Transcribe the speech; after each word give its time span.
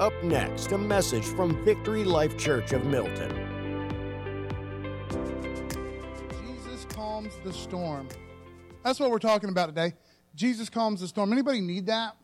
Up 0.00 0.12
next, 0.22 0.70
a 0.70 0.78
message 0.78 1.24
from 1.24 1.64
Victory 1.64 2.04
Life 2.04 2.38
Church 2.38 2.72
of 2.72 2.84
Milton. 2.84 3.34
Jesus 6.40 6.84
calms 6.88 7.34
the 7.42 7.52
storm. 7.52 8.08
That's 8.84 9.00
what 9.00 9.10
we're 9.10 9.18
talking 9.18 9.50
about 9.50 9.66
today. 9.66 9.94
Jesus 10.36 10.70
calms 10.70 11.00
the 11.00 11.08
storm. 11.08 11.32
Anybody 11.32 11.60
need 11.60 11.86
that? 11.86 12.14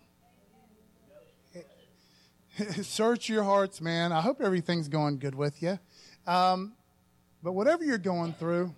Search 2.82 3.28
your 3.28 3.42
hearts, 3.42 3.80
man. 3.80 4.12
I 4.12 4.20
hope 4.20 4.40
everything's 4.40 4.86
going 4.86 5.18
good 5.18 5.34
with 5.34 5.60
you. 5.60 5.80
Um, 6.28 6.74
but 7.42 7.54
whatever 7.54 7.82
you're 7.82 7.98
going 7.98 8.34
through, 8.34 8.72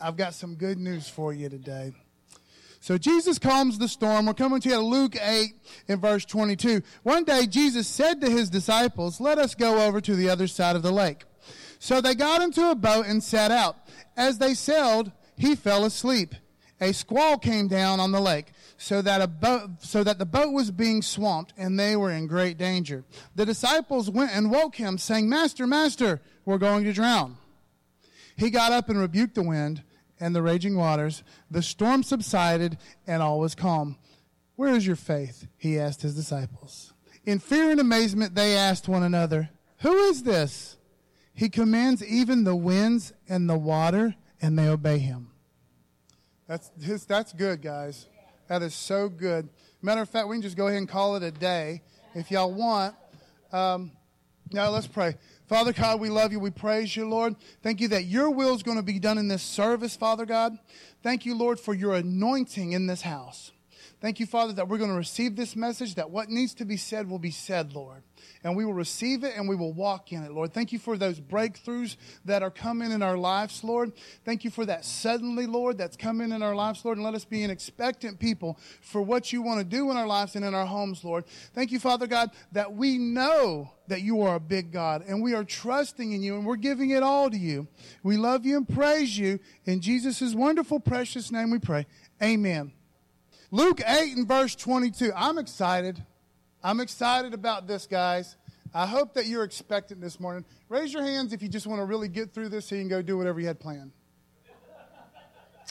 I've 0.00 0.16
got 0.16 0.34
some 0.34 0.54
good 0.54 0.78
news 0.78 1.08
for 1.08 1.32
you 1.32 1.48
today. 1.48 1.94
So 2.80 2.96
Jesus 2.96 3.38
calms 3.38 3.78
the 3.78 3.88
storm. 3.88 4.26
We're 4.26 4.34
coming 4.34 4.60
to 4.60 4.68
you 4.68 4.78
Luke 4.78 5.16
8 5.20 5.54
in 5.88 6.00
verse 6.00 6.24
22. 6.24 6.82
One 7.02 7.24
day 7.24 7.46
Jesus 7.46 7.88
said 7.88 8.20
to 8.20 8.30
his 8.30 8.50
disciples, 8.50 9.20
Let 9.20 9.38
us 9.38 9.54
go 9.54 9.86
over 9.86 10.00
to 10.00 10.14
the 10.14 10.28
other 10.28 10.46
side 10.46 10.76
of 10.76 10.82
the 10.82 10.92
lake. 10.92 11.24
So 11.78 12.00
they 12.00 12.14
got 12.14 12.42
into 12.42 12.70
a 12.70 12.74
boat 12.74 13.06
and 13.06 13.22
set 13.22 13.50
out. 13.50 13.76
As 14.16 14.38
they 14.38 14.54
sailed, 14.54 15.12
he 15.36 15.54
fell 15.54 15.84
asleep. 15.84 16.34
A 16.80 16.92
squall 16.92 17.38
came 17.38 17.66
down 17.66 17.98
on 17.98 18.12
the 18.12 18.20
lake, 18.20 18.52
so 18.76 19.02
that, 19.02 19.20
a 19.20 19.26
boat, 19.26 19.70
so 19.80 20.04
that 20.04 20.20
the 20.20 20.26
boat 20.26 20.52
was 20.52 20.70
being 20.70 21.02
swamped, 21.02 21.52
and 21.56 21.78
they 21.78 21.96
were 21.96 22.12
in 22.12 22.28
great 22.28 22.56
danger. 22.56 23.04
The 23.34 23.44
disciples 23.44 24.08
went 24.08 24.30
and 24.30 24.48
woke 24.48 24.76
him, 24.76 24.96
saying, 24.96 25.28
Master, 25.28 25.66
Master, 25.66 26.20
we're 26.44 26.58
going 26.58 26.84
to 26.84 26.92
drown. 26.92 27.36
He 28.36 28.50
got 28.50 28.70
up 28.70 28.88
and 28.88 29.00
rebuked 29.00 29.34
the 29.34 29.42
wind 29.42 29.82
and 30.20 30.34
the 30.34 30.42
raging 30.42 30.76
waters. 30.76 31.22
The 31.50 31.62
storm 31.62 32.02
subsided, 32.02 32.78
and 33.06 33.22
all 33.22 33.40
was 33.40 33.54
calm. 33.54 33.96
Where 34.56 34.74
is 34.74 34.86
your 34.86 34.96
faith? 34.96 35.46
He 35.56 35.78
asked 35.78 36.02
his 36.02 36.14
disciples. 36.14 36.92
In 37.24 37.38
fear 37.38 37.70
and 37.70 37.80
amazement, 37.80 38.34
they 38.34 38.56
asked 38.56 38.88
one 38.88 39.02
another, 39.02 39.50
Who 39.80 39.94
is 39.94 40.22
this? 40.22 40.78
He 41.34 41.48
commands 41.48 42.04
even 42.04 42.44
the 42.44 42.56
winds 42.56 43.12
and 43.28 43.48
the 43.48 43.56
water, 43.56 44.16
and 44.42 44.58
they 44.58 44.66
obey 44.66 44.98
him. 44.98 45.30
That's, 46.48 46.70
that's 47.04 47.32
good, 47.32 47.62
guys. 47.62 48.06
That 48.48 48.62
is 48.62 48.74
so 48.74 49.08
good. 49.08 49.48
Matter 49.82 50.00
of 50.00 50.08
fact, 50.08 50.26
we 50.26 50.36
can 50.36 50.42
just 50.42 50.56
go 50.56 50.66
ahead 50.66 50.78
and 50.78 50.88
call 50.88 51.16
it 51.16 51.22
a 51.22 51.30
day 51.30 51.82
if 52.14 52.30
y'all 52.30 52.52
want. 52.52 52.96
Um, 53.52 53.92
now 54.50 54.70
let's 54.70 54.86
pray. 54.86 55.14
Father 55.48 55.72
God, 55.72 55.98
we 55.98 56.10
love 56.10 56.32
you. 56.32 56.40
We 56.40 56.50
praise 56.50 56.94
you, 56.94 57.08
Lord. 57.08 57.34
Thank 57.62 57.80
you 57.80 57.88
that 57.88 58.04
your 58.04 58.30
will 58.30 58.54
is 58.54 58.62
going 58.62 58.76
to 58.76 58.82
be 58.82 58.98
done 58.98 59.16
in 59.16 59.28
this 59.28 59.42
service, 59.42 59.96
Father 59.96 60.26
God. 60.26 60.58
Thank 61.02 61.24
you, 61.24 61.34
Lord, 61.34 61.58
for 61.58 61.74
your 61.74 61.94
anointing 61.94 62.72
in 62.72 62.86
this 62.86 63.02
house. 63.02 63.52
Thank 64.00 64.20
you, 64.20 64.26
Father, 64.26 64.52
that 64.52 64.68
we're 64.68 64.78
going 64.78 64.90
to 64.90 64.96
receive 64.96 65.36
this 65.36 65.56
message, 65.56 65.94
that 65.94 66.10
what 66.10 66.28
needs 66.28 66.54
to 66.54 66.64
be 66.64 66.76
said 66.76 67.08
will 67.08 67.18
be 67.18 67.30
said, 67.30 67.72
Lord 67.72 68.02
and 68.44 68.56
we 68.56 68.64
will 68.64 68.74
receive 68.74 69.24
it 69.24 69.34
and 69.36 69.48
we 69.48 69.56
will 69.56 69.72
walk 69.72 70.12
in 70.12 70.22
it, 70.22 70.32
Lord. 70.32 70.52
Thank 70.52 70.72
you 70.72 70.78
for 70.78 70.96
those 70.96 71.20
breakthroughs 71.20 71.96
that 72.24 72.42
are 72.42 72.50
coming 72.50 72.92
in 72.92 73.02
our 73.02 73.16
lives, 73.16 73.62
Lord. 73.64 73.92
Thank 74.24 74.44
you 74.44 74.50
for 74.50 74.64
that 74.66 74.84
suddenly, 74.84 75.46
Lord, 75.46 75.78
that's 75.78 75.96
coming 75.96 76.32
in 76.32 76.42
our 76.42 76.54
lives, 76.54 76.84
Lord, 76.84 76.98
and 76.98 77.04
let 77.04 77.14
us 77.14 77.24
be 77.24 77.42
an 77.42 77.50
expectant 77.50 78.18
people 78.18 78.58
for 78.80 79.02
what 79.02 79.32
you 79.32 79.42
want 79.42 79.60
to 79.60 79.64
do 79.64 79.90
in 79.90 79.96
our 79.96 80.06
lives 80.06 80.36
and 80.36 80.44
in 80.44 80.54
our 80.54 80.66
homes, 80.66 81.04
Lord. 81.04 81.24
Thank 81.54 81.72
you, 81.72 81.78
Father 81.78 82.06
God, 82.06 82.30
that 82.52 82.74
we 82.74 82.98
know 82.98 83.72
that 83.88 84.02
you 84.02 84.22
are 84.22 84.36
a 84.36 84.40
big 84.40 84.72
God 84.72 85.02
and 85.06 85.22
we 85.22 85.34
are 85.34 85.44
trusting 85.44 86.12
in 86.12 86.22
you 86.22 86.36
and 86.36 86.46
we're 86.46 86.56
giving 86.56 86.90
it 86.90 87.02
all 87.02 87.30
to 87.30 87.36
you. 87.36 87.66
We 88.02 88.16
love 88.16 88.44
you 88.44 88.56
and 88.56 88.68
praise 88.68 89.18
you. 89.18 89.40
In 89.64 89.80
Jesus' 89.80 90.34
wonderful, 90.34 90.80
precious 90.80 91.32
name 91.32 91.50
we 91.50 91.58
pray. 91.58 91.86
Amen. 92.22 92.72
Luke 93.50 93.80
8 93.86 94.16
and 94.16 94.28
verse 94.28 94.54
22. 94.54 95.10
I'm 95.16 95.38
excited. 95.38 96.04
I'm 96.62 96.80
excited 96.80 97.34
about 97.34 97.66
this, 97.66 97.86
guys. 97.86 98.36
I 98.74 98.86
hope 98.86 99.14
that 99.14 99.26
you're 99.26 99.44
expectant 99.44 100.00
this 100.00 100.20
morning. 100.20 100.44
Raise 100.68 100.92
your 100.92 101.02
hands 101.02 101.32
if 101.32 101.42
you 101.42 101.48
just 101.48 101.66
want 101.66 101.80
to 101.80 101.84
really 101.84 102.08
get 102.08 102.34
through 102.34 102.48
this 102.50 102.66
so 102.66 102.74
you 102.74 102.82
can 102.82 102.88
go 102.88 103.00
do 103.00 103.16
whatever 103.16 103.40
you 103.40 103.46
had 103.46 103.60
planned. 103.60 103.92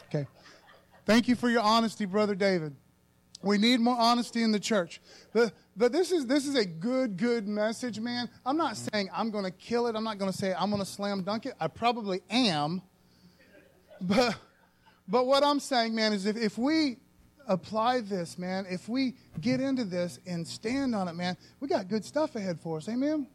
Okay. 0.08 0.26
Thank 1.06 1.28
you 1.28 1.36
for 1.36 1.50
your 1.50 1.62
honesty, 1.62 2.06
Brother 2.06 2.36
David. 2.36 2.76
We 3.44 3.58
need 3.58 3.80
more 3.80 3.98
honesty 3.98 4.42
in 4.42 4.52
the 4.52 4.60
church. 4.60 5.00
But, 5.32 5.54
but 5.76 5.92
this, 5.92 6.12
is, 6.12 6.26
this 6.26 6.48
is 6.48 6.56
a 6.56 6.66
good, 6.66 7.18
good 7.18 7.48
message, 7.48 8.00
man. 8.00 8.30
I'm 8.46 8.58
not 8.58 8.78
saying 8.78 9.10
I'm 9.14 9.30
going 9.30 9.46
to 9.46 9.52
kill 9.52 9.88
it. 9.88 9.96
I'm 9.96 10.04
not 10.04 10.18
going 10.18 10.32
to 10.32 10.38
say 10.38 10.54
I'm 10.54 10.72
going 10.72 10.82
to 10.82 10.90
slam 10.90 11.24
dunk 11.24 11.46
it. 11.46 11.54
I 11.60 11.68
probably 11.68 12.22
am. 12.30 12.82
But, 14.02 14.36
but 15.08 15.28
what 15.28 15.44
I'm 15.44 15.60
saying, 15.60 15.94
man, 15.94 16.14
is 16.14 16.26
if, 16.26 16.38
if 16.38 16.58
we 16.58 16.98
apply 17.48 18.02
this, 18.02 18.38
man, 18.38 18.66
if 18.70 18.88
we 18.88 19.16
get 19.42 19.60
into 19.60 19.84
this 19.84 20.20
and 20.26 20.48
stand 20.48 20.94
on 20.94 21.08
it, 21.08 21.14
man, 21.14 21.38
we 21.60 21.68
got 21.68 21.88
good 21.88 22.06
stuff 22.06 22.36
ahead 22.36 22.60
for 22.60 22.78
us. 22.78 22.90
Amen? 22.90 23.28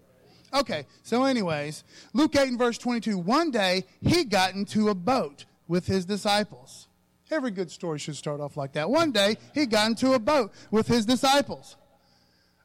Okay, 0.54 0.86
so, 1.02 1.24
anyways, 1.24 1.82
Luke 2.12 2.36
8 2.36 2.48
and 2.48 2.58
verse 2.58 2.76
22. 2.76 3.16
One 3.18 3.50
day 3.50 3.84
he 4.02 4.24
got 4.24 4.54
into 4.54 4.90
a 4.90 4.94
boat 4.94 5.46
with 5.66 5.86
his 5.86 6.04
disciples. 6.04 6.88
Every 7.30 7.50
good 7.50 7.70
story 7.70 7.98
should 7.98 8.16
start 8.16 8.40
off 8.40 8.58
like 8.58 8.74
that. 8.74 8.90
One 8.90 9.10
day 9.10 9.38
he 9.54 9.64
got 9.64 9.88
into 9.88 10.12
a 10.12 10.18
boat 10.18 10.52
with 10.70 10.86
his 10.86 11.06
disciples. 11.06 11.76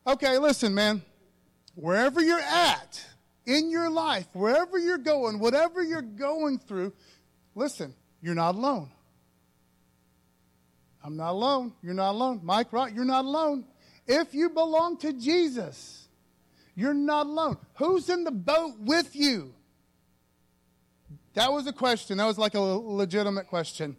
Okay, 0.05 0.37
listen, 0.37 0.73
man. 0.73 1.01
Wherever 1.75 2.21
you're 2.21 2.39
at 2.39 3.05
in 3.45 3.69
your 3.69 3.89
life, 3.89 4.27
wherever 4.33 4.77
you're 4.77 4.97
going, 4.97 5.39
whatever 5.39 5.81
you're 5.81 6.01
going 6.01 6.59
through, 6.59 6.91
listen, 7.55 7.93
you're 8.21 8.35
not 8.35 8.55
alone. 8.55 8.89
I'm 11.07 11.15
not 11.15 11.31
alone. 11.31 11.71
You're 11.81 11.93
not 11.93 12.11
alone. 12.11 12.41
Mike, 12.43 12.73
right? 12.73 12.93
You're 12.93 13.05
not 13.05 13.23
alone. 13.23 13.63
If 14.05 14.33
you 14.33 14.49
belong 14.49 14.97
to 14.97 15.13
Jesus, 15.13 16.09
you're 16.75 16.93
not 16.93 17.27
alone. 17.27 17.55
Who's 17.75 18.09
in 18.09 18.25
the 18.25 18.31
boat 18.31 18.73
with 18.77 19.15
you? 19.15 19.53
That 21.33 21.53
was 21.53 21.65
a 21.65 21.71
question. 21.71 22.17
That 22.17 22.25
was 22.25 22.37
like 22.37 22.55
a 22.55 22.59
legitimate 22.59 23.47
question. 23.47 23.95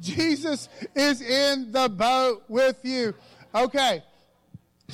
Jesus 0.00 0.68
is 0.96 1.20
in 1.22 1.70
the 1.70 1.88
boat 1.88 2.42
with 2.48 2.78
you. 2.82 3.14
Okay. 3.54 4.02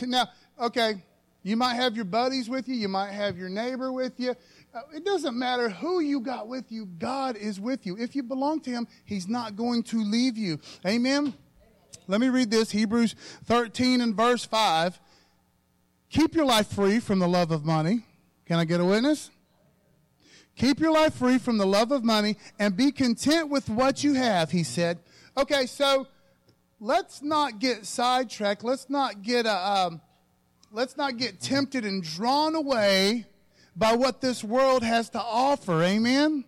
Now, 0.02 0.28
okay, 0.60 1.02
you 1.42 1.56
might 1.56 1.76
have 1.76 1.96
your 1.96 2.04
buddies 2.04 2.50
with 2.50 2.68
you, 2.68 2.74
you 2.74 2.88
might 2.88 3.12
have 3.12 3.38
your 3.38 3.48
neighbor 3.48 3.90
with 3.90 4.20
you, 4.20 4.34
it 4.94 5.04
doesn't 5.04 5.38
matter 5.38 5.68
who 5.68 6.00
you 6.00 6.20
got 6.20 6.48
with 6.48 6.70
you, 6.70 6.86
God 6.86 7.36
is 7.36 7.60
with 7.60 7.86
you. 7.86 7.96
If 7.98 8.14
you 8.14 8.22
belong 8.22 8.60
to 8.62 8.70
Him, 8.70 8.86
He's 9.04 9.28
not 9.28 9.56
going 9.56 9.82
to 9.84 10.02
leave 10.02 10.36
you. 10.36 10.60
Amen? 10.86 11.34
Let 12.06 12.20
me 12.20 12.28
read 12.28 12.50
this 12.50 12.70
Hebrews 12.70 13.14
13 13.44 14.00
and 14.00 14.14
verse 14.14 14.44
5. 14.44 15.00
Keep 16.08 16.34
your 16.34 16.44
life 16.44 16.68
free 16.68 16.98
from 16.98 17.20
the 17.20 17.28
love 17.28 17.50
of 17.52 17.64
money. 17.64 18.04
Can 18.46 18.58
I 18.58 18.64
get 18.64 18.80
a 18.80 18.84
witness? 18.84 19.30
Keep 20.56 20.80
your 20.80 20.92
life 20.92 21.14
free 21.14 21.38
from 21.38 21.56
the 21.56 21.66
love 21.66 21.92
of 21.92 22.04
money 22.04 22.36
and 22.58 22.76
be 22.76 22.90
content 22.90 23.48
with 23.48 23.68
what 23.68 24.02
you 24.02 24.14
have, 24.14 24.50
he 24.50 24.64
said. 24.64 24.98
Okay, 25.36 25.66
so 25.66 26.06
let's 26.80 27.22
not 27.22 27.60
get 27.60 27.86
sidetracked. 27.86 28.64
Let's 28.64 28.90
not 28.90 29.22
get 29.22 29.46
a, 29.46 29.70
um, 29.70 30.00
let's 30.72 30.96
not 30.96 31.16
get 31.16 31.40
tempted 31.40 31.84
and 31.84 32.02
drawn 32.02 32.54
away 32.54 33.26
by 33.76 33.94
what 33.94 34.20
this 34.20 34.42
world 34.42 34.82
has 34.82 35.10
to 35.10 35.20
offer. 35.20 35.82
Amen? 35.82 36.44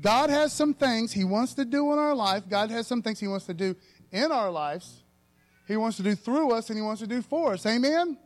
God 0.00 0.30
has 0.30 0.52
some 0.52 0.74
things 0.74 1.12
He 1.12 1.24
wants 1.24 1.54
to 1.54 1.64
do 1.64 1.92
in 1.92 1.98
our 1.98 2.14
life. 2.14 2.44
God 2.48 2.70
has 2.70 2.86
some 2.86 3.02
things 3.02 3.20
He 3.20 3.28
wants 3.28 3.46
to 3.46 3.54
do 3.54 3.74
in 4.12 4.30
our 4.30 4.50
lives. 4.50 5.02
He 5.66 5.76
wants 5.76 5.96
to 5.96 6.02
do 6.02 6.14
through 6.14 6.52
us 6.52 6.70
and 6.70 6.78
He 6.78 6.82
wants 6.82 7.00
to 7.00 7.06
do 7.06 7.22
for 7.22 7.54
us. 7.54 7.66
Amen? 7.66 8.18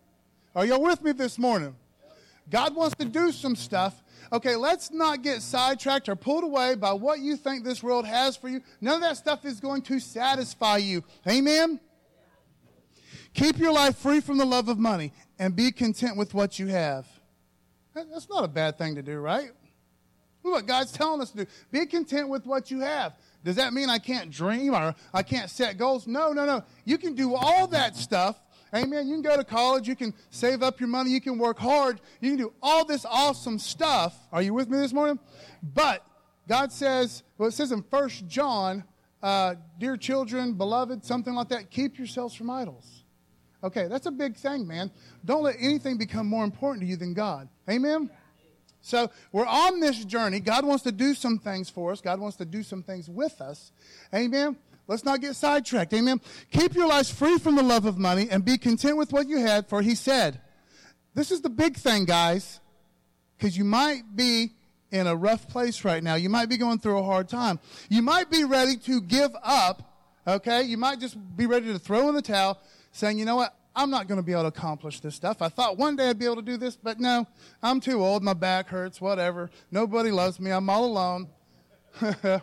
Are 0.54 0.66
y'all 0.66 0.82
with 0.82 1.02
me 1.02 1.12
this 1.12 1.38
morning? 1.38 1.74
God 2.50 2.74
wants 2.74 2.96
to 2.96 3.04
do 3.04 3.30
some 3.30 3.54
stuff. 3.54 4.02
Okay, 4.32 4.56
let's 4.56 4.90
not 4.90 5.22
get 5.22 5.42
sidetracked 5.42 6.08
or 6.08 6.16
pulled 6.16 6.44
away 6.44 6.74
by 6.74 6.92
what 6.92 7.20
you 7.20 7.36
think 7.36 7.64
this 7.64 7.82
world 7.82 8.04
has 8.06 8.36
for 8.36 8.48
you. 8.48 8.60
None 8.80 8.96
of 8.96 9.00
that 9.02 9.16
stuff 9.16 9.44
is 9.44 9.60
going 9.60 9.82
to 9.82 10.00
satisfy 10.00 10.78
you. 10.78 11.04
Amen? 11.28 11.80
Keep 13.34 13.58
your 13.58 13.72
life 13.72 13.96
free 13.96 14.20
from 14.20 14.38
the 14.38 14.44
love 14.44 14.68
of 14.68 14.78
money 14.78 15.12
and 15.38 15.54
be 15.54 15.70
content 15.70 16.16
with 16.16 16.34
what 16.34 16.58
you 16.58 16.66
have. 16.66 17.06
That's 17.94 18.28
not 18.28 18.44
a 18.44 18.48
bad 18.48 18.78
thing 18.78 18.94
to 18.94 19.02
do, 19.02 19.18
right? 19.18 19.50
Look 20.42 20.54
What 20.54 20.66
God's 20.66 20.92
telling 20.92 21.20
us 21.20 21.30
to 21.32 21.44
do. 21.44 21.50
Be 21.70 21.86
content 21.86 22.28
with 22.28 22.46
what 22.46 22.70
you 22.70 22.80
have. 22.80 23.14
Does 23.44 23.56
that 23.56 23.72
mean 23.72 23.90
I 23.90 23.98
can't 23.98 24.30
dream 24.30 24.74
or 24.74 24.94
I 25.12 25.22
can't 25.22 25.50
set 25.50 25.76
goals? 25.76 26.06
No, 26.06 26.32
no, 26.32 26.46
no. 26.46 26.62
You 26.84 26.98
can 26.98 27.14
do 27.14 27.34
all 27.34 27.66
that 27.68 27.96
stuff. 27.96 28.40
Amen. 28.74 29.08
You 29.08 29.14
can 29.14 29.22
go 29.22 29.36
to 29.36 29.44
college. 29.44 29.88
You 29.88 29.96
can 29.96 30.14
save 30.30 30.62
up 30.62 30.80
your 30.80 30.88
money. 30.88 31.10
You 31.10 31.20
can 31.20 31.38
work 31.38 31.58
hard. 31.58 32.00
You 32.20 32.30
can 32.30 32.38
do 32.38 32.52
all 32.62 32.84
this 32.84 33.04
awesome 33.04 33.58
stuff. 33.58 34.16
Are 34.32 34.42
you 34.42 34.54
with 34.54 34.68
me 34.68 34.78
this 34.78 34.92
morning? 34.92 35.18
But 35.62 36.06
God 36.48 36.72
says, 36.72 37.22
well, 37.36 37.48
it 37.48 37.52
says 37.52 37.72
in 37.72 37.82
First 37.82 38.26
John, 38.28 38.84
uh, 39.22 39.56
dear 39.78 39.96
children, 39.96 40.54
beloved, 40.54 41.04
something 41.04 41.34
like 41.34 41.48
that, 41.48 41.70
keep 41.70 41.98
yourselves 41.98 42.34
from 42.34 42.48
idols. 42.48 42.99
Okay, 43.62 43.88
that's 43.88 44.06
a 44.06 44.10
big 44.10 44.36
thing, 44.36 44.66
man. 44.66 44.90
Don't 45.24 45.42
let 45.42 45.56
anything 45.58 45.98
become 45.98 46.26
more 46.26 46.44
important 46.44 46.82
to 46.82 46.86
you 46.86 46.96
than 46.96 47.12
God. 47.12 47.48
Amen? 47.68 48.10
So 48.80 49.10
we're 49.32 49.46
on 49.46 49.80
this 49.80 50.04
journey. 50.04 50.40
God 50.40 50.64
wants 50.64 50.84
to 50.84 50.92
do 50.92 51.14
some 51.14 51.38
things 51.38 51.68
for 51.68 51.92
us, 51.92 52.00
God 52.00 52.20
wants 52.20 52.36
to 52.38 52.44
do 52.44 52.62
some 52.62 52.82
things 52.82 53.08
with 53.08 53.40
us. 53.40 53.72
Amen? 54.14 54.56
Let's 54.86 55.04
not 55.04 55.20
get 55.20 55.36
sidetracked. 55.36 55.92
Amen? 55.94 56.20
Keep 56.50 56.74
your 56.74 56.88
lives 56.88 57.10
free 57.10 57.38
from 57.38 57.54
the 57.54 57.62
love 57.62 57.84
of 57.84 57.96
money 57.96 58.28
and 58.28 58.44
be 58.44 58.58
content 58.58 58.96
with 58.96 59.12
what 59.12 59.28
you 59.28 59.38
had, 59.38 59.68
for 59.68 59.82
he 59.82 59.94
said, 59.94 60.40
This 61.14 61.30
is 61.30 61.42
the 61.42 61.50
big 61.50 61.76
thing, 61.76 62.06
guys, 62.06 62.58
because 63.38 63.56
you 63.56 63.64
might 63.64 64.02
be 64.16 64.52
in 64.90 65.06
a 65.06 65.14
rough 65.14 65.48
place 65.48 65.84
right 65.84 66.02
now. 66.02 66.16
You 66.16 66.28
might 66.28 66.48
be 66.48 66.56
going 66.56 66.78
through 66.78 66.98
a 66.98 67.02
hard 67.04 67.28
time. 67.28 67.60
You 67.88 68.02
might 68.02 68.30
be 68.30 68.44
ready 68.44 68.76
to 68.78 69.00
give 69.00 69.30
up, 69.42 69.82
okay? 70.26 70.62
You 70.62 70.76
might 70.76 70.98
just 70.98 71.16
be 71.36 71.46
ready 71.46 71.66
to 71.66 71.78
throw 71.78 72.08
in 72.08 72.14
the 72.14 72.22
towel, 72.22 72.58
saying, 72.92 73.18
you 73.18 73.24
know 73.24 73.36
what? 73.36 73.56
I'm 73.74 73.90
not 73.90 74.08
going 74.08 74.18
to 74.18 74.22
be 74.22 74.32
able 74.32 74.42
to 74.42 74.48
accomplish 74.48 75.00
this 75.00 75.14
stuff. 75.14 75.40
I 75.40 75.48
thought 75.48 75.78
one 75.78 75.96
day 75.96 76.10
I'd 76.10 76.18
be 76.18 76.24
able 76.24 76.36
to 76.36 76.42
do 76.42 76.56
this, 76.56 76.76
but 76.76 76.98
no, 76.98 77.26
I'm 77.62 77.80
too 77.80 78.02
old. 78.02 78.22
My 78.22 78.34
back 78.34 78.68
hurts, 78.68 79.00
whatever. 79.00 79.50
Nobody 79.70 80.10
loves 80.10 80.40
me. 80.40 80.50
I'm 80.50 80.68
all 80.68 80.84
alone. 80.84 81.28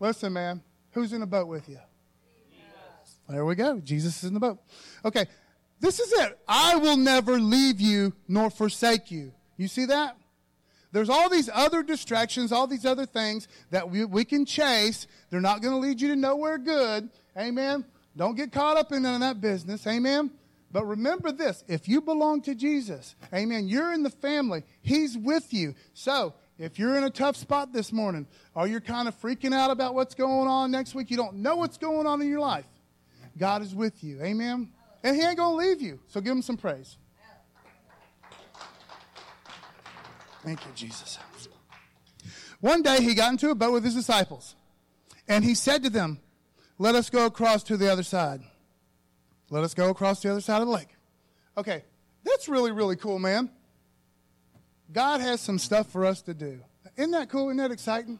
Listen, 0.00 0.32
man, 0.32 0.62
who's 0.92 1.12
in 1.12 1.20
the 1.20 1.26
boat 1.26 1.48
with 1.48 1.68
you? 1.68 1.78
There 3.28 3.44
we 3.44 3.54
go. 3.54 3.78
Jesus 3.80 4.22
is 4.22 4.28
in 4.28 4.34
the 4.34 4.40
boat. 4.40 4.58
Okay, 5.04 5.26
this 5.80 6.00
is 6.00 6.12
it. 6.12 6.38
I 6.48 6.76
will 6.76 6.96
never 6.96 7.38
leave 7.38 7.80
you 7.80 8.14
nor 8.26 8.50
forsake 8.50 9.10
you. 9.10 9.32
You 9.56 9.68
see 9.68 9.86
that? 9.86 10.16
There's 10.92 11.10
all 11.10 11.28
these 11.28 11.50
other 11.52 11.82
distractions, 11.82 12.52
all 12.52 12.66
these 12.66 12.86
other 12.86 13.04
things 13.04 13.46
that 13.70 13.90
we, 13.90 14.04
we 14.06 14.24
can 14.24 14.46
chase. 14.46 15.06
They're 15.28 15.40
not 15.40 15.60
going 15.60 15.74
to 15.74 15.78
lead 15.78 16.00
you 16.00 16.08
to 16.08 16.16
nowhere 16.16 16.56
good. 16.56 17.10
Amen. 17.36 17.84
Don't 18.18 18.36
get 18.36 18.50
caught 18.50 18.76
up 18.76 18.90
in 18.92 19.04
that 19.04 19.40
business. 19.40 19.86
Amen. 19.86 20.32
But 20.70 20.84
remember 20.84 21.32
this 21.32 21.64
if 21.68 21.88
you 21.88 22.02
belong 22.02 22.42
to 22.42 22.54
Jesus, 22.54 23.14
amen, 23.32 23.68
you're 23.68 23.92
in 23.92 24.02
the 24.02 24.10
family, 24.10 24.64
He's 24.82 25.16
with 25.16 25.54
you. 25.54 25.74
So 25.94 26.34
if 26.58 26.78
you're 26.78 26.96
in 26.96 27.04
a 27.04 27.10
tough 27.10 27.36
spot 27.36 27.72
this 27.72 27.92
morning, 27.92 28.26
or 28.54 28.66
you're 28.66 28.80
kind 28.80 29.08
of 29.08 29.18
freaking 29.18 29.54
out 29.54 29.70
about 29.70 29.94
what's 29.94 30.14
going 30.14 30.48
on 30.48 30.70
next 30.70 30.94
week, 30.94 31.10
you 31.10 31.16
don't 31.16 31.36
know 31.36 31.56
what's 31.56 31.78
going 31.78 32.06
on 32.06 32.20
in 32.20 32.28
your 32.28 32.40
life, 32.40 32.66
God 33.38 33.62
is 33.62 33.74
with 33.74 34.04
you. 34.04 34.20
Amen. 34.20 34.72
And 35.02 35.16
He 35.16 35.22
ain't 35.22 35.38
going 35.38 35.58
to 35.58 35.68
leave 35.68 35.80
you. 35.80 36.00
So 36.08 36.20
give 36.20 36.32
Him 36.32 36.42
some 36.42 36.56
praise. 36.56 36.98
Thank 40.42 40.64
you, 40.66 40.72
Jesus. 40.74 41.18
One 42.60 42.82
day 42.82 43.00
he 43.00 43.14
got 43.14 43.30
into 43.30 43.50
a 43.50 43.54
boat 43.54 43.72
with 43.72 43.84
his 43.84 43.94
disciples, 43.94 44.56
and 45.28 45.44
he 45.44 45.54
said 45.54 45.84
to 45.84 45.90
them, 45.90 46.18
Let 46.78 46.94
us 46.94 47.10
go 47.10 47.26
across 47.26 47.62
to 47.64 47.76
the 47.76 47.90
other 47.90 48.02
side. 48.04 48.42
Let 49.50 49.64
us 49.64 49.74
go 49.74 49.90
across 49.90 50.22
the 50.22 50.30
other 50.30 50.40
side 50.40 50.60
of 50.60 50.68
the 50.68 50.72
lake. 50.72 50.94
Okay, 51.56 51.84
that's 52.24 52.48
really, 52.48 52.70
really 52.70 52.96
cool, 52.96 53.18
man. 53.18 53.50
God 54.92 55.20
has 55.20 55.40
some 55.40 55.58
stuff 55.58 55.90
for 55.90 56.06
us 56.06 56.22
to 56.22 56.34
do. 56.34 56.60
Isn't 56.96 57.10
that 57.10 57.28
cool? 57.28 57.48
Isn't 57.48 57.58
that 57.58 57.72
exciting? 57.72 58.18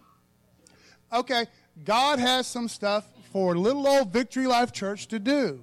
Okay, 1.12 1.46
God 1.84 2.18
has 2.18 2.46
some 2.46 2.68
stuff 2.68 3.06
for 3.32 3.56
little 3.56 3.86
old 3.86 4.12
Victory 4.12 4.46
Life 4.46 4.72
Church 4.72 5.06
to 5.08 5.18
do. 5.18 5.62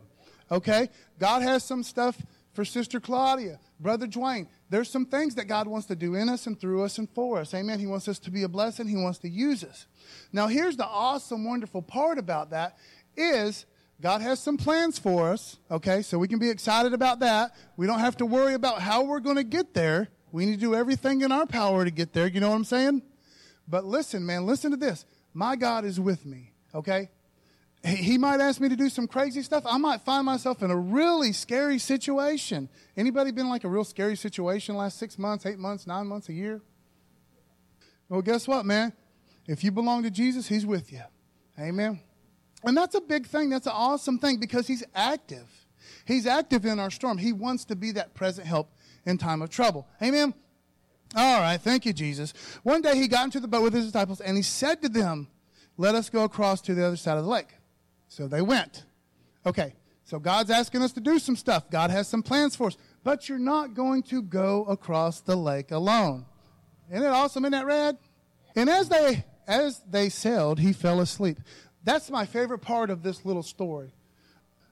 Okay, 0.50 0.90
God 1.20 1.42
has 1.42 1.64
some 1.64 1.84
stuff 1.84 2.22
for 2.54 2.64
Sister 2.64 3.00
Claudia, 3.00 3.60
Brother 3.80 4.08
Dwayne. 4.08 4.48
There's 4.70 4.90
some 4.90 5.06
things 5.06 5.36
that 5.36 5.46
God 5.46 5.68
wants 5.68 5.88
to 5.88 5.96
do 5.96 6.16
in 6.16 6.28
us 6.28 6.48
and 6.48 6.60
through 6.60 6.84
us 6.84 6.98
and 6.98 7.10
for 7.10 7.40
us. 7.40 7.54
Amen. 7.54 7.80
He 7.80 7.86
wants 7.86 8.08
us 8.08 8.18
to 8.20 8.32
be 8.32 8.44
a 8.44 8.50
blessing. 8.50 8.88
He 8.88 8.96
wants 8.96 9.20
to 9.20 9.30
use 9.30 9.64
us. 9.64 9.86
Now, 10.34 10.48
here's 10.48 10.76
the 10.76 10.86
awesome, 10.86 11.46
wonderful 11.46 11.82
part 11.82 12.18
about 12.18 12.50
that 12.50 12.78
is 13.16 13.66
God 14.02 14.22
has 14.22 14.40
some 14.40 14.58
plans 14.58 14.98
for 14.98 15.32
us. 15.32 15.58
Okay, 15.70 16.02
so 16.02 16.18
we 16.18 16.28
can 16.28 16.40
be 16.40 16.50
excited 16.50 16.94
about 16.94 17.20
that. 17.20 17.56
We 17.78 17.86
don't 17.86 18.00
have 18.00 18.18
to 18.18 18.26
worry 18.26 18.56
about 18.56 18.82
how 18.82 19.04
we're 19.04 19.20
going 19.20 19.38
to 19.38 19.44
get 19.44 19.74
there. 19.74 20.10
We 20.32 20.46
need 20.46 20.56
to 20.56 20.66
do 20.66 20.76
everything 20.76 21.22
in 21.22 21.32
our 21.32 21.46
power 21.46 21.86
to 21.86 21.92
get 21.92 22.14
there. 22.14 22.28
You 22.28 22.40
know 22.40 22.50
what 22.50 22.56
I'm 22.56 22.66
saying? 22.66 23.04
But 23.68 23.86
listen, 23.86 24.26
man, 24.26 24.46
listen 24.46 24.72
to 24.72 24.78
this. 24.78 25.06
My 25.34 25.56
God 25.56 25.86
is 25.86 26.00
with 26.00 26.26
me. 26.26 26.52
Okay? 26.74 27.10
He 27.86 28.18
might 28.18 28.40
ask 28.40 28.60
me 28.60 28.68
to 28.70 28.76
do 28.76 28.90
some 28.90 29.08
crazy 29.08 29.44
stuff. 29.44 29.64
I 29.66 29.78
might 29.78 30.02
find 30.02 30.26
myself 30.26 30.64
in 30.64 30.72
a 30.72 30.76
really 30.76 31.32
scary 31.32 31.78
situation. 31.78 32.68
Anybody 32.98 33.32
been 33.32 33.48
like 33.48 33.64
a 33.64 33.68
real 33.68 33.84
scary 33.84 34.16
situation 34.16 34.76
last 34.76 34.98
six 34.98 35.20
months, 35.20 35.46
eight 35.46 35.60
months, 35.60 35.86
nine 35.86 36.08
months, 36.08 36.30
a 36.30 36.34
year? 36.34 36.62
Well, 38.10 38.22
guess 38.22 38.48
what, 38.48 38.66
man? 38.66 38.94
If 39.48 39.64
you 39.64 39.72
belong 39.72 40.04
to 40.04 40.10
Jesus, 40.10 40.48
He's 40.48 40.66
with 40.66 40.92
you. 40.92 41.02
Amen. 41.60 42.00
And 42.64 42.76
that's 42.76 42.96
a 42.96 43.02
big 43.02 43.28
thing. 43.28 43.50
That's 43.50 43.68
an 43.68 43.74
awesome 43.76 44.18
thing 44.18 44.40
because 44.40 44.66
He's 44.66 44.84
active. 44.96 45.48
He's 46.06 46.26
active 46.26 46.66
in 46.66 46.80
our 46.80 46.90
storm. 46.90 47.20
He 47.20 47.34
wants 47.34 47.66
to 47.66 47.76
be 47.76 47.92
that 47.92 48.16
present 48.16 48.48
help 48.48 48.72
in 49.06 49.20
time 49.20 49.42
of 49.44 49.50
trouble. 49.52 49.88
Amen. 50.02 50.34
All 51.16 51.40
right. 51.40 51.62
Thank 51.62 51.86
you, 51.86 51.94
Jesus. 51.94 52.34
One 52.64 52.82
day 52.82 52.96
He 52.96 53.08
got 53.08 53.26
into 53.26 53.40
the 53.40 53.48
boat 53.48 53.62
with 53.62 53.74
His 53.74 53.86
disciples 53.86 54.22
and 54.22 54.38
He 54.38 54.44
said 54.44 54.82
to 54.82 54.90
them, 54.90 55.28
Let 55.78 55.94
us 55.94 56.10
go 56.10 56.24
across 56.24 56.62
to 56.62 56.74
the 56.74 56.84
other 56.84 56.98
side 56.98 57.18
of 57.18 57.24
the 57.24 57.30
lake. 57.30 57.50
So 58.08 58.28
they 58.28 58.42
went. 58.42 58.86
Okay, 59.46 59.76
so 60.04 60.20
God's 60.20 60.52
asking 60.52 60.82
us 60.82 60.92
to 60.94 61.02
do 61.02 61.20
some 61.20 61.36
stuff. 61.36 61.70
God 61.70 61.90
has 61.92 62.08
some 62.08 62.24
plans 62.24 62.56
for 62.56 62.68
us. 62.68 62.78
But 63.04 63.30
you're 63.30 63.38
not 63.38 63.74
going 63.74 64.04
to 64.04 64.22
go 64.22 64.64
across 64.66 65.22
the 65.22 65.36
lake 65.36 65.72
alone. 65.72 66.26
Isn't 66.92 67.04
it 67.04 67.08
awesome? 67.08 67.46
Isn't 67.46 67.52
that 67.54 67.66
rad? 67.66 67.98
And 68.56 68.70
as 68.70 68.90
they 68.90 69.26
as 69.48 69.82
they 69.90 70.10
sailed, 70.10 70.60
he 70.60 70.74
fell 70.74 71.00
asleep. 71.02 71.38
That's 71.84 72.10
my 72.10 72.26
favorite 72.26 72.60
part 72.60 72.90
of 72.90 73.04
this 73.04 73.26
little 73.26 73.44
story. 73.44 73.94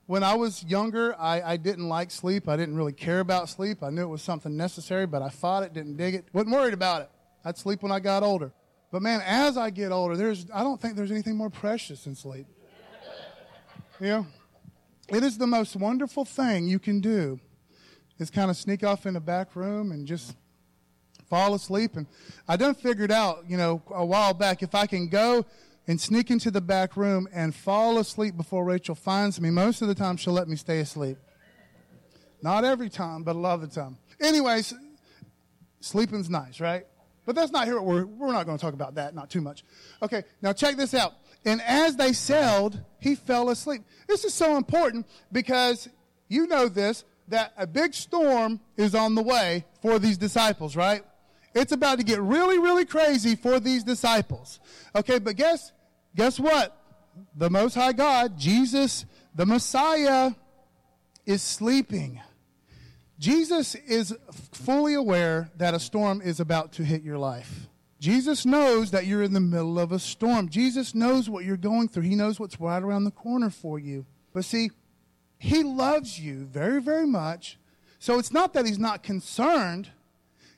When 0.06 0.24
I 0.24 0.36
was 0.36 0.63
younger, 0.63 1.15
I, 1.18 1.41
I 1.41 1.57
didn't 1.57 1.88
like 1.88 2.12
sleep. 2.12 2.50
I 2.50 2.57
didn't 2.57 2.75
really 2.75 2.94
care 2.94 3.19
about 3.19 3.50
sleep. 3.50 3.83
I 3.83 3.89
knew 3.89 4.01
it 4.01 4.07
was 4.07 4.21
something 4.21 4.57
necessary, 4.57 5.06
but 5.06 5.21
I 5.21 5.29
fought 5.29 5.63
it, 5.63 5.74
didn't 5.74 5.95
dig 5.95 6.15
it, 6.15 6.25
wasn't 6.33 6.53
worried 6.53 6.74
about 6.74 7.03
it. 7.03 7.09
I'd 7.45 7.57
sleep 7.57 7.83
when 7.83 7.91
I 7.91 8.00
got 8.00 8.24
older. 8.24 8.51
But 8.91 9.01
man, 9.01 9.21
as 9.25 9.57
I 9.57 9.69
get 9.69 9.91
older, 9.91 10.18
there's 10.18 10.47
I 10.53 10.63
don't 10.63 10.81
think 10.81 10.95
there's 10.95 11.12
anything 11.12 11.36
more 11.36 11.50
precious 11.50 12.03
than 12.03 12.15
sleep. 12.15 12.47
Know, 14.00 14.28
it 15.07 15.24
is 15.24 15.38
the 15.38 15.48
most 15.48 15.75
wonderful 15.75 16.25
thing 16.25 16.68
you 16.68 16.80
can 16.80 17.00
do 17.00 17.40
is 18.19 18.30
kind 18.30 18.50
of 18.50 18.57
sneak 18.57 18.84
off 18.84 19.06
in 19.06 19.13
the 19.13 19.19
back 19.19 19.56
room 19.56 19.92
and 19.92 20.06
just 20.07 20.36
fall 21.30 21.54
asleep. 21.54 21.95
And 21.95 22.07
I 22.48 22.57
done 22.57 22.75
figured 22.75 23.12
out, 23.12 23.45
you 23.48 23.57
know, 23.57 23.81
a 23.90 24.06
while 24.06 24.34
back, 24.34 24.62
if 24.62 24.75
I 24.75 24.88
can 24.88 25.07
go 25.07 25.45
and 25.88 26.00
sneak 26.00 26.31
into 26.31 26.51
the 26.51 26.62
back 26.62 26.98
room 26.98 27.28
and 27.34 27.54
fall 27.54 27.98
asleep 27.98 28.36
before 28.38 28.66
Rachel 28.66 28.95
finds 28.95 29.40
me, 29.40 29.50
most 29.50 29.81
of 29.81 29.88
the 29.88 29.96
time 29.96 30.18
she'll 30.18 30.34
let 30.34 30.48
me 30.48 30.56
stay 30.56 30.80
asleep. 30.80 31.18
Not 32.42 32.66
every 32.66 32.89
time, 32.89 33.24
but 33.24 33.36
a 33.36 33.39
lot 33.39 33.56
of 33.56 33.62
the 33.62 33.68
time. 33.68 33.98
Anyways, 34.19 34.74
sleeping's 35.80 36.30
nice, 36.30 36.60
right? 36.60 36.86
But 37.25 37.36
that's 37.36 37.51
not 37.51 37.68
here. 37.68 37.81
We're, 37.81 38.06
we're 38.06 38.34
not 38.34 38.46
going 38.46 38.57
to 38.57 38.62
talk 38.62 38.74
about 38.74 38.96
that, 38.96 39.16
not 39.16 39.30
too 39.30 39.42
much. 39.42 39.63
Okay, 40.01 40.24
now 40.42 40.51
check 40.51 40.75
this 40.75 40.94
out. 40.94 41.13
And 41.45 41.62
as 41.62 41.95
they 41.95 42.13
sailed, 42.13 42.80
he 43.00 43.16
fell 43.16 43.50
asleep. 43.50 43.84
This 44.07 44.24
is 44.24 44.34
so 44.34 44.56
important 44.56 45.06
because 45.31 45.90
you 46.29 46.48
know 46.48 46.70
this 46.70 47.03
that 47.27 47.53
a 47.58 47.65
big 47.65 47.94
storm 47.94 48.60
is 48.77 48.96
on 48.96 49.15
the 49.15 49.22
way 49.22 49.65
for 49.82 50.00
these 50.00 50.17
disciples, 50.17 50.75
right? 50.75 51.03
It's 51.56 51.72
about 51.72 52.00
to 52.00 52.03
get 52.03 52.22
really, 52.22 52.58
really 52.58 52.86
crazy 52.86 53.36
for 53.36 53.60
these 53.60 53.84
disciples. 53.84 54.60
Okay, 54.96 55.20
but 55.20 55.36
guess 55.36 55.72
guess 56.15 56.39
what? 56.39 56.77
The 57.36 57.50
Most 57.50 57.75
High 57.75 57.94
God, 57.94 58.38
Jesus, 58.38 59.06
the 59.36 59.46
Messiah, 59.46 60.32
is 61.25 61.41
sleeping. 61.41 62.22
Jesus 63.20 63.75
is 63.75 64.15
fully 64.51 64.96
aware 64.96 65.51
that 65.58 65.74
a 65.74 65.79
storm 65.79 66.22
is 66.22 66.39
about 66.39 66.74
to 66.74 66.84
hit 66.84 67.03
your 67.03 67.17
life. 67.17 67.67
Jesus 68.03 68.45
knows 68.45 68.91
that 68.91 69.05
you're 69.05 69.24
in 69.24 69.31
the 69.31 69.39
middle 69.39 69.79
of 69.79 69.93
a 69.93 69.98
storm. 69.98 70.50
Jesus 70.50 70.93
knows 70.93 71.29
what 71.29 71.45
you're 71.45 71.55
going 71.55 71.88
through. 71.88 72.03
He 72.03 72.15
knows 72.15 72.38
what's 72.38 72.60
right 72.60 72.83
around 72.83 73.05
the 73.05 73.12
corner 73.12 73.50
for 73.50 73.79
you. 73.79 74.05
But 74.33 74.43
see, 74.43 74.72
He 75.39 75.63
loves 75.63 76.19
you 76.19 76.43
very, 76.43 76.81
very 76.81 77.05
much. 77.07 77.57
So 78.00 78.19
it's 78.19 78.33
not 78.33 78.51
that 78.55 78.65
He's 78.65 78.77
not 78.77 79.03
concerned, 79.03 79.91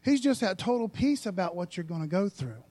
He's 0.04 0.22
just 0.22 0.42
at 0.42 0.58
total 0.58 0.90
peace 0.90 1.28
about 1.28 1.56
what 1.56 1.78
you're 1.78 1.84
going 1.84 2.02
to 2.02 2.08
go 2.08 2.30
through. 2.30 2.64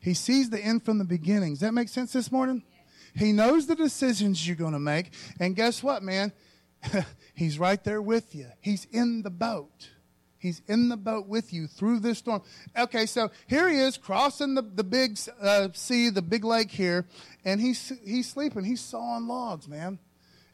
He 0.00 0.14
sees 0.14 0.48
the 0.48 0.58
end 0.58 0.86
from 0.86 0.96
the 0.96 1.04
beginning. 1.04 1.52
Does 1.52 1.60
that 1.60 1.74
make 1.74 1.90
sense 1.90 2.14
this 2.14 2.32
morning? 2.32 2.62
He 3.14 3.30
knows 3.30 3.66
the 3.66 3.76
decisions 3.76 4.46
you're 4.46 4.56
going 4.56 4.72
to 4.72 4.78
make. 4.78 5.12
And 5.38 5.54
guess 5.54 5.82
what, 5.82 6.02
man? 6.02 6.32
he's 7.34 7.58
right 7.58 7.84
there 7.84 8.00
with 8.00 8.34
you. 8.34 8.46
He's 8.62 8.86
in 8.90 9.20
the 9.20 9.28
boat. 9.28 9.90
He's 10.44 10.60
in 10.68 10.90
the 10.90 10.98
boat 10.98 11.26
with 11.26 11.54
you 11.54 11.66
through 11.66 12.00
this 12.00 12.18
storm. 12.18 12.42
Okay, 12.76 13.06
so 13.06 13.30
here 13.46 13.66
he 13.66 13.78
is 13.78 13.96
crossing 13.96 14.54
the, 14.54 14.60
the 14.60 14.84
big 14.84 15.18
uh, 15.40 15.68
sea, 15.72 16.10
the 16.10 16.20
big 16.20 16.44
lake 16.44 16.70
here, 16.70 17.06
and 17.46 17.58
he's, 17.58 17.94
he's 18.04 18.28
sleeping. 18.28 18.62
He's 18.62 18.82
sawing 18.82 19.26
logs, 19.26 19.66
man. 19.66 19.98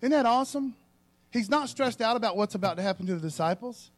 Isn't 0.00 0.12
that 0.12 0.26
awesome? 0.26 0.76
He's 1.32 1.50
not 1.50 1.70
stressed 1.70 2.00
out 2.00 2.14
about 2.14 2.37
what's 2.37 2.54
about 2.54 2.76
to 2.76 2.85
happen 2.85 3.04
to 3.06 3.16
the 3.16 3.20
disciples. 3.20 3.90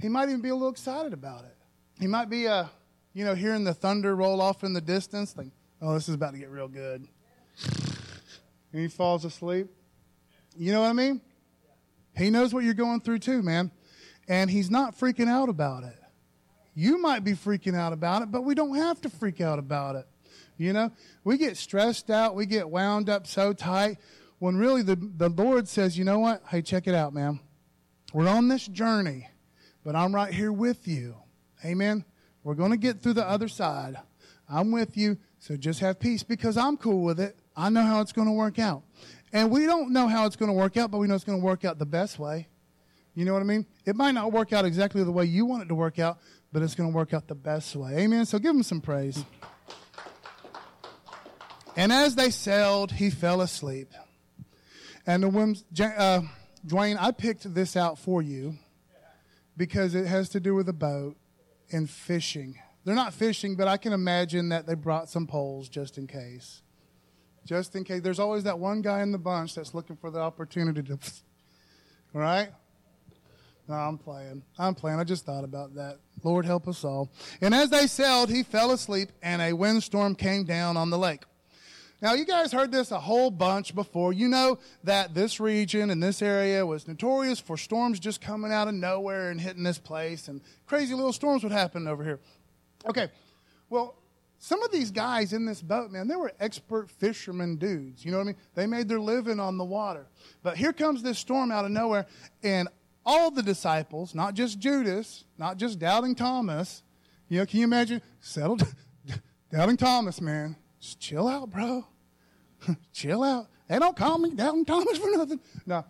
He 0.00 0.08
might 0.08 0.28
even 0.28 0.42
be 0.42 0.50
a 0.50 0.54
little 0.54 0.70
excited 0.70 1.12
about 1.12 1.42
it. 1.42 1.56
He 1.98 2.06
might 2.06 2.30
be, 2.30 2.46
uh, 2.46 2.66
you 3.12 3.24
know, 3.24 3.34
hearing 3.34 3.64
the 3.64 3.74
thunder 3.74 4.14
roll 4.14 4.40
off 4.40 4.62
in 4.62 4.74
the 4.74 4.80
distance, 4.80 5.36
like, 5.36 5.48
oh, 5.82 5.94
this 5.94 6.08
is 6.08 6.14
about 6.14 6.34
to 6.34 6.38
get 6.38 6.50
real 6.50 6.68
good. 6.68 7.04
And 8.72 8.80
he 8.80 8.86
falls 8.86 9.24
asleep. 9.24 9.66
You 10.56 10.70
know 10.70 10.82
what 10.82 10.90
I 10.90 10.92
mean? 10.92 11.20
He 12.16 12.30
knows 12.30 12.54
what 12.54 12.62
you're 12.62 12.74
going 12.74 13.00
through 13.00 13.18
too, 13.18 13.42
man 13.42 13.72
and 14.28 14.50
he's 14.50 14.70
not 14.70 14.98
freaking 14.98 15.28
out 15.28 15.48
about 15.48 15.84
it. 15.84 15.98
You 16.74 17.00
might 17.00 17.24
be 17.24 17.32
freaking 17.32 17.74
out 17.74 17.92
about 17.92 18.22
it, 18.22 18.30
but 18.30 18.42
we 18.42 18.54
don't 18.54 18.76
have 18.76 19.00
to 19.02 19.08
freak 19.08 19.40
out 19.40 19.58
about 19.58 19.96
it. 19.96 20.06
You 20.58 20.72
know, 20.72 20.90
we 21.24 21.38
get 21.38 21.56
stressed 21.56 22.10
out, 22.10 22.34
we 22.34 22.46
get 22.46 22.68
wound 22.68 23.08
up 23.08 23.26
so 23.26 23.52
tight 23.52 23.98
when 24.38 24.56
really 24.56 24.82
the, 24.82 24.96
the 24.96 25.28
Lord 25.28 25.68
says, 25.68 25.96
you 25.96 26.04
know 26.04 26.18
what? 26.18 26.42
Hey, 26.48 26.62
check 26.62 26.86
it 26.86 26.94
out, 26.94 27.14
man. 27.14 27.40
We're 28.12 28.28
on 28.28 28.48
this 28.48 28.66
journey, 28.66 29.28
but 29.84 29.96
I'm 29.96 30.14
right 30.14 30.32
here 30.32 30.52
with 30.52 30.86
you. 30.86 31.16
Amen. 31.64 32.04
We're 32.44 32.54
going 32.54 32.70
to 32.70 32.76
get 32.76 33.00
through 33.00 33.14
the 33.14 33.28
other 33.28 33.48
side. 33.48 33.96
I'm 34.48 34.70
with 34.70 34.96
you, 34.96 35.18
so 35.38 35.56
just 35.56 35.80
have 35.80 35.98
peace 35.98 36.22
because 36.22 36.56
I'm 36.56 36.76
cool 36.76 37.02
with 37.02 37.18
it. 37.18 37.36
I 37.56 37.70
know 37.70 37.82
how 37.82 38.00
it's 38.00 38.12
going 38.12 38.28
to 38.28 38.32
work 38.32 38.58
out. 38.58 38.82
And 39.32 39.50
we 39.50 39.66
don't 39.66 39.92
know 39.92 40.06
how 40.06 40.26
it's 40.26 40.36
going 40.36 40.50
to 40.50 40.56
work 40.56 40.76
out, 40.76 40.90
but 40.90 40.98
we 40.98 41.06
know 41.06 41.14
it's 41.14 41.24
going 41.24 41.40
to 41.40 41.44
work 41.44 41.64
out 41.64 41.78
the 41.78 41.86
best 41.86 42.18
way. 42.18 42.48
You 43.16 43.24
know 43.24 43.32
what 43.32 43.40
I 43.40 43.46
mean? 43.46 43.64
It 43.86 43.96
might 43.96 44.12
not 44.12 44.30
work 44.30 44.52
out 44.52 44.66
exactly 44.66 45.02
the 45.02 45.10
way 45.10 45.24
you 45.24 45.46
want 45.46 45.62
it 45.62 45.68
to 45.68 45.74
work 45.74 45.98
out, 45.98 46.18
but 46.52 46.62
it's 46.62 46.74
going 46.74 46.90
to 46.90 46.94
work 46.94 47.14
out 47.14 47.26
the 47.26 47.34
best 47.34 47.74
way. 47.74 47.96
Amen. 47.96 48.26
So 48.26 48.38
give 48.38 48.54
him 48.54 48.62
some 48.62 48.82
praise. 48.82 49.24
And 51.76 51.90
as 51.90 52.14
they 52.14 52.28
sailed, 52.28 52.92
he 52.92 53.08
fell 53.08 53.40
asleep. 53.40 53.88
And 55.06 55.22
the 55.22 55.30
women's, 55.30 55.64
uh, 55.80 56.20
Dwayne, 56.66 56.98
I 57.00 57.10
picked 57.10 57.54
this 57.54 57.74
out 57.74 57.98
for 57.98 58.20
you 58.20 58.58
because 59.56 59.94
it 59.94 60.06
has 60.06 60.28
to 60.30 60.40
do 60.40 60.54
with 60.54 60.68
a 60.68 60.74
boat 60.74 61.16
and 61.72 61.88
fishing. 61.88 62.58
They're 62.84 62.94
not 62.94 63.14
fishing, 63.14 63.56
but 63.56 63.66
I 63.66 63.78
can 63.78 63.94
imagine 63.94 64.50
that 64.50 64.66
they 64.66 64.74
brought 64.74 65.08
some 65.08 65.26
poles 65.26 65.70
just 65.70 65.96
in 65.96 66.06
case. 66.06 66.60
Just 67.46 67.74
in 67.76 67.84
case. 67.84 68.02
There's 68.02 68.18
always 68.18 68.44
that 68.44 68.58
one 68.58 68.82
guy 68.82 69.00
in 69.00 69.12
the 69.12 69.18
bunch 69.18 69.54
that's 69.54 69.72
looking 69.72 69.96
for 69.96 70.10
the 70.10 70.20
opportunity 70.20 70.82
to. 70.82 70.98
Right? 72.12 72.48
No, 73.68 73.74
I'm 73.74 73.98
playing. 73.98 74.42
I'm 74.58 74.74
playing. 74.74 75.00
I 75.00 75.04
just 75.04 75.26
thought 75.26 75.44
about 75.44 75.74
that. 75.74 75.98
Lord 76.22 76.44
help 76.44 76.68
us 76.68 76.84
all. 76.84 77.10
And 77.40 77.54
as 77.54 77.70
they 77.70 77.86
sailed, 77.86 78.30
he 78.30 78.42
fell 78.42 78.70
asleep, 78.70 79.10
and 79.22 79.42
a 79.42 79.52
windstorm 79.52 80.14
came 80.14 80.44
down 80.44 80.76
on 80.76 80.90
the 80.90 80.98
lake. 80.98 81.24
Now, 82.02 82.12
you 82.12 82.26
guys 82.26 82.52
heard 82.52 82.70
this 82.70 82.90
a 82.90 83.00
whole 83.00 83.30
bunch 83.30 83.74
before. 83.74 84.12
You 84.12 84.28
know 84.28 84.58
that 84.84 85.14
this 85.14 85.40
region 85.40 85.90
and 85.90 86.02
this 86.02 86.20
area 86.20 86.64
was 86.64 86.86
notorious 86.86 87.40
for 87.40 87.56
storms 87.56 87.98
just 87.98 88.20
coming 88.20 88.52
out 88.52 88.68
of 88.68 88.74
nowhere 88.74 89.30
and 89.30 89.40
hitting 89.40 89.62
this 89.62 89.78
place, 89.78 90.28
and 90.28 90.40
crazy 90.66 90.94
little 90.94 91.12
storms 91.12 91.42
would 91.42 91.52
happen 91.52 91.88
over 91.88 92.04
here. 92.04 92.20
Okay, 92.86 93.08
well, 93.70 93.96
some 94.38 94.62
of 94.62 94.70
these 94.70 94.90
guys 94.90 95.32
in 95.32 95.46
this 95.46 95.62
boat, 95.62 95.90
man, 95.90 96.06
they 96.06 96.16
were 96.16 96.32
expert 96.38 96.90
fishermen 96.90 97.56
dudes. 97.56 98.04
You 98.04 98.12
know 98.12 98.18
what 98.18 98.24
I 98.24 98.26
mean? 98.26 98.36
They 98.54 98.66
made 98.66 98.88
their 98.88 99.00
living 99.00 99.40
on 99.40 99.56
the 99.56 99.64
water. 99.64 100.06
But 100.42 100.58
here 100.58 100.74
comes 100.74 101.02
this 101.02 101.18
storm 101.18 101.50
out 101.50 101.64
of 101.64 101.70
nowhere, 101.70 102.06
and 102.42 102.68
all 103.06 103.30
the 103.30 103.42
disciples, 103.42 104.14
not 104.14 104.34
just 104.34 104.58
Judas, 104.58 105.24
not 105.38 105.56
just 105.56 105.78
doubting 105.78 106.14
Thomas, 106.14 106.82
you 107.28 107.38
know, 107.38 107.46
can 107.46 107.60
you 107.60 107.64
imagine? 107.64 108.02
Settled, 108.20 108.62
doubting 109.50 109.76
Thomas, 109.76 110.20
man 110.20 110.56
just 110.86 111.00
chill 111.00 111.26
out, 111.26 111.50
bro. 111.50 111.84
chill 112.92 113.22
out. 113.22 113.48
They 113.68 113.78
don't 113.78 113.96
call 113.96 114.18
me 114.18 114.30
Doubting 114.30 114.64
Thomas 114.64 114.98
for 114.98 115.10
nothing. 115.16 115.40
No. 115.66 115.84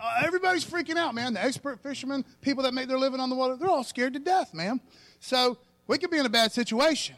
Uh, 0.00 0.22
everybody's 0.24 0.64
freaking 0.64 0.96
out, 0.96 1.14
man. 1.14 1.34
The 1.34 1.44
expert 1.44 1.82
fishermen, 1.82 2.24
people 2.40 2.62
that 2.64 2.74
make 2.74 2.88
their 2.88 2.98
living 2.98 3.20
on 3.20 3.30
the 3.30 3.36
water, 3.36 3.56
they're 3.56 3.68
all 3.68 3.84
scared 3.84 4.14
to 4.14 4.18
death, 4.18 4.54
man. 4.54 4.80
So 5.20 5.58
we 5.86 5.98
could 5.98 6.10
be 6.10 6.18
in 6.18 6.26
a 6.26 6.30
bad 6.30 6.52
situation. 6.52 7.16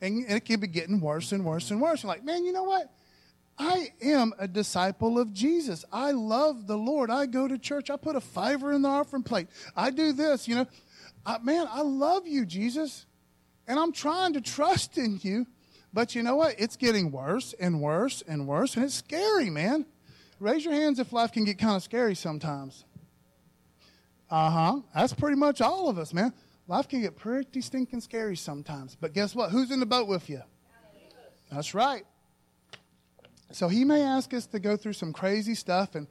And, 0.00 0.24
and 0.24 0.36
it 0.36 0.40
could 0.40 0.60
be 0.60 0.66
getting 0.66 1.00
worse 1.00 1.30
and 1.30 1.44
worse 1.44 1.70
and 1.70 1.80
worse. 1.80 2.02
You're 2.02 2.08
like, 2.08 2.24
man, 2.24 2.44
you 2.44 2.52
know 2.52 2.64
what? 2.64 2.92
I 3.62 3.92
am 4.02 4.34
a 4.38 4.48
disciple 4.48 5.20
of 5.20 5.32
Jesus. 5.32 5.84
I 5.92 6.10
love 6.10 6.66
the 6.66 6.76
Lord. 6.76 7.10
I 7.10 7.26
go 7.26 7.46
to 7.46 7.56
church. 7.56 7.90
I 7.90 7.96
put 7.96 8.16
a 8.16 8.20
fiver 8.20 8.72
in 8.72 8.82
the 8.82 8.88
offering 8.88 9.22
plate. 9.22 9.46
I 9.76 9.90
do 9.90 10.12
this, 10.12 10.48
you 10.48 10.56
know. 10.56 10.66
I, 11.24 11.38
man, 11.38 11.68
I 11.70 11.82
love 11.82 12.26
you, 12.26 12.44
Jesus. 12.44 13.06
And 13.68 13.78
I'm 13.78 13.92
trying 13.92 14.32
to 14.32 14.40
trust 14.40 14.98
in 14.98 15.20
you. 15.22 15.46
But 15.92 16.16
you 16.16 16.24
know 16.24 16.34
what? 16.34 16.56
It's 16.58 16.76
getting 16.76 17.12
worse 17.12 17.54
and 17.60 17.80
worse 17.80 18.22
and 18.26 18.48
worse, 18.48 18.74
and 18.74 18.84
it's 18.84 18.94
scary, 18.94 19.48
man. 19.50 19.86
Raise 20.40 20.64
your 20.64 20.74
hands 20.74 20.98
if 20.98 21.12
life 21.12 21.30
can 21.30 21.44
get 21.44 21.58
kind 21.58 21.76
of 21.76 21.84
scary 21.84 22.16
sometimes. 22.16 22.84
Uh 24.28 24.50
huh. 24.50 24.80
That's 24.92 25.12
pretty 25.12 25.36
much 25.36 25.60
all 25.60 25.88
of 25.88 25.98
us, 25.98 26.12
man. 26.12 26.32
Life 26.66 26.88
can 26.88 27.00
get 27.00 27.16
pretty 27.16 27.60
stinking 27.60 28.00
scary 28.00 28.36
sometimes. 28.36 28.96
But 28.98 29.12
guess 29.12 29.36
what? 29.36 29.50
Who's 29.50 29.70
in 29.70 29.78
the 29.78 29.86
boat 29.86 30.08
with 30.08 30.28
you? 30.28 30.40
That's 31.50 31.74
right. 31.74 32.04
So 33.52 33.68
he 33.68 33.84
may 33.84 34.02
ask 34.02 34.32
us 34.34 34.46
to 34.48 34.58
go 34.58 34.76
through 34.76 34.94
some 34.94 35.12
crazy 35.12 35.54
stuff, 35.54 35.94
and 35.94 36.06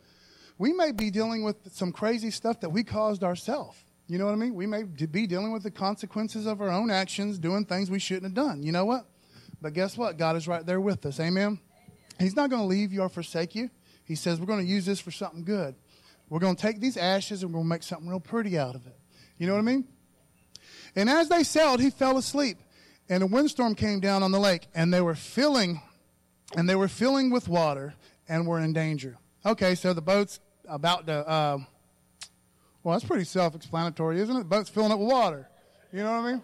we 0.58 0.74
may 0.74 0.92
be 0.92 1.10
dealing 1.10 1.44
with 1.44 1.74
some 1.74 1.92
crazy 1.92 2.32
stuff 2.32 2.60
that 2.62 2.70
we 2.70 2.84
caused 2.84 3.24
ourselves. 3.24 3.78
You 4.08 4.18
know 4.18 4.26
what 4.26 4.34
I 4.34 4.38
mean? 4.38 4.56
We 4.56 4.68
may 4.68 4.84
be 4.84 5.26
dealing 5.26 5.52
with 5.52 5.64
the 5.64 5.72
consequences 5.72 6.46
of 6.46 6.62
our 6.62 6.70
own 6.70 6.92
actions, 6.92 7.40
doing 7.40 7.66
things 7.66 7.90
we 7.90 8.00
shouldn't 8.00 8.26
have 8.26 8.34
done. 8.34 8.62
You 8.62 8.72
know 8.72 8.86
what? 8.86 9.06
But 9.62 9.74
guess 9.74 9.98
what? 9.98 10.18
God 10.18 10.36
is 10.36 10.48
right 10.48 10.66
there 10.66 10.82
with 10.82 11.06
us. 11.06 11.20
Amen? 11.20 11.60
He's 12.20 12.36
not 12.36 12.50
going 12.50 12.62
to 12.62 12.68
leave 12.68 12.92
you 12.92 13.02
or 13.02 13.10
forsake 13.10 13.56
you. 13.56 13.70
He 14.04 14.16
says, 14.16 14.40
We're 14.40 14.48
going 14.48 14.66
to 14.66 14.72
use 14.72 14.86
this 14.86 15.00
for 15.00 15.12
something 15.12 15.44
good. 15.44 15.76
We're 16.30 16.40
going 16.40 16.56
to 16.56 16.62
take 16.62 16.80
these 16.80 16.98
ashes 16.98 17.44
and 17.44 17.52
we're 17.52 17.60
going 17.60 17.66
to 17.66 17.70
make 17.70 17.84
something 17.84 18.08
real 18.08 18.20
pretty 18.20 18.58
out 18.58 18.76
of 18.76 18.86
it. 18.88 18.98
You 19.38 19.48
know 19.48 19.54
what 19.54 19.60
I 19.60 19.64
mean? 19.64 19.88
And 20.96 21.10
as 21.10 21.30
they 21.30 21.44
sailed, 21.44 21.80
he 21.80 21.90
fell 21.90 22.18
asleep. 22.18 22.58
And 23.10 23.24
a 23.24 23.28
windstorm 23.28 23.76
came 23.76 24.00
down 24.00 24.24
on 24.24 24.32
the 24.32 24.40
lake, 24.40 24.68
and 24.74 24.94
they 24.94 25.02
were 25.02 25.16
filling, 25.16 25.82
and 26.56 26.70
they 26.70 26.76
were 26.76 26.88
filling 26.88 27.30
with 27.30 27.48
water 27.48 27.94
and 28.28 28.48
were 28.48 28.60
in 28.60 28.74
danger. 28.74 29.18
Okay, 29.46 29.76
so 29.76 29.94
the 29.94 30.02
boat's 30.02 30.40
about 30.68 31.08
to, 31.08 31.28
uh, 31.28 31.58
well, 32.84 32.94
that's 32.94 33.06
pretty 33.06 33.24
self 33.24 33.56
explanatory, 33.56 34.20
isn't 34.20 34.36
it? 34.36 34.40
The 34.40 34.46
boat's 34.46 34.70
filling 34.70 34.92
up 34.92 35.00
with 35.00 35.10
water. 35.10 35.50
You 35.92 36.04
know 36.04 36.12
what 36.12 36.26
I 36.26 36.32
mean? 36.32 36.42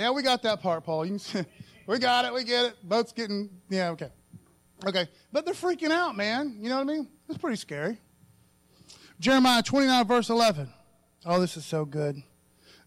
Yeah, 0.00 0.10
we 0.10 0.22
got 0.22 0.42
that 0.42 0.60
part, 0.60 0.84
Paul. 0.84 1.06
You 1.06 1.18
can 1.18 1.46
we 1.86 1.98
got 1.98 2.24
it. 2.24 2.32
We 2.32 2.44
get 2.44 2.66
it. 2.66 2.74
Boat's 2.82 3.12
getting, 3.12 3.50
yeah, 3.68 3.90
okay. 3.90 4.10
Okay. 4.84 5.08
But 5.32 5.44
they're 5.44 5.54
freaking 5.54 5.90
out, 5.90 6.16
man. 6.16 6.56
You 6.60 6.68
know 6.68 6.76
what 6.76 6.88
I 6.88 6.92
mean? 6.92 7.08
It's 7.28 7.38
pretty 7.38 7.56
scary. 7.56 7.98
Jeremiah 9.18 9.62
29, 9.62 10.06
verse 10.06 10.28
11. 10.28 10.68
Oh, 11.24 11.40
this 11.40 11.56
is 11.56 11.64
so 11.64 11.84
good. 11.84 12.22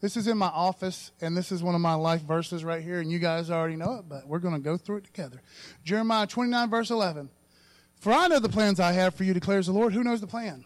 This 0.02 0.16
is 0.16 0.28
in 0.28 0.38
my 0.38 0.48
office, 0.48 1.12
and 1.20 1.36
this 1.36 1.52
is 1.52 1.62
one 1.62 1.76
of 1.76 1.82
my 1.82 1.94
life 1.94 2.22
verses 2.22 2.64
right 2.64 2.82
here, 2.82 3.02
and 3.02 3.12
you 3.12 3.20
guys 3.20 3.52
already 3.52 3.76
know 3.76 3.96
it, 3.96 4.06
but 4.08 4.28
we're 4.28 4.40
going 4.40 4.54
to 4.54 4.60
go 4.60 4.78
through 4.78 4.98
it 4.98 5.04
together. 5.04 5.42
Jeremiah 5.84 6.26
29, 6.26 6.70
verse 6.70 6.90
11. 6.90 7.30
For 8.00 8.14
I 8.14 8.28
know 8.28 8.40
the 8.40 8.48
plans 8.48 8.80
I 8.80 8.94
have 8.94 9.14
for 9.14 9.26
you, 9.26 9.34
declares 9.34 9.66
the 9.66 9.74
Lord. 9.74 9.92
Who 9.92 10.04
knows 10.04 10.22
the 10.22 10.28
plan? 10.28 10.64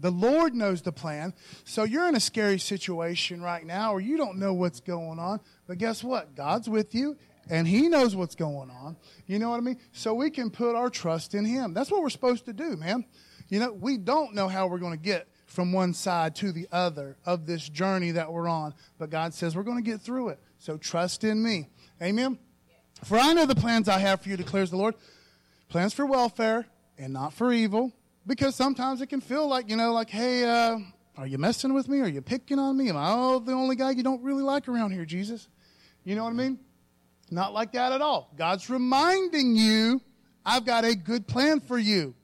The 0.00 0.10
Lord 0.10 0.52
knows 0.52 0.82
the 0.82 0.90
plan. 0.90 1.32
So 1.64 1.84
you're 1.84 2.08
in 2.08 2.16
a 2.16 2.20
scary 2.20 2.58
situation 2.58 3.40
right 3.40 3.64
now, 3.64 3.92
or 3.92 4.00
you 4.00 4.16
don't 4.16 4.38
know 4.38 4.52
what's 4.52 4.80
going 4.80 5.20
on. 5.20 5.38
But 5.68 5.78
guess 5.78 6.02
what? 6.02 6.34
God's 6.34 6.68
with 6.68 6.92
you, 6.92 7.16
and 7.48 7.68
He 7.68 7.88
knows 7.88 8.16
what's 8.16 8.34
going 8.34 8.70
on. 8.70 8.96
You 9.28 9.38
know 9.38 9.50
what 9.50 9.58
I 9.58 9.60
mean? 9.60 9.78
So 9.92 10.12
we 10.12 10.30
can 10.30 10.50
put 10.50 10.74
our 10.74 10.90
trust 10.90 11.36
in 11.36 11.44
Him. 11.44 11.72
That's 11.72 11.92
what 11.92 12.02
we're 12.02 12.10
supposed 12.10 12.46
to 12.46 12.52
do, 12.52 12.76
man. 12.76 13.04
You 13.48 13.60
know, 13.60 13.72
we 13.72 13.96
don't 13.96 14.34
know 14.34 14.48
how 14.48 14.66
we're 14.66 14.78
going 14.78 14.98
to 14.98 14.98
get 14.98 15.28
from 15.54 15.72
one 15.72 15.94
side 15.94 16.34
to 16.36 16.52
the 16.52 16.66
other 16.72 17.16
of 17.24 17.46
this 17.46 17.68
journey 17.68 18.10
that 18.10 18.32
we're 18.32 18.48
on, 18.48 18.74
but 18.98 19.08
God 19.08 19.32
says 19.32 19.54
we're 19.54 19.62
going 19.62 19.82
to 19.82 19.88
get 19.88 20.00
through 20.00 20.30
it. 20.30 20.40
So 20.58 20.76
trust 20.76 21.24
in 21.24 21.42
me. 21.42 21.68
Amen? 22.02 22.38
For 23.04 23.16
I 23.16 23.32
know 23.32 23.46
the 23.46 23.54
plans 23.54 23.88
I 23.88 23.98
have 23.98 24.22
for 24.22 24.28
you, 24.28 24.36
declares 24.36 24.70
the 24.70 24.76
Lord 24.76 24.94
plans 25.68 25.94
for 25.94 26.06
welfare 26.06 26.66
and 26.98 27.12
not 27.12 27.32
for 27.32 27.52
evil 27.52 27.92
because 28.26 28.54
sometimes 28.54 29.00
it 29.00 29.06
can 29.06 29.20
feel 29.20 29.46
like, 29.46 29.70
you 29.70 29.76
know, 29.76 29.92
like, 29.92 30.10
hey, 30.10 30.44
uh, 30.44 30.78
are 31.16 31.26
you 31.26 31.38
messing 31.38 31.72
with 31.72 31.88
me? 31.88 32.00
Are 32.00 32.08
you 32.08 32.20
picking 32.20 32.58
on 32.58 32.76
me? 32.76 32.88
Am 32.88 32.96
I 32.96 33.38
the 33.44 33.52
only 33.52 33.76
guy 33.76 33.90
you 33.90 34.02
don't 34.02 34.22
really 34.22 34.42
like 34.42 34.68
around 34.68 34.90
here, 34.90 35.04
Jesus? 35.04 35.48
You 36.02 36.16
know 36.16 36.24
what 36.24 36.30
I 36.30 36.34
mean? 36.34 36.58
Not 37.30 37.52
like 37.52 37.72
that 37.72 37.92
at 37.92 38.02
all. 38.02 38.32
God's 38.36 38.68
reminding 38.68 39.56
you, 39.56 40.00
I've 40.44 40.64
got 40.64 40.84
a 40.84 40.94
good 40.94 41.26
plan 41.26 41.60
for 41.60 41.78
you. 41.78 42.14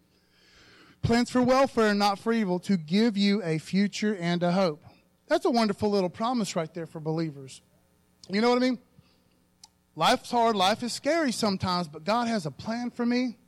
Plans 1.02 1.30
for 1.30 1.42
welfare 1.42 1.88
and 1.88 1.98
not 1.98 2.18
for 2.18 2.32
evil, 2.32 2.58
to 2.60 2.76
give 2.76 3.16
you 3.16 3.42
a 3.42 3.58
future 3.58 4.16
and 4.16 4.42
a 4.42 4.52
hope. 4.52 4.84
That's 5.28 5.44
a 5.44 5.50
wonderful 5.50 5.90
little 5.90 6.10
promise 6.10 6.56
right 6.56 6.72
there 6.74 6.86
for 6.86 7.00
believers. 7.00 7.62
You 8.28 8.40
know 8.40 8.50
what 8.50 8.58
I 8.58 8.60
mean? 8.60 8.78
Life's 9.96 10.30
hard, 10.30 10.56
life 10.56 10.82
is 10.82 10.92
scary 10.92 11.32
sometimes, 11.32 11.88
but 11.88 12.04
God 12.04 12.28
has 12.28 12.46
a 12.46 12.50
plan 12.50 12.90
for 12.90 13.04
me. 13.04 13.38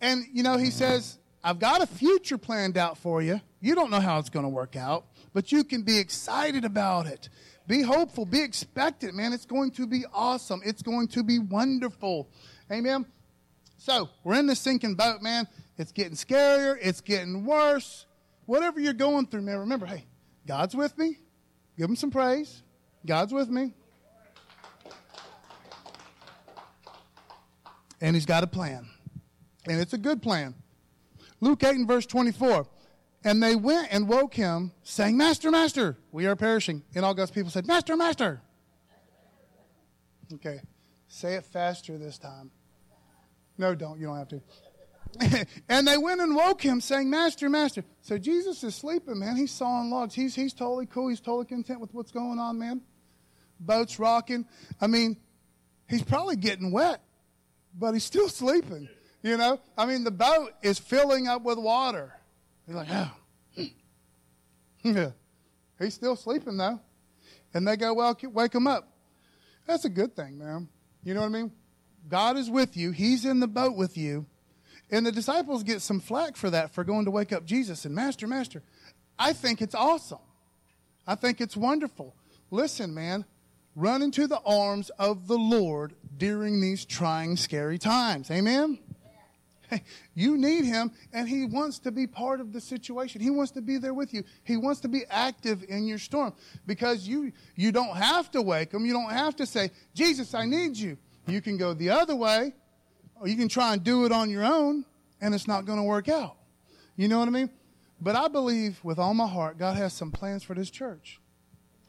And, 0.00 0.24
you 0.32 0.42
know, 0.42 0.56
He 0.56 0.70
says, 0.70 1.18
I've 1.42 1.58
got 1.58 1.80
a 1.80 1.86
future 1.86 2.38
planned 2.38 2.76
out 2.76 2.98
for 2.98 3.22
you. 3.22 3.40
You 3.60 3.74
don't 3.74 3.90
know 3.90 4.00
how 4.00 4.18
it's 4.18 4.30
going 4.30 4.44
to 4.44 4.50
work 4.50 4.76
out, 4.76 5.06
but 5.32 5.52
you 5.52 5.64
can 5.64 5.82
be 5.82 5.98
excited 5.98 6.64
about 6.64 7.06
it. 7.06 7.28
Be 7.66 7.82
hopeful, 7.82 8.26
be 8.26 8.42
expectant, 8.42 9.14
man. 9.14 9.32
It's 9.32 9.46
going 9.46 9.70
to 9.72 9.86
be 9.86 10.04
awesome. 10.12 10.60
It's 10.64 10.82
going 10.82 11.08
to 11.08 11.22
be 11.22 11.38
wonderful. 11.38 12.28
Amen. 12.70 13.06
So, 13.76 14.08
we're 14.24 14.38
in 14.38 14.46
the 14.46 14.56
sinking 14.56 14.94
boat, 14.94 15.22
man. 15.22 15.46
It's 15.78 15.92
getting 15.92 16.14
scarier, 16.14 16.76
it's 16.80 17.00
getting 17.00 17.44
worse. 17.44 18.06
Whatever 18.46 18.80
you're 18.80 18.92
going 18.92 19.26
through, 19.26 19.42
man, 19.42 19.58
remember, 19.58 19.86
hey, 19.86 20.06
God's 20.46 20.74
with 20.74 20.96
me. 20.96 21.18
Give 21.76 21.88
him 21.88 21.96
some 21.96 22.10
praise. 22.10 22.62
God's 23.04 23.32
with 23.32 23.48
me. 23.48 23.74
And 28.00 28.14
he's 28.14 28.26
got 28.26 28.44
a 28.44 28.46
plan. 28.46 28.86
And 29.68 29.80
it's 29.80 29.92
a 29.92 29.98
good 29.98 30.22
plan. 30.22 30.54
Luke 31.40 31.62
8 31.62 31.76
and 31.76 31.88
verse 31.88 32.06
24. 32.06 32.66
And 33.24 33.42
they 33.42 33.56
went 33.56 33.88
and 33.90 34.08
woke 34.08 34.34
him, 34.34 34.72
saying, 34.82 35.16
Master, 35.16 35.50
Master, 35.50 35.98
we 36.12 36.26
are 36.26 36.36
perishing. 36.36 36.82
And 36.94 37.04
all 37.04 37.14
God's 37.14 37.32
people 37.32 37.50
said, 37.50 37.66
Master, 37.66 37.96
Master. 37.96 38.40
Okay, 40.32 40.60
say 41.08 41.34
it 41.34 41.44
faster 41.44 41.98
this 41.98 42.18
time. 42.18 42.50
No, 43.58 43.74
don't. 43.74 43.98
You 43.98 44.06
don't 44.06 44.18
have 44.18 44.28
to. 44.28 44.40
and 45.68 45.86
they 45.86 45.96
went 45.96 46.20
and 46.20 46.34
woke 46.34 46.62
him, 46.62 46.80
saying, 46.80 47.08
Master, 47.10 47.48
Master. 47.48 47.84
So 48.00 48.18
Jesus 48.18 48.62
is 48.64 48.74
sleeping, 48.74 49.18
man. 49.18 49.36
He's 49.36 49.50
sawing 49.50 49.90
logs. 49.90 50.14
He's, 50.14 50.34
he's 50.34 50.52
totally 50.52 50.86
cool. 50.86 51.08
He's 51.08 51.20
totally 51.20 51.46
content 51.46 51.80
with 51.80 51.92
what's 51.94 52.10
going 52.10 52.38
on, 52.38 52.58
man. 52.58 52.82
Boat's 53.60 53.98
rocking. 53.98 54.46
I 54.80 54.86
mean, 54.86 55.16
he's 55.88 56.02
probably 56.02 56.36
getting 56.36 56.70
wet, 56.70 57.00
but 57.78 57.92
he's 57.92 58.04
still 58.04 58.28
sleeping. 58.30 58.88
You 59.22 59.36
know? 59.36 59.60
I 59.76 59.86
mean, 59.86 60.04
the 60.04 60.10
boat 60.10 60.52
is 60.62 60.78
filling 60.78 61.28
up 61.28 61.42
with 61.42 61.58
water. 61.58 62.12
He's 62.66 62.74
like, 62.74 62.88
oh. 62.90 63.10
yeah. 64.82 65.10
He's 65.78 65.94
still 65.94 66.16
sleeping, 66.16 66.56
though. 66.56 66.80
And 67.54 67.66
they 67.66 67.76
go, 67.76 67.94
well, 67.94 68.16
wake 68.22 68.54
him 68.54 68.66
up. 68.66 68.88
That's 69.66 69.84
a 69.84 69.88
good 69.88 70.14
thing, 70.14 70.38
man. 70.38 70.68
You 71.02 71.14
know 71.14 71.20
what 71.20 71.26
I 71.26 71.30
mean? 71.30 71.52
God 72.08 72.36
is 72.36 72.50
with 72.50 72.76
you. 72.76 72.92
He's 72.92 73.24
in 73.24 73.40
the 73.40 73.48
boat 73.48 73.76
with 73.76 73.96
you. 73.96 74.26
And 74.90 75.04
the 75.04 75.12
disciples 75.12 75.62
get 75.62 75.82
some 75.82 76.00
flack 76.00 76.36
for 76.36 76.50
that, 76.50 76.72
for 76.72 76.84
going 76.84 77.04
to 77.06 77.10
wake 77.10 77.32
up 77.32 77.44
Jesus 77.44 77.84
and 77.84 77.94
Master, 77.94 78.26
Master. 78.26 78.62
I 79.18 79.32
think 79.32 79.60
it's 79.60 79.74
awesome. 79.74 80.18
I 81.06 81.14
think 81.14 81.40
it's 81.40 81.56
wonderful. 81.56 82.14
Listen, 82.50 82.94
man, 82.94 83.24
run 83.74 84.02
into 84.02 84.26
the 84.26 84.40
arms 84.46 84.90
of 84.98 85.26
the 85.26 85.38
Lord 85.38 85.94
during 86.16 86.60
these 86.60 86.84
trying, 86.84 87.36
scary 87.36 87.78
times. 87.78 88.30
Amen? 88.30 88.78
You 90.14 90.36
need 90.36 90.64
him, 90.64 90.92
and 91.12 91.28
he 91.28 91.44
wants 91.44 91.80
to 91.80 91.90
be 91.90 92.06
part 92.06 92.40
of 92.40 92.52
the 92.52 92.60
situation. 92.60 93.20
He 93.20 93.30
wants 93.30 93.50
to 93.52 93.60
be 93.60 93.78
there 93.78 93.94
with 93.94 94.14
you. 94.14 94.22
He 94.44 94.56
wants 94.56 94.80
to 94.80 94.88
be 94.88 95.02
active 95.10 95.64
in 95.68 95.86
your 95.86 95.98
storm 95.98 96.34
because 96.66 97.06
you, 97.06 97.32
you 97.56 97.72
don't 97.72 97.96
have 97.96 98.30
to 98.30 98.42
wake 98.42 98.72
him. 98.72 98.86
You 98.86 98.92
don't 98.92 99.10
have 99.10 99.34
to 99.36 99.46
say, 99.46 99.70
Jesus, 99.92 100.34
I 100.34 100.44
need 100.44 100.76
you. 100.76 100.96
You 101.26 101.40
can 101.40 101.56
go 101.56 101.74
the 101.74 101.90
other 101.90 102.14
way, 102.14 102.54
or 103.20 103.28
you 103.28 103.36
can 103.36 103.48
try 103.48 103.72
and 103.72 103.82
do 103.82 104.04
it 104.04 104.12
on 104.12 104.30
your 104.30 104.44
own, 104.44 104.84
and 105.20 105.34
it's 105.34 105.48
not 105.48 105.64
going 105.64 105.78
to 105.78 105.84
work 105.84 106.08
out. 106.08 106.36
You 106.96 107.08
know 107.08 107.18
what 107.18 107.28
I 107.28 107.30
mean? 107.30 107.50
But 108.00 108.16
I 108.16 108.28
believe 108.28 108.82
with 108.84 108.98
all 108.98 109.14
my 109.14 109.26
heart, 109.26 109.58
God 109.58 109.76
has 109.76 109.92
some 109.92 110.10
plans 110.10 110.42
for 110.42 110.54
this 110.54 110.70
church. 110.70 111.20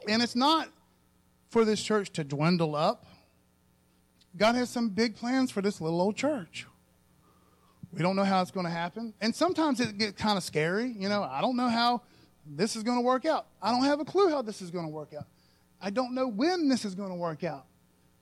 And 0.08 0.22
it's 0.22 0.36
not 0.36 0.70
for 1.50 1.66
this 1.66 1.82
church 1.82 2.12
to 2.14 2.24
dwindle 2.24 2.76
up. 2.76 3.06
God 4.38 4.56
has 4.56 4.70
some 4.70 4.90
big 4.90 5.16
plans 5.16 5.52
for 5.52 5.62
this 5.62 5.82
little 5.82 6.00
old 6.00 6.16
church. 6.16 6.66
We 7.92 8.02
don't 8.02 8.16
know 8.16 8.24
how 8.24 8.42
it's 8.42 8.52
going 8.52 8.66
to 8.66 8.72
happen. 8.72 9.14
And 9.20 9.36
sometimes 9.36 9.80
it 9.80 9.98
gets 9.98 10.22
kind 10.22 10.38
of 10.38 10.44
scary. 10.44 10.94
You 10.98 11.10
know, 11.10 11.24
I 11.24 11.42
don't 11.42 11.58
know 11.58 11.70
how 11.70 12.04
this 12.46 12.76
is 12.76 12.84
going 12.84 12.98
to 12.98 13.04
work 13.04 13.26
out. 13.26 13.48
I 13.62 13.72
don't 13.72 13.84
have 13.84 14.00
a 14.00 14.06
clue 14.06 14.30
how 14.30 14.42
this 14.42 14.62
is 14.62 14.72
going 14.72 14.86
to 14.86 14.92
work 14.92 15.14
out. 15.18 15.26
I 15.82 15.90
don't 15.90 16.14
know 16.14 16.28
when 16.28 16.70
this 16.70 16.86
is 16.86 16.96
going 16.96 17.10
to 17.10 17.16
work 17.16 17.44
out 17.44 17.66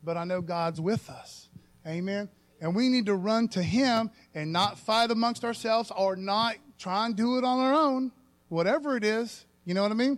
but 0.06 0.16
I 0.16 0.24
know 0.24 0.40
God's 0.40 0.80
with 0.80 1.10
us. 1.10 1.50
Amen. 1.86 2.30
And 2.66 2.76
we 2.76 2.90
need 2.90 3.06
to 3.06 3.14
run 3.14 3.48
to 3.50 3.62
Him 3.62 4.10
and 4.34 4.52
not 4.52 4.80
fight 4.80 5.12
amongst 5.12 5.46
ourselves 5.46 5.92
or 5.96 6.16
not 6.16 6.56
try 6.80 7.06
and 7.06 7.16
do 7.16 7.38
it 7.38 7.44
on 7.44 7.60
our 7.60 7.76
own, 7.76 8.12
whatever 8.50 8.98
it 8.98 9.04
is. 9.04 9.46
You 9.66 9.76
know 9.76 9.84
what 9.84 9.92
I 9.92 9.94
mean? 9.94 10.18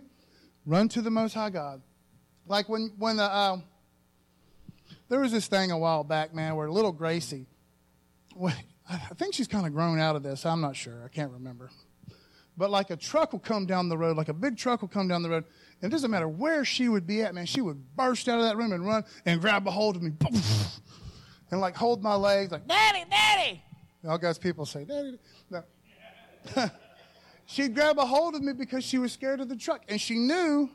Run 0.64 0.88
to 0.88 1.02
the 1.02 1.10
Most 1.10 1.34
High 1.34 1.50
God. 1.50 1.82
Like 2.46 2.70
when, 2.70 2.94
when 2.96 3.20
uh, 3.20 3.24
uh, 3.24 3.56
there 5.10 5.20
was 5.20 5.30
this 5.30 5.46
thing 5.46 5.72
a 5.72 5.78
while 5.78 6.04
back, 6.04 6.34
man, 6.34 6.56
where 6.56 6.70
little 6.70 6.90
Gracie, 6.90 7.44
I 8.42 8.96
think 9.18 9.34
she's 9.34 9.46
kind 9.46 9.66
of 9.66 9.74
grown 9.74 10.00
out 10.00 10.16
of 10.16 10.22
this. 10.22 10.46
I'm 10.46 10.62
not 10.62 10.74
sure. 10.74 11.02
I 11.04 11.08
can't 11.08 11.32
remember. 11.32 11.68
But 12.56 12.70
like 12.70 12.88
a 12.88 12.96
truck 12.96 13.32
will 13.32 13.40
come 13.40 13.66
down 13.66 13.90
the 13.90 13.98
road, 13.98 14.16
like 14.16 14.30
a 14.30 14.34
big 14.34 14.56
truck 14.56 14.80
will 14.80 14.88
come 14.88 15.06
down 15.06 15.22
the 15.22 15.28
road, 15.28 15.44
and 15.82 15.92
it 15.92 15.94
doesn't 15.94 16.10
matter 16.10 16.28
where 16.28 16.64
she 16.64 16.88
would 16.88 17.06
be 17.06 17.20
at, 17.20 17.34
man. 17.34 17.44
She 17.44 17.60
would 17.60 17.94
burst 17.94 18.26
out 18.26 18.38
of 18.38 18.46
that 18.46 18.56
room 18.56 18.72
and 18.72 18.86
run 18.86 19.04
and 19.26 19.38
grab 19.38 19.68
a 19.68 19.70
hold 19.70 19.96
of 19.96 20.02
me 20.02 20.12
and 21.50 21.60
like 21.60 21.76
hold 21.76 22.02
my 22.02 22.14
legs, 22.14 22.52
like, 22.52 22.66
Daddy, 22.66 23.04
Daddy. 23.10 23.62
All 24.06 24.18
God's 24.18 24.38
people 24.38 24.66
say, 24.66 24.84
Daddy. 24.84 25.18
No. 25.50 25.62
She'd 27.46 27.74
grab 27.74 27.98
a 27.98 28.04
hold 28.04 28.34
of 28.34 28.42
me 28.42 28.52
because 28.52 28.84
she 28.84 28.98
was 28.98 29.12
scared 29.12 29.40
of 29.40 29.48
the 29.48 29.56
truck. 29.56 29.82
And 29.88 29.98
she 29.98 30.18
knew 30.18 30.68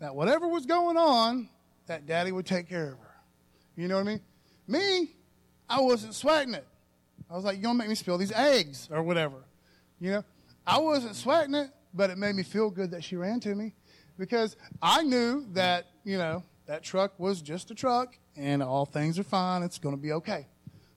that 0.00 0.14
whatever 0.14 0.46
was 0.46 0.66
going 0.66 0.98
on, 0.98 1.48
that 1.86 2.06
daddy 2.06 2.30
would 2.30 2.44
take 2.44 2.68
care 2.68 2.92
of 2.92 2.98
her. 2.98 3.14
You 3.74 3.88
know 3.88 3.96
what 3.96 4.02
I 4.02 4.04
mean? 4.04 4.20
Me, 4.68 5.10
I 5.68 5.80
wasn't 5.80 6.14
sweating 6.14 6.52
it. 6.52 6.66
I 7.30 7.34
was 7.34 7.44
like, 7.44 7.56
you're 7.56 7.62
going 7.62 7.76
to 7.76 7.78
make 7.78 7.88
me 7.88 7.94
spill 7.94 8.18
these 8.18 8.32
eggs 8.32 8.88
or 8.92 9.02
whatever. 9.02 9.36
You 9.98 10.10
know? 10.10 10.24
I 10.66 10.78
wasn't 10.78 11.16
sweating 11.16 11.54
it, 11.54 11.70
but 11.94 12.10
it 12.10 12.18
made 12.18 12.34
me 12.34 12.42
feel 12.42 12.68
good 12.70 12.90
that 12.90 13.02
she 13.02 13.16
ran 13.16 13.40
to 13.40 13.54
me 13.54 13.74
because 14.18 14.56
I 14.82 15.02
knew 15.02 15.46
that, 15.52 15.86
you 16.04 16.18
know, 16.18 16.42
that 16.66 16.82
truck 16.82 17.18
was 17.18 17.42
just 17.42 17.70
a 17.70 17.74
truck 17.74 18.18
and 18.36 18.62
all 18.62 18.86
things 18.86 19.18
are 19.18 19.24
fine. 19.24 19.62
It's 19.62 19.78
going 19.78 19.94
to 19.94 20.00
be 20.00 20.12
okay. 20.12 20.46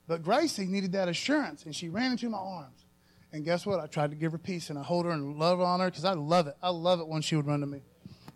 But 0.07 0.23
Gracie 0.23 0.65
needed 0.65 0.93
that 0.93 1.07
assurance 1.07 1.65
and 1.65 1.75
she 1.75 1.89
ran 1.89 2.11
into 2.11 2.29
my 2.29 2.37
arms. 2.37 2.85
And 3.33 3.43
guess 3.43 3.65
what? 3.65 3.79
I 3.79 3.87
tried 3.87 4.11
to 4.11 4.15
give 4.15 4.31
her 4.31 4.37
peace 4.37 4.69
and 4.69 4.79
I 4.79 4.83
hold 4.83 5.05
her 5.05 5.11
and 5.11 5.37
love 5.37 5.59
on 5.59 5.79
her 5.81 5.87
because 5.87 6.05
I 6.05 6.13
love 6.13 6.47
it. 6.47 6.55
I 6.63 6.69
love 6.69 7.01
it 7.01 7.07
when 7.07 7.21
she 7.21 7.35
would 7.35 7.45
run 7.45 7.59
to 7.59 7.65
me. 7.65 7.81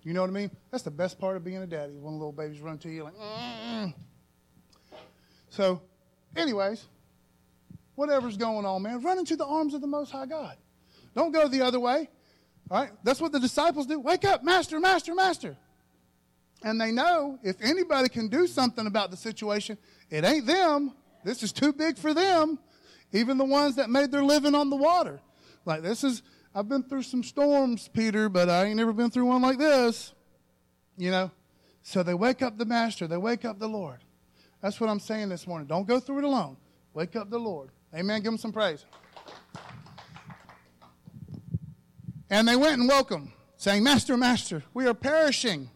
You 0.04 0.14
know 0.14 0.22
what 0.22 0.30
I 0.30 0.34
mean? 0.34 0.52
That's 0.72 0.84
the 0.84 0.92
best 0.92 1.20
part 1.20 1.38
of 1.38 1.44
being 1.44 1.58
a 1.58 1.68
daddy 1.68 1.94
when 1.98 2.14
little 2.14 2.32
babies 2.32 2.60
run 2.60 2.78
to 2.80 2.90
you 2.90 3.04
like, 3.04 3.14
mm. 3.16 3.94
So, 5.50 5.82
anyways, 6.36 6.86
whatever's 7.96 8.38
going 8.38 8.66
on, 8.66 8.82
man, 8.82 9.02
run 9.02 9.20
into 9.20 9.36
the 9.36 9.46
arms 9.46 9.74
of 9.74 9.82
the 9.82 9.88
Most 9.88 10.12
High 10.12 10.26
God. 10.26 10.58
Don't 11.16 11.32
go 11.32 11.48
the 11.48 11.62
other 11.62 11.80
way. 11.80 12.10
All 12.70 12.82
right? 12.82 12.92
That's 13.04 13.22
what 13.22 13.32
the 13.32 13.40
disciples 13.40 13.86
do. 13.86 14.00
Wake 14.00 14.26
up, 14.26 14.44
Master, 14.44 14.80
Master, 14.80 15.14
Master. 15.14 15.58
And 16.64 16.80
they 16.80 16.92
know 16.92 17.40
if 17.44 17.56
anybody 17.62 18.10
can 18.10 18.28
do 18.28 18.48
something 18.48 18.86
about 18.86 19.12
the 19.12 19.18
situation, 19.18 19.78
it 20.10 20.24
ain't 20.24 20.46
them. 20.46 20.94
This 21.24 21.44
is 21.44 21.52
too 21.52 21.74
big 21.74 21.98
for 21.98 22.14
them. 22.14 22.60
Even 23.14 23.38
the 23.38 23.46
ones 23.46 23.76
that 23.76 23.90
made 23.90 24.12
their 24.12 24.24
living 24.24 24.56
on 24.56 24.70
the 24.70 24.76
water. 24.76 25.20
Like, 25.66 25.82
this 25.82 26.04
is, 26.04 26.24
I've 26.56 26.70
been 26.70 26.84
through 26.84 27.04
some 27.04 27.24
storms, 27.24 27.88
Peter, 27.88 28.30
but 28.30 28.50
I 28.50 28.66
ain't 28.66 28.78
never 28.78 28.94
been 28.94 29.10
through 29.10 29.26
one 29.26 29.42
like 29.42 29.58
this. 29.58 30.14
You 30.98 31.12
know? 31.12 31.32
So 31.84 32.04
they 32.04 32.14
wake 32.14 32.42
up 32.42 32.58
the 32.58 32.66
Master, 32.66 33.08
they 33.08 33.18
wake 33.18 33.44
up 33.44 33.60
the 33.60 33.68
Lord. 33.68 34.00
That's 34.62 34.80
what 34.80 34.90
I'm 34.90 35.00
saying 35.00 35.30
this 35.30 35.48
morning. 35.48 35.68
Don't 35.68 35.88
go 35.88 36.00
through 36.00 36.20
it 36.20 36.24
alone. 36.24 36.58
Wake 36.94 37.16
up 37.16 37.30
the 37.30 37.40
Lord. 37.40 37.70
Amen. 37.96 38.22
Give 38.22 38.32
him 38.32 38.38
some 38.38 38.52
praise. 38.54 38.86
And 42.30 42.48
they 42.48 42.56
went 42.56 42.80
and 42.80 42.88
woke 42.88 43.12
him, 43.12 43.34
saying, 43.58 43.84
Master, 43.84 44.16
Master, 44.16 44.64
we 44.74 44.86
are 44.88 44.94
perishing. 44.94 45.70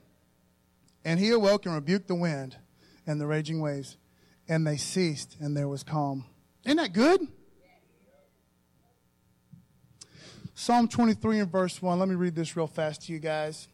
And 1.05 1.19
he 1.19 1.29
awoke 1.29 1.65
and 1.65 1.75
rebuked 1.75 2.07
the 2.07 2.15
wind 2.15 2.57
and 3.05 3.21
the 3.21 3.27
raging 3.27 3.61
waves, 3.61 3.97
and 4.49 4.65
they 4.65 4.75
ceased, 4.75 5.37
and 5.39 5.55
there 5.55 5.67
was 5.67 5.83
calm. 5.83 6.25
Isn't 6.65 6.77
that 6.77 6.93
good? 6.93 7.27
Psalm 10.55 10.87
23 10.87 11.39
and 11.39 11.51
verse 11.51 11.81
1. 11.81 11.99
Let 11.99 12.09
me 12.09 12.15
read 12.15 12.33
this 12.33 12.57
real 12.57 12.65
fast 12.65 13.03
to 13.03 13.13
you 13.13 13.19
guys. 13.19 13.67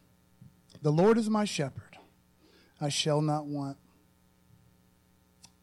The 0.82 0.92
Lord 0.92 1.18
is 1.18 1.30
my 1.30 1.46
shepherd, 1.46 1.98
I 2.82 2.90
shall 2.90 3.22
not 3.22 3.46
want. 3.46 3.78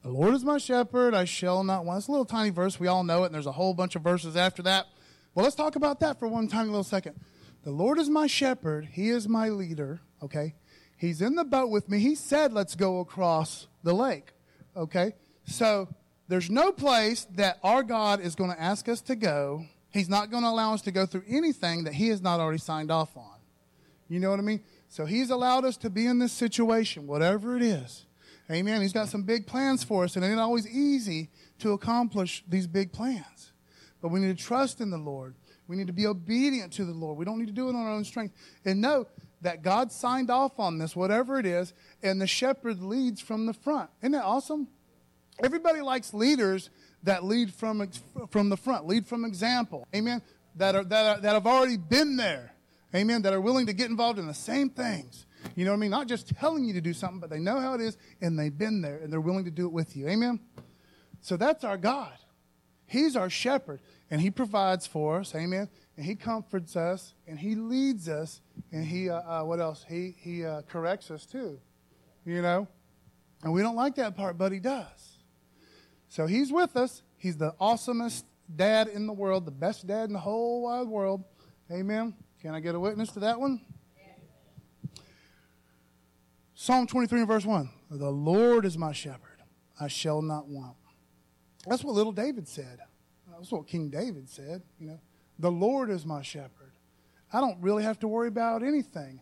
The 0.03 0.11
Lord 0.11 0.33
is 0.33 0.45
my 0.45 0.59
shepherd, 0.59 1.13
I 1.13 1.25
shall 1.25 1.65
not 1.65 1.85
want. 1.85 1.99
It's 1.99 2.09
a 2.09 2.13
little 2.13 2.25
tiny 2.25 2.51
verse. 2.51 2.81
We 2.81 2.87
all 2.87 3.05
know 3.05 3.25
it, 3.25 3.27
and 3.27 3.35
there's 3.35 3.47
a 3.47 3.53
whole 3.53 3.75
bunch 3.75 3.95
of 3.97 4.03
verses 4.03 4.37
after 4.37 4.63
that. 4.63 4.87
Well, 5.35 5.43
let's 5.43 5.57
talk 5.57 5.77
about 5.77 6.01
that 6.01 6.19
for 6.19 6.29
one 6.29 6.49
tiny 6.49 6.69
little 6.69 6.85
second. 6.85 7.21
The 7.65 7.71
Lord 7.73 7.99
is 7.99 8.09
my 8.09 8.27
shepherd, 8.27 8.89
He 8.93 9.11
is 9.11 9.29
my 9.29 9.49
leader, 9.51 10.01
okay? 10.23 10.55
He's 10.99 11.23
in 11.23 11.37
the 11.37 11.45
boat 11.45 11.71
with 11.71 11.89
me. 11.89 12.01
He 12.01 12.15
said, 12.17 12.53
let's 12.53 12.75
go 12.75 12.99
across 12.99 13.69
the 13.85 13.95
lake, 13.95 14.33
okay? 14.77 15.15
So 15.47 15.89
there's 16.27 16.51
no 16.51 16.73
place 16.73 17.27
that 17.37 17.59
our 17.63 17.85
God 17.85 18.21
is 18.21 18.35
going 18.35 18.51
to 18.51 18.61
ask 18.61 18.89
us 18.89 19.01
to 19.03 19.15
go. 19.15 19.65
He's 19.91 20.09
not 20.09 20.31
going 20.31 20.43
to 20.43 20.49
allow 20.49 20.75
us 20.75 20.83
to 20.83 20.91
go 20.91 21.07
through 21.07 21.23
anything 21.29 21.85
that 21.85 21.95
He 21.95 22.09
has 22.09 22.21
not 22.21 22.41
already 22.41 22.59
signed 22.59 22.91
off 22.91 23.17
on. 23.17 23.39
You 24.09 24.19
know 24.19 24.31
what 24.31 24.41
I 24.41 24.43
mean? 24.43 24.61
So 24.89 25.07
He's 25.07 25.31
allowed 25.31 25.65
us 25.65 25.77
to 25.79 25.91
be 25.91 26.05
in 26.05 26.19
this 26.19 26.33
situation, 26.33 27.07
whatever 27.07 27.57
it 27.57 27.63
is. 27.63 28.05
Amen. 28.51 28.81
He's 28.81 28.93
got 28.93 29.09
some 29.09 29.23
big 29.23 29.47
plans 29.47 29.85
for 29.85 30.05
us, 30.05 30.17
and 30.17 30.25
it 30.25 30.29
ain't 30.29 30.41
always 30.41 30.67
easy 30.67 31.31
to 31.61 31.73
accomplish 31.73 32.43
these 32.49 32.67
big 32.67 32.93
plans. 32.93 33.53
But 34.01 34.09
we 34.09 34.21
need 34.21 34.37
to 34.37 34.45
trust 34.45 34.81
in 34.81 34.91
the 34.91 34.99
Lord. 34.99 35.35
We 35.69 35.77
need 35.77 35.87
to 35.89 35.93
be 35.93 36.07
obedient 36.07 36.73
to 36.75 36.85
the 36.85 36.93
Lord. 36.93 37.19
We 37.19 37.25
don't 37.25 37.39
need 37.39 37.49
to 37.49 37.53
do 37.53 37.69
it 37.69 37.75
on 37.75 37.77
our 37.77 37.93
own 37.93 38.05
strength. 38.05 38.35
And 38.65 38.81
know 38.81 39.07
that 39.41 39.63
God 39.63 39.93
signed 39.93 40.31
off 40.31 40.59
on 40.59 40.79
this, 40.79 40.97
whatever 40.97 41.39
it 41.39 41.47
is, 41.47 41.73
and 42.03 42.21
the 42.21 42.27
shepherd 42.27 42.83
leads 42.83 43.21
from 43.21 43.47
the 43.47 43.53
front. 43.53 43.91
Isn't 44.03 44.13
that 44.13 44.25
awesome? 44.25 44.69
Everybody 45.43 45.81
likes 45.81 46.13
leaders 46.13 46.71
that 47.05 47.25
lead 47.25 47.53
from, 47.53 47.89
from 48.31 48.49
the 48.49 48.57
front, 48.57 48.87
lead 48.87 49.07
from 49.07 49.25
example. 49.25 49.87
Amen. 49.95 50.23
That, 50.57 50.75
are, 50.75 50.85
that, 50.85 51.07
are, 51.07 51.21
that 51.21 51.33
have 51.35 51.47
already 51.47 51.77
been 51.77 52.17
there. 52.17 52.53
Amen. 52.95 53.23
That 53.23 53.33
are 53.33 53.41
willing 53.41 53.67
to 53.67 53.73
get 53.73 53.91
involved 53.91 54.19
in 54.19 54.27
the 54.27 54.35
same 54.35 54.71
things. 54.71 55.27
You 55.55 55.65
know 55.65 55.71
what 55.71 55.77
I 55.77 55.81
mean? 55.81 55.91
Not 55.91 56.09
just 56.09 56.29
telling 56.29 56.65
you 56.65 56.75
to 56.75 56.81
do 56.81 56.93
something, 56.93 57.21
but 57.21 57.31
they 57.31 57.39
know 57.39 57.61
how 57.61 57.75
it 57.75 57.81
is 57.81 57.97
and 58.21 58.37
they've 58.37 58.57
been 58.57 58.81
there 58.81 58.97
and 58.97 59.13
they're 59.13 59.21
willing 59.21 59.45
to 59.45 59.51
do 59.51 59.67
it 59.67 59.73
with 59.73 59.97
you. 59.97 60.09
Amen. 60.09 60.41
So 61.21 61.37
that's 61.37 61.63
our 61.63 61.77
God. 61.77 62.13
He's 62.89 63.17
our 63.17 63.29
shepherd, 63.29 63.81
and 64.11 64.21
He 64.21 64.31
provides 64.31 64.87
for 64.87 65.21
us. 65.21 65.35
Amen. 65.35 65.69
And 65.99 66.07
He 66.07 66.15
comforts 66.15 66.77
us, 66.77 67.15
and 67.27 67.37
He 67.37 67.57
leads 67.57 68.09
us, 68.09 68.41
and 68.71 68.85
He, 68.85 69.11
uh, 69.11 69.17
uh, 69.17 69.43
what 69.43 69.59
else? 69.59 69.85
He, 69.89 70.15
he 70.17 70.45
uh, 70.45 70.63
corrects 70.63 71.11
us 71.11 71.27
too. 71.27 71.59
You 72.25 72.41
know? 72.41 72.69
And 73.43 73.53
we 73.53 73.63
don't 73.63 73.75
like 73.75 73.97
that 73.97 74.17
part, 74.17 74.39
but 74.39 74.53
He 74.53 74.61
does. 74.61 75.19
So 76.09 76.27
He's 76.27 76.53
with 76.53 76.77
us. 76.77 77.03
He's 77.17 77.37
the 77.37 77.53
awesomest 77.61 78.23
dad 78.55 78.87
in 78.87 79.09
the 79.09 79.13
world, 79.13 79.45
the 79.45 79.51
best 79.51 79.89
dad 79.89 80.05
in 80.05 80.13
the 80.13 80.21
whole 80.21 80.63
wide 80.63 80.87
world. 80.87 81.25
Amen. 81.69 82.15
Can 82.41 82.55
I 82.55 82.61
get 82.61 82.77
a 82.77 82.81
witness 82.81 83.11
to 83.11 83.21
that 83.21 83.41
one? 83.41 83.61
Psalm 86.55 86.87
23 86.87 87.19
and 87.19 87.29
verse 87.29 87.45
1. 87.45 87.69
The 87.91 88.09
Lord 88.09 88.65
is 88.65 88.79
my 88.79 88.93
shepherd. 88.93 89.43
I 89.81 89.89
shall 89.89 90.23
not 90.23 90.47
want. 90.47 90.77
That's 91.67 91.83
what 91.83 91.97
little 91.97 92.13
David 92.13 92.47
said. 92.47 92.79
That's 93.33 93.51
what 93.51 93.67
King 93.67 93.91
David 93.91 94.29
said, 94.29 94.63
you 94.79 94.87
know. 94.87 95.01
The 95.39 95.51
Lord 95.51 95.91
is 95.91 96.05
my 96.05 96.23
shepherd. 96.23 96.73
I 97.33 97.41
don't 97.41 97.61
really 97.61 97.83
have 97.83 97.99
to 98.01 98.09
worry 98.09 98.29
about 98.29 98.63
anything. 98.63 99.21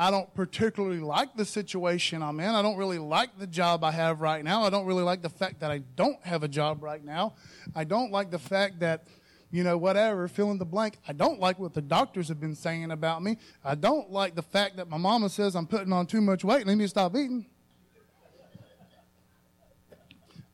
I 0.00 0.12
don't 0.12 0.32
particularly 0.32 1.00
like 1.00 1.34
the 1.34 1.44
situation 1.44 2.22
I'm 2.22 2.38
in. 2.38 2.54
I 2.54 2.62
don't 2.62 2.76
really 2.76 3.00
like 3.00 3.36
the 3.36 3.48
job 3.48 3.82
I 3.82 3.90
have 3.90 4.20
right 4.20 4.44
now. 4.44 4.62
I 4.62 4.70
don't 4.70 4.86
really 4.86 5.02
like 5.02 5.22
the 5.22 5.28
fact 5.28 5.58
that 5.60 5.72
I 5.72 5.78
don't 5.96 6.24
have 6.24 6.44
a 6.44 6.48
job 6.48 6.84
right 6.84 7.04
now. 7.04 7.34
I 7.74 7.82
don't 7.82 8.12
like 8.12 8.30
the 8.30 8.38
fact 8.38 8.78
that, 8.78 9.08
you 9.50 9.64
know, 9.64 9.76
whatever, 9.76 10.28
fill 10.28 10.52
in 10.52 10.58
the 10.58 10.64
blank. 10.64 10.98
I 11.08 11.12
don't 11.14 11.40
like 11.40 11.58
what 11.58 11.74
the 11.74 11.82
doctors 11.82 12.28
have 12.28 12.38
been 12.38 12.54
saying 12.54 12.92
about 12.92 13.24
me. 13.24 13.38
I 13.64 13.74
don't 13.74 14.12
like 14.12 14.36
the 14.36 14.42
fact 14.42 14.76
that 14.76 14.88
my 14.88 14.98
mama 14.98 15.28
says 15.30 15.56
I'm 15.56 15.66
putting 15.66 15.92
on 15.92 16.06
too 16.06 16.20
much 16.20 16.44
weight 16.44 16.60
and 16.60 16.70
I 16.70 16.74
need 16.74 16.84
to 16.84 16.88
stop 16.88 17.16
eating. 17.16 17.46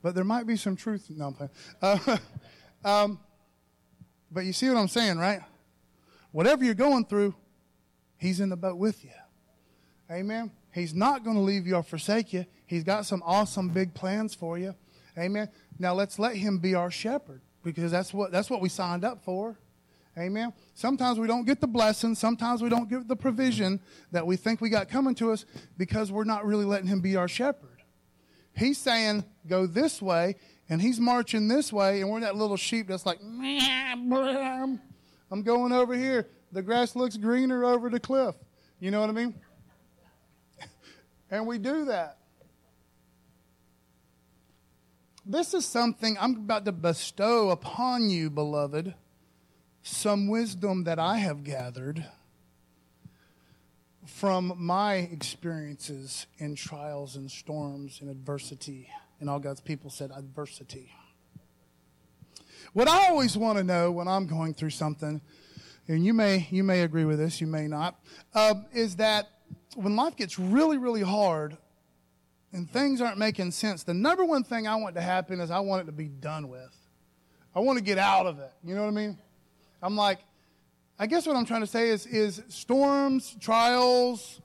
But 0.00 0.14
there 0.14 0.24
might 0.24 0.46
be 0.46 0.56
some 0.56 0.74
truth. 0.74 1.10
No, 1.10 1.26
I'm 1.26 1.34
playing. 1.34 1.50
Uh, 1.82 2.16
um, 2.84 3.20
but 4.35 4.44
you 4.44 4.53
see 4.53 4.68
what 4.68 4.77
I'm 4.77 4.88
saying, 4.88 5.16
right? 5.18 5.40
Whatever 6.33 6.64
you're 6.64 6.75
going 6.75 7.07
through, 7.07 7.35
He's 8.18 8.40
in 8.40 8.49
the 8.49 8.57
boat 8.57 8.77
with 8.77 9.05
you. 9.05 9.11
Amen. 10.11 10.51
He's 10.73 10.94
not 10.94 11.25
going 11.25 11.37
to 11.37 11.42
leave 11.42 11.66
you 11.66 11.77
or 11.77 11.83
forsake 11.83 12.33
you. 12.33 12.47
He's 12.66 12.85
got 12.85 13.07
some 13.07 13.23
awesome 13.25 13.68
big 13.68 13.94
plans 13.94 14.35
for 14.35 14.59
you. 14.59 14.75
Amen. 15.16 15.49
Now 15.79 15.94
let's 15.94 16.18
let 16.18 16.37
him 16.37 16.59
be 16.59 16.75
our 16.75 16.90
shepherd 16.90 17.40
because 17.62 17.92
that's 17.92 18.12
what 18.12 18.33
that's 18.33 18.51
what 18.51 18.61
we 18.61 18.68
signed 18.68 19.05
up 19.05 19.25
for. 19.25 19.57
Amen. 20.18 20.53
Sometimes 20.75 21.18
we 21.18 21.27
don't 21.27 21.44
get 21.44 21.61
the 21.61 21.66
blessing, 21.66 22.14
sometimes 22.14 22.62
we 22.62 22.68
don't 22.68 22.88
get 22.88 23.09
the 23.09 23.16
provision 23.16 23.81
that 24.12 24.27
we 24.27 24.37
think 24.37 24.61
we 24.61 24.68
got 24.68 24.88
coming 24.88 25.14
to 25.16 25.33
us 25.33 25.44
because 25.77 26.12
we're 26.12 26.25
not 26.25 26.44
really 26.44 26.64
letting 26.64 26.87
him 26.87 27.01
be 27.01 27.16
our 27.16 27.29
shepherd. 27.29 27.83
He's 28.57 28.79
saying, 28.79 29.25
go 29.49 29.66
this 29.66 30.01
way, 30.01 30.37
and 30.68 30.81
he's 30.81 30.98
marching 30.98 31.48
this 31.48 31.72
way, 31.72 32.00
and 32.00 32.11
we're 32.11 32.20
that 32.20 32.37
little 32.37 32.57
sheep 32.57 32.88
that's 32.88 33.05
like, 33.05 33.20
I'm 33.22 34.09
going 35.42 35.72
over 35.72 35.94
here. 35.94 36.29
The 36.53 36.62
grass 36.62 36.94
looks 36.96 37.16
greener 37.16 37.64
over 37.64 37.90
the 37.90 38.00
cliff. 38.00 38.35
You 38.81 38.90
know 38.90 39.00
what 39.00 39.11
I 39.11 39.12
mean? 39.12 39.35
And 41.31 41.46
we 41.46 41.59
do 41.59 41.87
that. 41.87 42.18
This 45.27 45.55
is 45.55 45.64
something 45.64 46.16
I'm 46.20 46.37
about 46.37 46.64
to 46.66 46.72
bestow 46.72 47.50
upon 47.50 48.11
you, 48.11 48.29
beloved, 48.31 48.94
some 49.83 50.29
wisdom 50.29 50.85
that 50.85 50.98
I 50.98 51.16
have 51.16 51.44
gathered 51.44 52.05
from 54.07 54.53
my 54.57 54.96
experiences 54.96 56.27
in 56.37 56.55
trials 56.55 57.16
and 57.16 57.31
storms 57.31 58.00
and 58.03 58.11
adversity. 58.11 58.90
And 59.20 59.31
all 59.31 59.38
God's 59.38 59.61
people 59.61 59.90
said 59.90 60.11
adversity. 60.11 60.90
What 62.72 62.88
I 62.88 63.09
always 63.09 63.37
want 63.37 63.59
to 63.59 63.64
know 63.64 63.92
when 63.92 64.09
I'm 64.09 64.27
going 64.27 64.55
through 64.55 64.70
something, 64.70 65.20
and 65.87 66.05
you 66.05 66.12
may 66.12 66.48
you 66.50 66.64
may 66.64 66.83
agree 66.83 67.05
with 67.05 67.18
this, 67.18 67.40
you 67.40 67.46
may 67.46 67.68
not, 67.68 68.00
uh, 68.35 68.55
is 68.72 68.96
that 68.96 69.29
when 69.77 69.96
life 69.96 70.16
gets 70.16 70.38
really, 70.38 70.79
really 70.79 71.03
hard 71.03 71.57
and 72.53 72.68
things 72.70 73.00
aren't 73.00 73.18
making 73.18 73.50
sense, 73.50 73.83
the 73.83 73.94
number 73.94 74.24
one 74.24 74.44
thing 74.44 74.66
I 74.66 74.77
want 74.77 74.94
to 74.96 75.00
happen 75.00 75.40
is 75.40 75.50
I 75.50 75.61
want 75.61 75.83
it 75.83 75.87
to 75.87 75.92
be 75.92 76.09
done 76.09 76.48
with. 76.48 76.74
I 77.55 77.61
want 77.61 77.79
to 77.79 77.85
get 77.85 77.98
out 77.98 78.27
of 78.27 78.38
it. 78.40 78.53
You 78.64 78.74
know 78.74 78.83
what 78.83 78.88
I 78.88 78.92
mean? 78.92 79.18
I'm 79.83 79.96
like, 79.96 80.18
I 80.98 81.07
guess 81.07 81.27
what 81.27 81.37
I'm 81.37 81.44
trying 81.44 81.61
to 81.61 81.66
say 81.66 81.90
is, 81.90 82.07
is 82.07 82.42
storms, 82.48 83.37
trials 83.40 84.40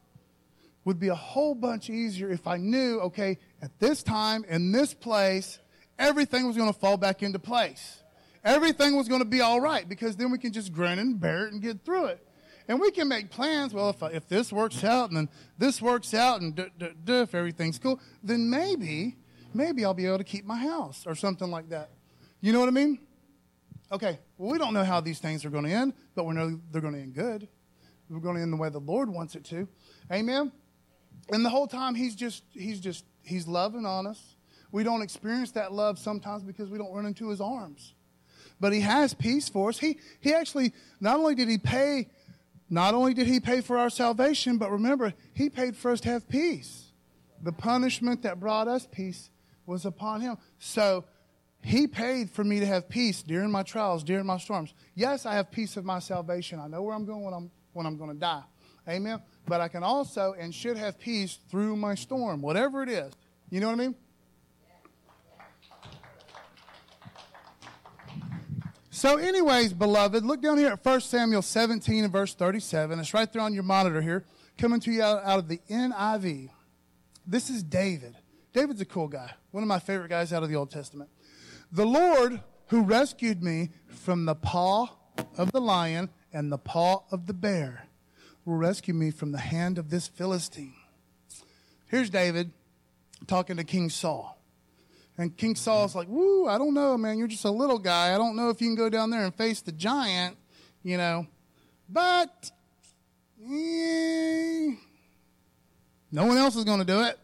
would 0.86 0.99
be 0.99 1.10
a 1.10 1.15
whole 1.15 1.55
bunch 1.55 1.89
easier 1.89 2.29
if 2.29 2.47
I 2.47 2.58
knew, 2.58 2.99
okay, 3.01 3.38
at 3.61 3.77
this 3.79 4.03
time, 4.03 4.45
in 4.47 4.71
this 4.71 4.93
place, 4.93 5.59
everything 5.97 6.47
was 6.47 6.55
going 6.55 6.71
to 6.71 6.79
fall 6.79 6.97
back 6.97 7.23
into 7.23 7.39
place. 7.39 8.03
Everything 8.43 8.95
was 8.95 9.07
going 9.07 9.21
to 9.21 9.27
be 9.27 9.41
all 9.41 9.59
right 9.59 9.87
because 9.87 10.15
then 10.15 10.31
we 10.31 10.37
can 10.37 10.53
just 10.53 10.71
grin 10.71 10.97
and 10.97 11.19
bear 11.19 11.47
it 11.47 11.53
and 11.53 11.61
get 11.61 11.83
through 11.83 12.05
it. 12.05 12.25
And 12.67 12.79
we 12.79 12.91
can 12.91 13.07
make 13.07 13.31
plans. 13.31 13.73
Well, 13.73 13.89
if, 13.89 14.01
if 14.13 14.27
this 14.27 14.53
works 14.53 14.83
out 14.83 15.09
and 15.09 15.17
then 15.17 15.29
this 15.57 15.81
works 15.81 16.13
out 16.13 16.39
and 16.41 16.55
duh, 16.55 16.69
duh, 16.77 16.89
duh, 17.03 17.21
if 17.21 17.35
everything's 17.35 17.79
cool, 17.79 17.99
then 18.23 18.49
maybe, 18.49 19.17
maybe 19.53 19.83
I'll 19.83 19.93
be 19.93 20.05
able 20.05 20.19
to 20.19 20.23
keep 20.23 20.45
my 20.45 20.57
house 20.57 21.05
or 21.05 21.15
something 21.15 21.49
like 21.49 21.69
that. 21.69 21.89
You 22.41 22.53
know 22.53 22.59
what 22.59 22.69
I 22.69 22.71
mean? 22.71 22.99
Okay, 23.91 24.19
well, 24.37 24.51
we 24.51 24.59
don't 24.59 24.73
know 24.73 24.83
how 24.83 25.01
these 25.01 25.19
things 25.19 25.43
are 25.45 25.49
going 25.49 25.65
to 25.65 25.71
end, 25.71 25.93
but 26.15 26.25
we 26.25 26.35
know 26.35 26.59
they're 26.71 26.81
going 26.81 26.93
to 26.93 26.99
end 26.99 27.15
good. 27.15 27.47
We're 28.07 28.19
going 28.19 28.35
to 28.35 28.41
end 28.41 28.53
the 28.53 28.57
way 28.57 28.69
the 28.69 28.79
Lord 28.79 29.09
wants 29.09 29.35
it 29.35 29.43
to. 29.45 29.67
Amen? 30.11 30.51
And 31.31 31.45
the 31.45 31.49
whole 31.49 31.67
time, 31.67 31.95
he's 31.95 32.15
just, 32.15 32.43
he's 32.51 32.79
just, 32.79 33.03
he's 33.29 33.47
loving 33.47 33.85
on 33.85 34.07
us. 34.07 34.35
We 34.71 34.83
don't 34.83 35.01
experience 35.01 35.51
that 35.51 35.71
love 35.71 35.97
sometimes 35.97 36.43
because 36.43 36.69
we 36.69 36.77
don't 36.77 36.93
run 36.93 37.05
into 37.05 37.29
his 37.29 37.41
arms. 37.41 37.93
But 38.59 38.73
he 38.73 38.81
has 38.81 39.13
peace 39.13 39.47
for 39.47 39.69
us. 39.69 39.79
He, 39.79 39.99
he 40.19 40.33
actually, 40.33 40.73
not 40.99 41.17
only 41.17 41.33
did 41.33 41.47
he 41.47 41.57
pay 41.57 42.07
not 42.69 42.93
only 42.93 43.13
did 43.13 43.25
he 43.25 43.39
pay 43.39 43.61
for 43.61 43.77
our 43.77 43.89
salvation, 43.89 44.57
but 44.57 44.71
remember, 44.71 45.13
he 45.33 45.49
paid 45.49 45.75
for 45.75 45.91
us 45.91 45.99
to 46.01 46.09
have 46.09 46.29
peace. 46.29 46.91
The 47.41 47.51
punishment 47.51 48.21
that 48.23 48.39
brought 48.39 48.67
us 48.67 48.87
peace 48.91 49.29
was 49.65 49.85
upon 49.85 50.21
him. 50.21 50.37
So 50.59 51.05
he 51.63 51.87
paid 51.87 52.29
for 52.29 52.43
me 52.43 52.59
to 52.59 52.65
have 52.65 52.87
peace 52.87 53.23
during 53.23 53.49
my 53.49 53.63
trials, 53.63 54.03
during 54.03 54.25
my 54.25 54.37
storms. 54.37 54.73
Yes, 54.93 55.25
I 55.25 55.33
have 55.33 55.51
peace 55.51 55.77
of 55.77 55.85
my 55.85 55.99
salvation. 55.99 56.59
I 56.59 56.67
know 56.67 56.83
where 56.83 56.95
I'm 56.95 57.05
going 57.05 57.23
when 57.23 57.33
I'm, 57.33 57.51
when 57.73 57.85
I'm 57.85 57.97
going 57.97 58.11
to 58.11 58.19
die. 58.19 58.43
Amen. 58.89 59.21
But 59.47 59.62
I 59.62 59.67
can 59.67 59.84
also 59.84 60.34
and 60.38 60.54
should 60.54 60.78
have 60.78 60.99
peace 60.99 61.38
through 61.49 61.75
my 61.75 61.95
storm, 61.95 62.41
whatever 62.41 62.82
it 62.82 62.89
is. 62.89 63.13
You 63.49 63.60
know 63.60 63.67
what 63.67 63.73
I 63.73 63.88
mean? 63.88 63.95
So, 68.89 69.17
anyways, 69.17 69.73
beloved, 69.73 70.25
look 70.25 70.41
down 70.41 70.58
here 70.58 70.71
at 70.71 70.84
1 70.84 71.02
Samuel 71.02 71.41
17 71.41 72.04
and 72.04 72.12
verse 72.12 72.34
37. 72.34 72.99
It's 72.99 73.13
right 73.13 73.32
there 73.32 73.41
on 73.41 73.54
your 73.54 73.63
monitor 73.63 74.02
here, 74.02 74.25
coming 74.58 74.80
to 74.82 74.91
you 74.91 75.02
out, 75.02 75.23
out 75.23 75.39
of 75.39 75.47
the 75.47 75.62
NIV. 75.69 76.49
This 77.25 77.49
is 77.49 77.63
David. 77.63 78.17
David's 78.52 78.82
a 78.82 78.86
cool 78.86 79.08
guy, 79.08 79.32
one 79.52 79.63
of 79.63 79.67
my 79.69 79.80
favorite 79.80 80.10
guys 80.10 80.34
out 80.34 80.43
of 80.43 80.49
the 80.49 80.56
Old 80.56 80.71
Testament. 80.71 81.10
The 81.71 81.86
Lord 81.86 82.41
who 82.67 82.82
rescued 82.82 83.41
me 83.41 83.69
from 83.88 84.25
the 84.25 84.36
paw 84.36 84.89
of 85.38 85.52
the 85.52 85.62
lion 85.62 86.10
and 86.34 86.52
the 86.52 86.58
paw 86.58 87.04
of 87.12 87.25
the 87.25 87.34
bear 87.34 87.86
will 88.45 88.56
rescue 88.56 88.93
me 88.93 89.12
from 89.12 89.32
the 89.32 89.39
hand 89.39 89.78
of 89.78 89.89
this 89.89 90.08
Philistine. 90.08 90.73
Here's 91.88 92.10
David 92.10 92.52
talking 93.28 93.58
to 93.58 93.63
King 93.63 93.89
Saul. 93.89 94.39
And 95.17 95.36
King 95.36 95.56
Saul's 95.56 95.95
like, 95.95 96.08
woo, 96.08 96.47
I 96.47 96.58
don't 96.58 96.73
know, 96.73 96.97
man. 96.97 97.17
You're 97.17 97.28
just 97.28 97.43
a 97.45 97.52
little 97.52 97.80
guy. 97.80 98.13
I 98.13 98.17
don't 98.17 98.36
know 98.36 98.49
if 98.49 98.62
you 98.62 98.67
can 98.67 98.75
go 98.75 98.89
down 98.89 99.10
there 99.10 99.25
and 99.25 99.36
face 99.36 99.62
the 99.62 99.71
giant, 99.71 100.38
you 100.84 100.97
know. 100.97 101.28
But 101.89 102.52
eh, 103.43 104.71
no 106.12 106.25
one 106.25 106.38
else 106.38 106.56
is 106.56 106.63
going 106.63 106.80
to 106.80 106.86
do 106.86 107.02
it. 107.02 107.19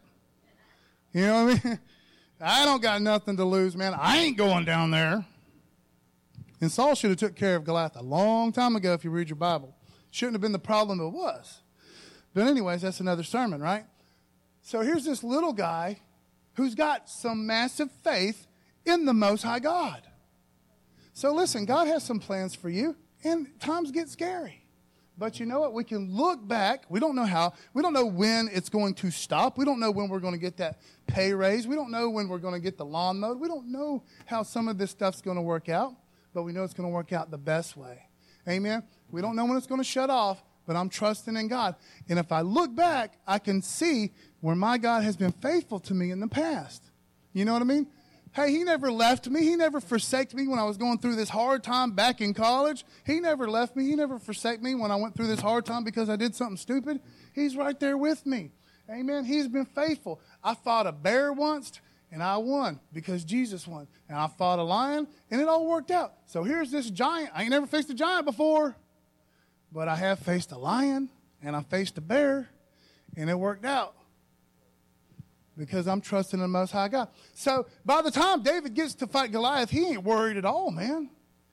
You 1.12 1.22
know 1.22 1.44
what 1.44 1.64
I 1.64 1.68
mean? 1.68 1.78
I 2.40 2.64
don't 2.66 2.82
got 2.82 3.00
nothing 3.00 3.36
to 3.38 3.44
lose, 3.44 3.76
man. 3.76 3.94
I 3.98 4.18
ain't 4.18 4.36
going 4.36 4.66
down 4.66 4.90
there. 4.90 5.24
And 6.60 6.70
Saul 6.70 6.94
should 6.94 7.10
have 7.10 7.18
took 7.18 7.36
care 7.36 7.56
of 7.56 7.64
Goliath 7.64 7.96
a 7.96 8.02
long 8.02 8.52
time 8.52 8.76
ago 8.76 8.92
if 8.94 9.04
you 9.04 9.10
read 9.10 9.28
your 9.28 9.36
Bible. 9.36 9.75
Shouldn't 10.16 10.32
have 10.32 10.40
been 10.40 10.52
the 10.52 10.58
problem 10.58 10.98
it 10.98 11.10
was. 11.10 11.60
But 12.32 12.46
anyways, 12.46 12.80
that's 12.80 13.00
another 13.00 13.22
sermon, 13.22 13.60
right? 13.60 13.84
So 14.62 14.80
here's 14.80 15.04
this 15.04 15.22
little 15.22 15.52
guy 15.52 16.00
who's 16.54 16.74
got 16.74 17.10
some 17.10 17.46
massive 17.46 17.90
faith 18.02 18.46
in 18.86 19.04
the 19.04 19.12
Most 19.12 19.42
High 19.42 19.58
God. 19.58 20.00
So 21.12 21.34
listen, 21.34 21.66
God 21.66 21.86
has 21.88 22.02
some 22.02 22.18
plans 22.18 22.54
for 22.54 22.70
you, 22.70 22.96
and 23.24 23.60
times 23.60 23.90
get 23.90 24.08
scary. 24.08 24.64
But 25.18 25.38
you 25.38 25.44
know 25.44 25.60
what? 25.60 25.74
We 25.74 25.84
can 25.84 26.16
look 26.16 26.48
back. 26.48 26.84
We 26.88 26.98
don't 26.98 27.14
know 27.14 27.26
how. 27.26 27.52
We 27.74 27.82
don't 27.82 27.92
know 27.92 28.06
when 28.06 28.48
it's 28.50 28.70
going 28.70 28.94
to 28.94 29.10
stop. 29.10 29.58
We 29.58 29.66
don't 29.66 29.80
know 29.80 29.90
when 29.90 30.08
we're 30.08 30.20
going 30.20 30.32
to 30.32 30.40
get 30.40 30.56
that 30.56 30.80
pay 31.06 31.34
raise. 31.34 31.68
We 31.68 31.74
don't 31.76 31.90
know 31.90 32.08
when 32.08 32.28
we're 32.28 32.38
going 32.38 32.54
to 32.54 32.60
get 32.60 32.78
the 32.78 32.86
lawn 32.86 33.20
mowed. 33.20 33.38
We 33.38 33.48
don't 33.48 33.70
know 33.70 34.02
how 34.24 34.44
some 34.44 34.66
of 34.66 34.78
this 34.78 34.92
stuff's 34.92 35.20
going 35.20 35.36
to 35.36 35.42
work 35.42 35.68
out, 35.68 35.92
but 36.32 36.44
we 36.44 36.52
know 36.52 36.64
it's 36.64 36.72
going 36.72 36.88
to 36.88 36.94
work 36.94 37.12
out 37.12 37.30
the 37.30 37.36
best 37.36 37.76
way. 37.76 38.08
Amen? 38.48 38.82
We 39.10 39.20
don't 39.20 39.36
know 39.36 39.44
when 39.44 39.56
it's 39.56 39.66
going 39.66 39.80
to 39.80 39.84
shut 39.84 40.10
off, 40.10 40.42
but 40.66 40.76
I'm 40.76 40.88
trusting 40.88 41.36
in 41.36 41.48
God. 41.48 41.76
And 42.08 42.18
if 42.18 42.32
I 42.32 42.40
look 42.40 42.74
back, 42.74 43.18
I 43.26 43.38
can 43.38 43.62
see 43.62 44.12
where 44.40 44.56
my 44.56 44.78
God 44.78 45.04
has 45.04 45.16
been 45.16 45.32
faithful 45.32 45.80
to 45.80 45.94
me 45.94 46.10
in 46.10 46.20
the 46.20 46.28
past. 46.28 46.82
You 47.32 47.44
know 47.44 47.52
what 47.52 47.62
I 47.62 47.66
mean? 47.66 47.86
Hey, 48.32 48.50
he 48.50 48.64
never 48.64 48.92
left 48.92 49.28
me. 49.28 49.42
He 49.44 49.56
never 49.56 49.80
forsaked 49.80 50.34
me 50.34 50.46
when 50.46 50.58
I 50.58 50.64
was 50.64 50.76
going 50.76 50.98
through 50.98 51.16
this 51.16 51.30
hard 51.30 51.64
time 51.64 51.92
back 51.92 52.20
in 52.20 52.34
college. 52.34 52.84
He 53.06 53.18
never 53.18 53.48
left 53.48 53.76
me. 53.76 53.84
He 53.84 53.94
never 53.94 54.18
forsake 54.18 54.60
me 54.60 54.74
when 54.74 54.90
I 54.90 54.96
went 54.96 55.14
through 55.16 55.28
this 55.28 55.40
hard 55.40 55.64
time 55.64 55.84
because 55.84 56.10
I 56.10 56.16
did 56.16 56.34
something 56.34 56.58
stupid. 56.58 57.00
He's 57.32 57.56
right 57.56 57.78
there 57.80 57.96
with 57.96 58.26
me. 58.26 58.50
Amen. 58.90 59.24
He's 59.24 59.48
been 59.48 59.64
faithful. 59.64 60.20
I 60.44 60.54
fought 60.54 60.86
a 60.86 60.92
bear 60.92 61.32
once. 61.32 61.80
and 62.12 62.22
I 62.22 62.36
won 62.36 62.80
because 62.92 63.24
Jesus 63.24 63.66
won. 63.66 63.88
And 64.08 64.16
I 64.16 64.26
fought 64.28 64.58
a 64.58 64.62
lion, 64.62 65.06
and 65.30 65.40
it 65.40 65.48
all 65.48 65.66
worked 65.66 65.90
out. 65.90 66.14
So 66.26 66.44
here's 66.44 66.70
this 66.70 66.90
giant. 66.90 67.30
I 67.34 67.42
ain't 67.42 67.50
never 67.50 67.66
faced 67.66 67.90
a 67.90 67.94
giant 67.94 68.26
before, 68.26 68.76
but 69.76 69.88
I 69.88 69.96
have 69.96 70.20
faced 70.20 70.52
a 70.52 70.58
lion, 70.58 71.10
and 71.42 71.54
I 71.54 71.60
faced 71.60 71.98
a 71.98 72.00
bear, 72.00 72.48
and 73.14 73.28
it 73.28 73.38
worked 73.38 73.66
out 73.66 73.94
because 75.54 75.86
I'm 75.86 76.00
trusting 76.00 76.38
in 76.38 76.42
the 76.42 76.48
Most 76.48 76.70
High 76.70 76.88
God. 76.88 77.08
So 77.34 77.66
by 77.84 78.00
the 78.00 78.10
time 78.10 78.42
David 78.42 78.72
gets 78.72 78.94
to 78.94 79.06
fight 79.06 79.32
Goliath, 79.32 79.68
he 79.68 79.84
ain't 79.84 80.02
worried 80.02 80.38
at 80.38 80.46
all, 80.46 80.70
man. 80.70 81.10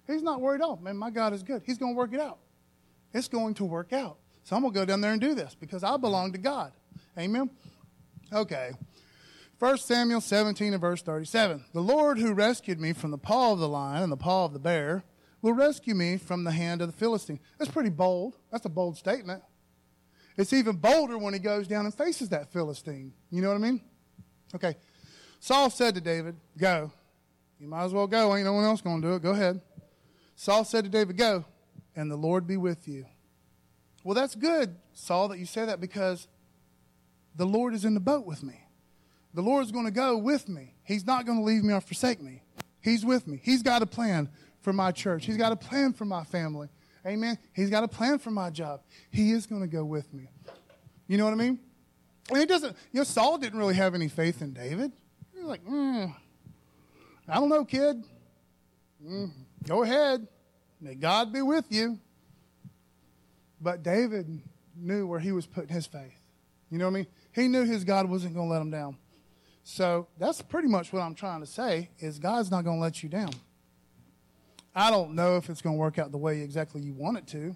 He's 0.08 0.24
not 0.24 0.40
worried 0.40 0.62
at 0.62 0.66
all. 0.66 0.78
Man, 0.78 0.96
my 0.96 1.10
God 1.10 1.34
is 1.34 1.44
good. 1.44 1.64
He's 1.66 1.78
going 1.78 1.96
to 1.96 1.98
work 1.98 2.14
it 2.14 2.22
out. 2.22 2.38
It's 3.14 3.28
going 3.28 3.56
to 3.56 3.66
work 3.66 3.92
out. 3.92 4.20
So 4.46 4.56
I'm 4.56 4.62
going 4.62 4.74
to 4.74 4.80
go 4.80 4.86
down 4.86 5.02
there 5.02 5.12
and 5.12 5.20
do 5.20 5.36
this 5.36 5.54
because 5.60 5.84
I 5.84 5.98
belong 5.98 6.32
to 6.32 6.38
God. 6.38 6.72
Amen? 7.20 7.50
Okay. 8.32 8.72
1 9.60 9.78
Samuel 9.80 10.22
17 10.22 10.72
and 10.72 10.80
verse 10.80 11.02
37. 11.02 11.66
The 11.74 11.82
Lord 11.82 12.20
who 12.20 12.32
rescued 12.32 12.80
me 12.80 12.94
from 12.94 13.12
the 13.12 13.18
paw 13.18 13.52
of 13.52 13.60
the 13.60 13.68
lion 13.68 14.04
and 14.04 14.12
the 14.14 14.18
paw 14.18 14.46
of 14.46 14.54
the 14.54 14.60
bear 14.60 15.04
will 15.44 15.54
rescue 15.54 15.94
me 15.94 16.18
from 16.18 16.44
the 16.44 16.52
hand 16.52 16.82
of 16.82 16.88
the 16.88 16.98
Philistine. 16.98 17.40
That's 17.60 17.70
pretty 17.70 17.90
bold. 17.90 18.38
That's 18.50 18.66
a 18.66 18.70
bold 18.70 18.98
statement. 18.98 19.44
It's 20.38 20.54
even 20.54 20.78
bolder 20.78 21.20
when 21.20 21.34
he 21.34 21.40
goes 21.40 21.68
down 21.68 21.86
and 21.86 21.94
faces 21.94 22.30
that 22.30 22.52
Philistine. 22.52 23.14
You 23.30 23.44
know 23.44 23.50
what 23.50 23.56
I 23.56 23.60
mean? 23.60 23.82
Okay. 24.56 24.76
Saul 25.40 25.70
said 25.70 25.94
to 25.96 26.02
David, 26.02 26.38
Go. 26.58 26.92
You 27.60 27.68
might 27.68 27.84
as 27.84 27.94
well 27.94 28.08
go. 28.08 28.36
Ain't 28.36 28.46
no 28.46 28.54
one 28.54 28.64
else 28.64 28.82
going 28.82 29.02
to 29.02 29.08
do 29.10 29.14
it. 29.16 29.22
Go 29.22 29.32
ahead. 29.32 29.62
Saul 30.36 30.64
said 30.64 30.86
to 30.86 30.90
David, 30.90 31.18
Go, 31.18 31.46
and 31.96 32.10
the 32.10 32.16
Lord 32.16 32.48
be 32.48 32.58
with 32.58 32.88
you. 32.88 33.06
Well, 34.04 34.16
that's 34.16 34.36
good, 34.36 34.76
Saul, 34.94 35.28
that 35.28 35.40
you 35.40 35.46
say 35.46 35.66
that 35.66 35.80
because 35.80 36.28
the 37.36 37.46
Lord 37.46 37.74
is 37.74 37.86
in 37.86 37.94
the 37.94 38.00
boat 38.00 38.26
with 38.26 38.44
me. 38.44 38.60
The 39.34 39.42
Lord's 39.42 39.72
going 39.72 39.86
to 39.86 39.92
go 39.92 40.18
with 40.18 40.48
me. 40.48 40.76
He's 40.84 41.06
not 41.06 41.26
going 41.26 41.40
to 41.40 41.44
leave 41.44 41.64
me 41.64 41.74
or 41.74 41.82
forsake 41.82 42.22
me. 42.22 42.44
He's 42.82 43.06
with 43.06 43.28
me. 43.28 43.40
He's 43.44 43.64
got 43.64 43.82
a 43.82 43.86
plan 43.86 44.30
for 44.64 44.74
my 44.74 44.92
church. 44.92 45.26
He's 45.26 45.38
got 45.38 45.52
a 45.52 45.56
plan 45.56 45.94
for 45.94 46.06
my 46.06 46.24
family. 46.24 46.70
Amen. 47.06 47.38
He's 47.54 47.70
got 47.70 47.84
a 47.84 47.88
plan 47.88 48.18
for 48.18 48.32
my 48.32 48.50
job. 48.50 48.82
He 49.12 49.32
is 49.32 49.46
going 49.46 49.62
to 49.62 49.68
go 49.68 49.84
with 49.84 50.12
me. 50.14 50.30
You 51.08 51.18
know 51.18 51.26
what 51.26 51.34
I 51.34 51.38
mean? 51.38 51.60
And 52.30 52.40
it 52.40 52.48
doesn't, 52.48 52.76
you 52.94 53.02
know, 53.02 53.04
Saul 53.04 53.38
didn't 53.38 53.60
really 53.60 53.76
have 53.76 53.94
any 53.94 54.08
faith 54.08 54.42
in 54.42 54.54
David. 54.54 54.94
He 55.34 55.40
was 55.40 55.50
like, 55.50 55.66
mm, 55.66 56.16
I 57.28 57.36
don't 57.36 57.50
know, 57.50 57.66
kid. 57.66 58.04
Mm, 59.06 59.32
go 59.68 59.84
ahead. 59.84 60.26
May 60.80 60.96
God 60.96 61.34
be 61.34 61.42
with 61.42 61.66
you. 61.70 62.00
But 63.60 63.84
David 63.84 64.42
knew 64.76 65.06
where 65.06 65.20
he 65.20 65.34
was 65.34 65.46
putting 65.46 65.74
his 65.74 65.86
faith. 65.86 66.20
You 66.70 66.78
know 66.78 66.86
what 66.86 66.92
I 66.92 66.94
mean? 66.94 67.08
He 67.34 67.48
knew 67.50 67.66
his 67.66 67.84
God 67.84 68.10
wasn't 68.10 68.34
going 68.34 68.48
to 68.48 68.52
let 68.52 68.62
him 68.62 68.72
down. 68.72 68.98
So 69.64 70.08
that's 70.18 70.42
pretty 70.42 70.68
much 70.68 70.94
what 70.94 71.02
I'm 71.02 71.16
trying 71.16 71.42
to 71.42 71.46
say 71.46 71.90
is 72.00 72.20
God's 72.20 72.50
not 72.50 72.64
going 72.64 72.78
to 72.78 72.82
let 72.82 73.04
you 73.04 73.10
down. 73.10 73.32
I 74.76 74.90
don't 74.90 75.14
know 75.14 75.38
if 75.38 75.50
it's 75.50 75.62
going 75.62 75.76
to 75.76 75.80
work 75.80 76.00
out 76.00 76.12
the 76.12 76.18
way 76.18 76.42
exactly 76.42 76.82
you 76.82 76.94
want 76.94 77.18
it 77.18 77.28
to, 77.28 77.56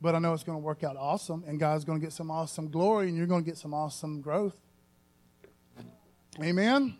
but 0.00 0.14
I 0.14 0.18
know 0.18 0.34
it's 0.34 0.44
going 0.44 0.58
to 0.58 0.62
work 0.62 0.84
out 0.84 0.96
awesome, 0.96 1.42
and 1.46 1.58
God's 1.58 1.84
going 1.84 1.98
to 1.98 2.04
get 2.04 2.12
some 2.12 2.30
awesome 2.30 2.70
glory, 2.70 3.08
and 3.08 3.16
you're 3.16 3.26
going 3.26 3.42
to 3.42 3.50
get 3.50 3.56
some 3.56 3.72
awesome 3.72 4.20
growth. 4.20 4.56
Amen? 6.42 6.98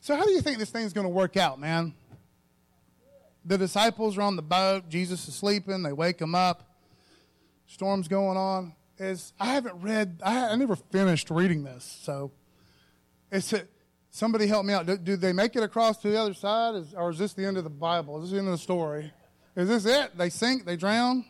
So, 0.00 0.16
how 0.16 0.24
do 0.24 0.32
you 0.32 0.40
think 0.40 0.58
this 0.58 0.70
thing's 0.70 0.92
going 0.92 1.06
to 1.06 1.12
work 1.12 1.36
out, 1.36 1.60
man? 1.60 1.94
The 3.44 3.56
disciples 3.58 4.18
are 4.18 4.22
on 4.22 4.34
the 4.34 4.42
boat. 4.42 4.88
Jesus 4.88 5.28
is 5.28 5.34
sleeping. 5.34 5.82
They 5.84 5.92
wake 5.92 6.20
him 6.20 6.34
up. 6.34 6.68
Storm's 7.66 8.08
going 8.08 8.36
on. 8.36 8.74
Is 8.98 9.32
I 9.38 9.52
haven't 9.54 9.80
read. 9.80 10.20
I, 10.24 10.48
I 10.48 10.56
never 10.56 10.76
finished 10.76 11.30
reading 11.30 11.62
this, 11.62 11.84
so 12.02 12.32
it's 13.30 13.52
a, 13.52 13.62
somebody 14.12 14.46
help 14.46 14.64
me 14.64 14.72
out. 14.72 14.86
Do, 14.86 14.96
do, 14.96 15.16
they 15.16 15.32
make 15.32 15.56
it 15.56 15.64
across 15.64 15.98
to 15.98 16.10
the 16.10 16.16
other 16.16 16.34
side, 16.34 16.76
is, 16.76 16.94
or 16.94 17.10
is 17.10 17.18
this 17.18 17.32
the 17.32 17.44
end 17.44 17.56
of 17.56 17.64
the 17.64 17.70
Bible? 17.70 18.18
Is 18.18 18.24
this 18.24 18.32
the 18.32 18.38
end 18.38 18.46
of 18.46 18.52
the 18.52 18.58
story? 18.58 19.12
Is 19.56 19.68
this 19.68 19.84
it? 19.84 20.16
They 20.16 20.30
sink, 20.30 20.64
they 20.64 20.76
drown? 20.76 21.24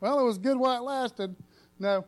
Well, 0.00 0.18
it 0.20 0.24
was 0.24 0.38
good 0.38 0.56
while 0.56 0.76
it 0.80 0.84
lasted. 0.84 1.36
No, 1.78 2.04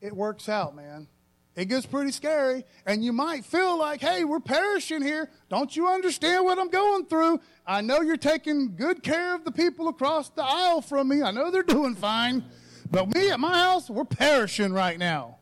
it 0.00 0.14
works 0.14 0.48
out, 0.48 0.74
man. 0.74 1.06
It 1.54 1.66
gets 1.66 1.86
pretty 1.86 2.12
scary, 2.12 2.64
and 2.86 3.04
you 3.04 3.12
might 3.12 3.44
feel 3.44 3.76
like, 3.76 4.00
hey, 4.00 4.22
we're 4.22 4.38
perishing 4.38 5.02
here. 5.02 5.28
Don't 5.48 5.74
you 5.74 5.88
understand 5.88 6.44
what 6.44 6.56
I'm 6.58 6.68
going 6.68 7.06
through? 7.06 7.40
I 7.66 7.80
know 7.80 8.00
you're 8.00 8.16
taking 8.16 8.76
good 8.76 9.02
care 9.02 9.34
of 9.34 9.44
the 9.44 9.50
people 9.50 9.88
across 9.88 10.30
the 10.30 10.44
aisle 10.44 10.80
from 10.80 11.08
me. 11.08 11.20
I 11.20 11.32
know 11.32 11.50
they're 11.50 11.64
doing 11.64 11.96
fine. 11.96 12.44
But 12.90 13.12
me 13.12 13.30
at 13.30 13.40
my 13.40 13.58
house, 13.58 13.90
we're 13.90 14.04
perishing 14.04 14.72
right 14.72 14.98
now. 14.98 15.38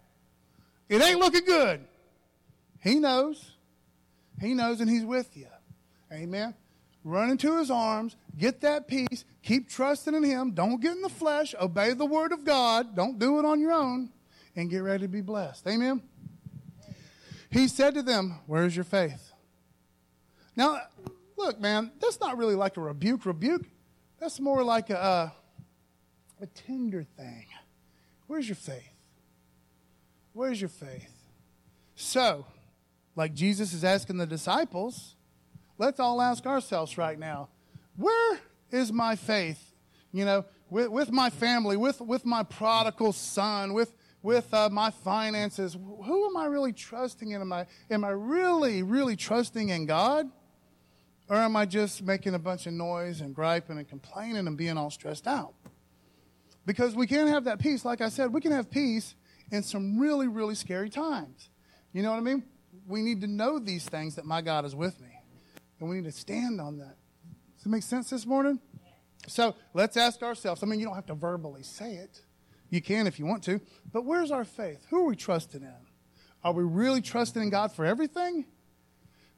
It 0.89 1.03
ain't 1.03 1.19
looking 1.19 1.45
good. 1.45 1.85
He 2.87 2.99
knows. 3.01 3.53
He 4.41 4.55
knows, 4.55 4.81
and 4.81 4.89
He's 4.89 5.05
with 5.05 5.37
you. 5.37 5.49
Amen 6.13 6.55
run 7.07 7.31
into 7.31 7.57
his 7.57 7.71
arms, 7.71 8.17
get 8.37 8.61
that 8.63 8.89
peace, 8.89 9.25
keep 9.43 9.69
trusting 9.69 10.13
in 10.13 10.25
him, 10.25 10.51
don't 10.51 10.81
get 10.81 10.93
in 10.93 11.03
the 11.03 11.09
flesh, 11.09 11.55
obey 11.61 11.93
the 11.93 12.05
word 12.05 12.33
of 12.33 12.45
God, 12.45 12.97
don't 12.97 13.19
do 13.19 13.39
it 13.39 13.45
on 13.45 13.61
your 13.61 13.73
own, 13.73 14.11
and 14.57 14.69
get 14.69 14.79
ready 14.79 15.05
to 15.05 15.09
be 15.09 15.21
blessed. 15.21 15.67
Amen? 15.69 16.03
He 17.49 17.69
said 17.69 17.95
to 17.95 18.03
them, 18.03 18.41
Where's 18.47 18.75
your 18.75 18.85
faith? 18.85 19.33
Now, 20.57 20.81
look, 21.37 21.61
man, 21.61 21.93
that's 22.01 22.19
not 22.19 22.37
really 22.37 22.57
like 22.57 22.77
a 22.77 22.81
rebuke, 22.81 23.25
rebuke. 23.25 23.67
That's 24.19 24.41
more 24.41 24.65
like 24.65 24.91
a, 24.91 25.01
uh, 25.01 25.31
a 26.41 26.47
tender 26.47 27.05
thing. 27.05 27.47
Where's 28.27 28.49
your 28.49 28.57
faith? 28.57 28.83
Where's 30.33 30.61
your 30.61 30.71
faith? 30.71 31.15
So, 31.95 32.47
like 33.17 33.35
Jesus 33.35 33.73
is 33.73 33.83
asking 33.83 34.19
the 34.19 34.27
disciples, 34.27 35.17
let's 35.79 35.99
all 35.99 36.23
ask 36.23 36.47
ourselves 36.47 36.97
right 36.97 37.19
now 37.19 37.49
where 37.97 38.39
is 38.71 38.93
my 38.93 39.17
faith? 39.17 39.73
You 40.13 40.25
know, 40.25 40.45
with, 40.71 40.89
with 40.89 41.11
my 41.11 41.31
family, 41.31 41.77
with, 41.77 42.01
with 42.01 42.25
my 42.25 42.43
prodigal 42.43 43.13
son, 43.13 43.73
with, 43.73 43.93
with 44.23 44.53
uh, 44.53 44.69
my 44.71 44.91
finances. 44.91 45.75
Who 45.75 46.27
am 46.27 46.37
I 46.37 46.47
really 46.47 46.73
trusting 46.73 47.31
in? 47.31 47.41
Am 47.41 47.53
I, 47.53 47.67
am 47.91 48.05
I 48.05 48.11
really, 48.11 48.83
really 48.83 49.17
trusting 49.17 49.71
in 49.71 49.87
God? 49.87 50.31
Or 51.29 51.37
am 51.37 51.57
I 51.57 51.67
just 51.67 52.03
making 52.03 52.35
a 52.35 52.39
bunch 52.39 52.67
of 52.67 52.73
noise 52.73 53.21
and 53.21 53.35
griping 53.35 53.79
and 53.79 53.89
complaining 53.89 54.47
and 54.47 54.57
being 54.57 54.77
all 54.77 54.91
stressed 54.91 55.27
out? 55.27 55.55
Because 56.65 56.95
we 56.95 57.07
can't 57.07 57.29
have 57.29 57.45
that 57.45 57.59
peace. 57.59 57.85
Like 57.85 58.01
I 58.01 58.09
said, 58.09 58.33
we 58.33 58.41
can 58.41 58.53
have 58.53 58.71
peace 58.71 59.15
in 59.51 59.63
some 59.63 59.99
really, 59.99 60.29
really 60.29 60.55
scary 60.55 60.91
times. 60.91 61.51
You 61.93 62.03
know 62.03 62.11
what 62.11 62.19
I 62.19 62.23
mean? 62.23 62.45
We 62.87 63.03
need 63.03 63.21
to 63.23 63.27
know 63.27 63.59
these 63.59 63.85
things 63.85 64.15
that 64.17 64.25
my 64.25 64.43
God 64.43 64.65
is 64.65 64.75
with 64.75 65.01
me. 65.01 65.09
And 65.81 65.89
we 65.89 65.97
need 65.97 66.05
to 66.05 66.13
stand 66.13 66.61
on 66.61 66.79
that. 66.79 66.97
Does 67.57 67.67
it 67.67 67.69
make 67.69 67.83
sense 67.83 68.11
this 68.11 68.27
morning? 68.27 68.61
So 69.29 69.55
let's 69.75 69.97
ask 69.97 70.23
ourselves. 70.23 70.63
I 70.63 70.67
mean, 70.67 70.79
you 70.79 70.87
don't 70.87 70.95
have 70.95 71.07
to 71.07 71.15
verbally 71.15 71.63
say 71.63 71.95
it. 71.95 72.23
You 72.71 72.81
can 72.81 73.07
if 73.07 73.19
you 73.19 73.27
want 73.27 73.43
to. 73.45 73.61
But 73.93 74.05
where's 74.05 74.31
our 74.31 74.45
faith? 74.45 74.87
Who 74.91 75.01
are 75.01 75.07
we 75.07 75.17
trusting 75.17 75.63
in? 75.63 75.75
Are 76.45 76.53
we 76.53 76.63
really 76.63 77.01
trusting 77.01 77.43
in 77.43 77.51
God 77.51 77.73
for 77.73 77.85
everything? 77.85 78.47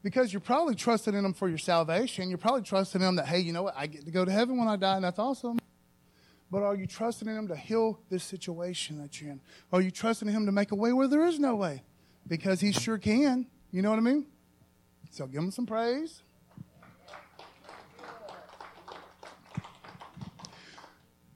Because 0.02 0.32
you're 0.32 0.40
probably 0.40 0.74
trusting 0.74 1.14
in 1.14 1.24
Him 1.24 1.32
for 1.32 1.48
your 1.48 1.58
salvation. 1.58 2.28
You're 2.28 2.38
probably 2.38 2.62
trusting 2.62 3.00
in 3.00 3.08
Him 3.08 3.16
that, 3.16 3.26
hey, 3.26 3.40
you 3.40 3.52
know 3.52 3.64
what? 3.64 3.74
I 3.76 3.86
get 3.86 4.04
to 4.04 4.10
go 4.10 4.24
to 4.24 4.30
heaven 4.30 4.58
when 4.58 4.68
I 4.68 4.76
die, 4.76 4.96
and 4.96 5.04
that's 5.04 5.18
awesome. 5.18 5.58
But 6.50 6.62
are 6.62 6.74
you 6.74 6.86
trusting 6.86 7.28
in 7.28 7.36
Him 7.36 7.48
to 7.48 7.56
heal 7.56 7.98
this 8.08 8.24
situation 8.24 9.00
that 9.02 9.20
you're 9.20 9.32
in? 9.32 9.40
Are 9.72 9.80
you 9.80 9.90
trusting 9.90 10.28
in 10.28 10.34
Him 10.34 10.46
to 10.46 10.52
make 10.52 10.70
a 10.70 10.74
way 10.74 10.92
where 10.92 11.08
there 11.08 11.26
is 11.26 11.38
no 11.38 11.56
way? 11.56 11.82
Because 12.28 12.60
He 12.60 12.72
sure 12.72 12.98
can. 12.98 13.46
You 13.72 13.82
know 13.82 13.90
what 13.90 13.98
I 13.98 14.02
mean? 14.02 14.26
So 15.10 15.26
give 15.26 15.42
Him 15.42 15.50
some 15.50 15.66
praise. 15.66 16.22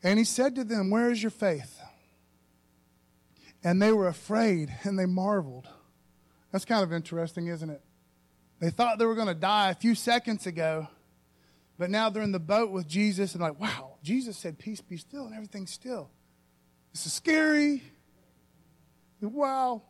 And 0.02 0.18
he 0.18 0.24
said 0.24 0.54
to 0.56 0.64
them, 0.64 0.90
Where 0.90 1.10
is 1.10 1.22
your 1.22 1.30
faith? 1.30 1.80
And 3.64 3.80
they 3.80 3.92
were 3.92 4.08
afraid 4.08 4.74
and 4.82 4.98
they 4.98 5.06
marveled. 5.06 5.68
That's 6.50 6.64
kind 6.64 6.82
of 6.82 6.92
interesting, 6.92 7.46
isn't 7.46 7.70
it? 7.70 7.80
They 8.58 8.70
thought 8.70 8.98
they 8.98 9.06
were 9.06 9.14
going 9.14 9.28
to 9.28 9.34
die 9.34 9.70
a 9.70 9.74
few 9.74 9.94
seconds 9.94 10.46
ago, 10.46 10.88
but 11.78 11.90
now 11.90 12.10
they're 12.10 12.22
in 12.22 12.32
the 12.32 12.40
boat 12.40 12.70
with 12.70 12.86
Jesus 12.86 13.34
and 13.34 13.42
like, 13.42 13.58
wow, 13.58 13.96
Jesus 14.02 14.36
said, 14.36 14.58
Peace 14.58 14.80
be 14.80 14.96
still, 14.96 15.26
and 15.26 15.34
everything's 15.34 15.70
still. 15.70 16.10
This 16.92 17.06
is 17.06 17.12
scary. 17.12 17.82
Wow. 19.20 19.82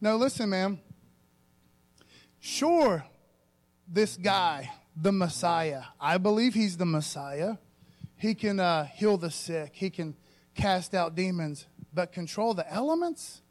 No, 0.00 0.16
listen, 0.16 0.48
man. 0.50 0.80
Sure, 2.38 3.04
this 3.86 4.16
guy, 4.16 4.70
the 4.96 5.12
Messiah, 5.12 5.82
I 6.00 6.16
believe 6.16 6.54
he's 6.54 6.76
the 6.78 6.86
Messiah. 6.86 7.56
He 8.16 8.34
can 8.34 8.60
uh, 8.60 8.84
heal 8.84 9.18
the 9.18 9.30
sick. 9.30 9.72
He 9.74 9.90
can 9.90 10.16
cast 10.54 10.94
out 10.94 11.14
demons. 11.14 11.66
But 11.92 12.12
control 12.12 12.54
the 12.54 12.70
elements? 12.72 13.42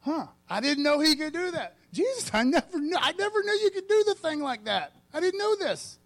Huh. 0.00 0.26
I 0.48 0.60
didn't 0.60 0.82
know 0.82 0.98
he 1.00 1.14
could 1.14 1.32
do 1.32 1.50
that. 1.52 1.76
Jesus, 1.92 2.30
I 2.32 2.42
never 2.42 2.78
knew. 2.78 2.96
I 2.98 3.12
never 3.12 3.42
knew 3.42 3.52
you 3.52 3.70
could 3.70 3.88
do 3.88 4.04
the 4.06 4.14
thing 4.14 4.40
like 4.40 4.64
that. 4.64 4.92
I 5.12 5.20
didn't 5.20 5.38
know 5.38 5.56
this. 5.56 5.98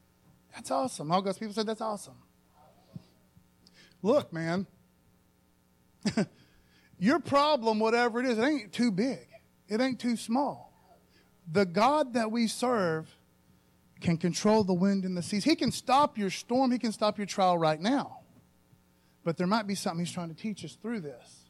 That's 0.55 0.71
awesome. 0.71 1.11
All 1.11 1.23
God's 1.23 1.39
people 1.39 1.55
said 1.55 1.67
that's 1.67 1.81
awesome. 1.81 2.15
Look, 4.03 4.33
man. 4.33 4.67
Your 6.99 7.19
problem, 7.19 7.79
whatever 7.79 8.21
it 8.21 8.27
is, 8.27 8.39
it 8.39 8.45
ain't 8.45 8.73
too 8.73 8.91
big, 8.91 9.27
it 9.69 9.81
ain't 9.81 9.99
too 9.99 10.17
small. 10.17 10.73
The 11.51 11.67
God 11.67 12.15
that 12.15 12.31
we 12.31 12.47
serve 12.47 13.15
can 14.01 14.17
control 14.17 14.65
the 14.65 14.75
wind 14.75 15.05
and 15.05 15.17
the 15.17 15.23
seas. 15.23 15.45
He 15.45 15.57
can 15.57 15.71
stop 15.71 16.17
your 16.17 16.31
storm, 16.31 16.71
He 16.71 16.79
can 16.79 16.93
stop 16.93 17.19
your 17.19 17.27
trial 17.27 17.59
right 17.59 17.81
now. 17.81 18.21
But 19.25 19.37
there 19.37 19.47
might 19.47 19.67
be 19.67 19.75
something 19.75 20.05
He's 20.05 20.15
trying 20.15 20.29
to 20.29 20.35
teach 20.35 20.65
us 20.65 20.75
through 20.75 21.01
this. 21.01 21.45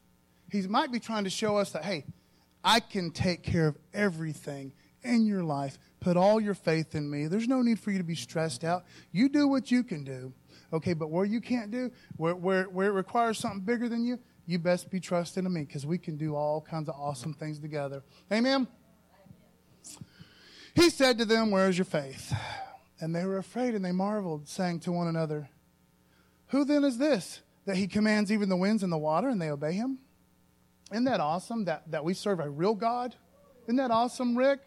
He 0.51 0.61
might 0.61 0.91
be 0.91 0.99
trying 0.99 1.25
to 1.25 1.29
show 1.29 1.57
us 1.57 1.71
that, 1.71 1.83
hey, 1.83 2.05
I 2.63 2.79
can 2.79 3.11
take 3.11 3.43
care 3.43 3.67
of 3.67 3.77
everything 3.93 4.73
in 5.03 5.25
your 5.25 5.43
life. 5.43 5.77
Put 5.99 6.17
all 6.17 6.41
your 6.41 6.53
faith 6.53 6.95
in 6.95 7.09
me. 7.09 7.27
There's 7.27 7.47
no 7.47 7.61
need 7.61 7.79
for 7.79 7.91
you 7.91 7.97
to 7.97 8.03
be 8.03 8.15
stressed 8.15 8.63
out. 8.63 8.85
You 9.11 9.29
do 9.29 9.47
what 9.47 9.71
you 9.71 9.83
can 9.83 10.03
do. 10.03 10.33
Okay, 10.73 10.93
but 10.93 11.09
where 11.09 11.25
you 11.25 11.41
can't 11.41 11.71
do, 11.71 11.91
where, 12.17 12.35
where, 12.35 12.63
where 12.65 12.87
it 12.87 12.93
requires 12.93 13.37
something 13.37 13.61
bigger 13.61 13.87
than 13.87 14.03
you, 14.03 14.19
you 14.45 14.59
best 14.59 14.91
be 14.91 14.99
trusting 14.99 15.45
in 15.45 15.53
me 15.53 15.61
because 15.61 15.85
we 15.85 15.97
can 15.97 16.17
do 16.17 16.35
all 16.35 16.61
kinds 16.61 16.89
of 16.89 16.95
awesome 16.95 17.33
things 17.33 17.59
together. 17.59 18.03
Amen? 18.31 18.67
He 20.75 20.89
said 20.89 21.17
to 21.19 21.25
them, 21.25 21.51
Where 21.51 21.69
is 21.69 21.77
your 21.77 21.85
faith? 21.85 22.33
And 22.99 23.15
they 23.15 23.25
were 23.25 23.37
afraid 23.37 23.75
and 23.75 23.83
they 23.83 23.91
marveled, 23.91 24.47
saying 24.47 24.81
to 24.81 24.91
one 24.91 25.07
another, 25.07 25.49
Who 26.47 26.65
then 26.65 26.83
is 26.83 26.97
this 26.97 27.41
that 27.65 27.77
he 27.77 27.87
commands 27.87 28.31
even 28.31 28.49
the 28.49 28.57
winds 28.57 28.83
and 28.83 28.91
the 28.91 28.97
water 28.97 29.29
and 29.29 29.41
they 29.41 29.49
obey 29.49 29.73
him? 29.73 29.99
Isn't 30.91 31.05
that 31.05 31.19
awesome 31.19 31.65
that, 31.65 31.89
that 31.91 32.03
we 32.03 32.13
serve 32.13 32.39
a 32.39 32.49
real 32.49 32.75
God? 32.75 33.15
Isn't 33.63 33.77
that 33.77 33.89
awesome, 33.91 34.37
Rick? 34.37 34.59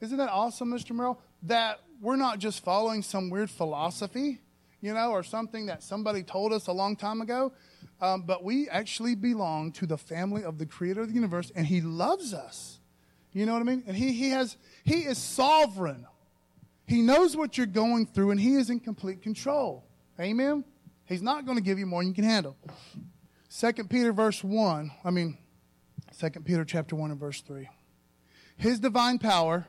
Isn't 0.00 0.16
that 0.18 0.30
awesome, 0.30 0.72
Mr. 0.72 0.92
Merrill? 0.92 1.20
That 1.42 1.80
we're 2.00 2.16
not 2.16 2.38
just 2.38 2.64
following 2.64 3.02
some 3.02 3.28
weird 3.28 3.50
philosophy, 3.50 4.40
you 4.80 4.94
know, 4.94 5.10
or 5.10 5.22
something 5.22 5.66
that 5.66 5.82
somebody 5.82 6.22
told 6.22 6.52
us 6.52 6.66
a 6.66 6.72
long 6.72 6.96
time 6.96 7.20
ago, 7.20 7.52
um, 8.00 8.22
but 8.22 8.44
we 8.44 8.68
actually 8.68 9.14
belong 9.14 9.72
to 9.72 9.86
the 9.86 9.98
family 9.98 10.44
of 10.44 10.58
the 10.58 10.66
creator 10.66 11.02
of 11.02 11.08
the 11.08 11.14
universe, 11.14 11.50
and 11.54 11.66
he 11.66 11.80
loves 11.80 12.34
us. 12.34 12.80
You 13.32 13.46
know 13.46 13.52
what 13.52 13.60
I 13.60 13.64
mean? 13.64 13.84
And 13.86 13.96
he, 13.96 14.12
he 14.12 14.30
has 14.30 14.56
he 14.84 15.00
is 15.00 15.18
sovereign. 15.18 16.06
He 16.86 17.02
knows 17.02 17.36
what 17.36 17.58
you're 17.58 17.66
going 17.66 18.06
through, 18.06 18.30
and 18.30 18.40
he 18.40 18.54
is 18.54 18.70
in 18.70 18.80
complete 18.80 19.20
control. 19.22 19.84
Amen. 20.20 20.64
He's 21.04 21.22
not 21.22 21.44
going 21.44 21.58
to 21.58 21.62
give 21.62 21.78
you 21.78 21.86
more 21.86 22.00
than 22.00 22.08
you 22.08 22.14
can 22.14 22.24
handle. 22.24 22.56
Second 23.48 23.90
Peter 23.90 24.12
verse 24.12 24.42
one. 24.42 24.90
I 25.04 25.10
mean, 25.10 25.36
Second 26.12 26.44
Peter 26.44 26.64
chapter 26.64 26.96
one 26.96 27.10
and 27.10 27.20
verse 27.20 27.40
three. 27.42 27.68
His 28.56 28.80
divine 28.80 29.18
power. 29.18 29.66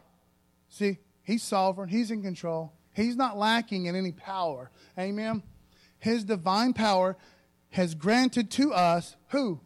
See, 0.70 1.00
he's 1.24 1.44
sovereign. 1.44 1.90
He's 1.90 2.12
in 2.12 2.22
control. 2.22 2.74
He's 2.94 3.16
not 3.16 3.38
lacking 3.38 3.86
in 3.86 3.96
any 3.96 4.12
power. 4.12 4.72
Amen. 4.98 5.44
His 6.00 6.24
divine 6.24 6.74
power 6.74 7.18
has 7.78 7.94
granted 7.94 8.50
to 8.50 8.74
us 8.74 9.16
who? 9.28 9.62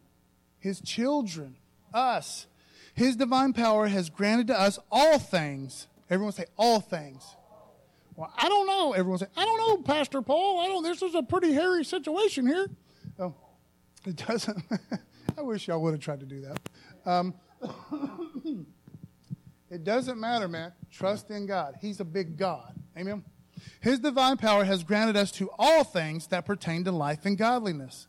His 0.58 0.82
children. 0.82 1.56
Us. 1.94 2.46
His 2.94 3.16
divine 3.16 3.54
power 3.54 3.88
has 3.88 4.10
granted 4.10 4.48
to 4.48 4.60
us 4.60 4.78
all 4.90 5.18
things. 5.18 5.88
Everyone 6.10 6.34
say 6.34 6.44
all 6.58 6.80
things. 6.80 7.24
Well, 8.14 8.30
I 8.36 8.50
don't 8.50 8.66
know. 8.66 8.92
Everyone 8.92 9.18
say, 9.18 9.28
I 9.34 9.46
don't 9.46 9.56
know, 9.56 9.78
Pastor 9.78 10.20
Paul. 10.20 10.60
I 10.60 10.66
don't. 10.66 10.82
This 10.82 11.00
is 11.00 11.14
a 11.14 11.22
pretty 11.22 11.54
hairy 11.54 11.84
situation 11.86 12.46
here. 12.46 12.66
Oh, 13.18 13.34
it 14.06 14.16
doesn't. 14.16 14.62
I 15.38 15.40
wish 15.40 15.66
y'all 15.66 15.80
would 15.80 15.94
have 15.94 16.02
tried 16.02 16.20
to 16.20 16.26
do 16.26 16.42
that. 16.42 16.60
Um, 17.10 17.32
it 19.70 19.84
doesn't 19.84 20.20
matter, 20.20 20.48
man. 20.48 20.74
Trust 20.90 21.30
in 21.30 21.46
God. 21.46 21.76
He's 21.80 22.00
a 22.00 22.04
big 22.04 22.36
God. 22.36 22.74
Amen. 22.94 23.24
His 23.80 23.98
divine 23.98 24.36
power 24.36 24.64
has 24.64 24.84
granted 24.84 25.16
us 25.16 25.30
to 25.32 25.50
all 25.58 25.84
things 25.84 26.28
that 26.28 26.46
pertain 26.46 26.84
to 26.84 26.92
life 26.92 27.26
and 27.26 27.36
godliness. 27.36 28.08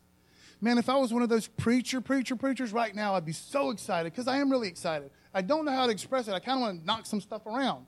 Man, 0.60 0.78
if 0.78 0.88
I 0.88 0.96
was 0.96 1.12
one 1.12 1.22
of 1.22 1.28
those 1.28 1.46
preacher, 1.46 2.00
preacher, 2.00 2.36
preachers 2.36 2.72
right 2.72 2.94
now, 2.94 3.14
I'd 3.14 3.24
be 3.24 3.32
so 3.32 3.70
excited 3.70 4.12
because 4.12 4.28
I 4.28 4.38
am 4.38 4.50
really 4.50 4.68
excited. 4.68 5.10
I 5.34 5.42
don't 5.42 5.64
know 5.64 5.72
how 5.72 5.86
to 5.86 5.92
express 5.92 6.28
it. 6.28 6.32
I 6.32 6.38
kind 6.38 6.58
of 6.58 6.62
want 6.62 6.80
to 6.80 6.86
knock 6.86 7.06
some 7.06 7.20
stuff 7.20 7.44
around. 7.46 7.86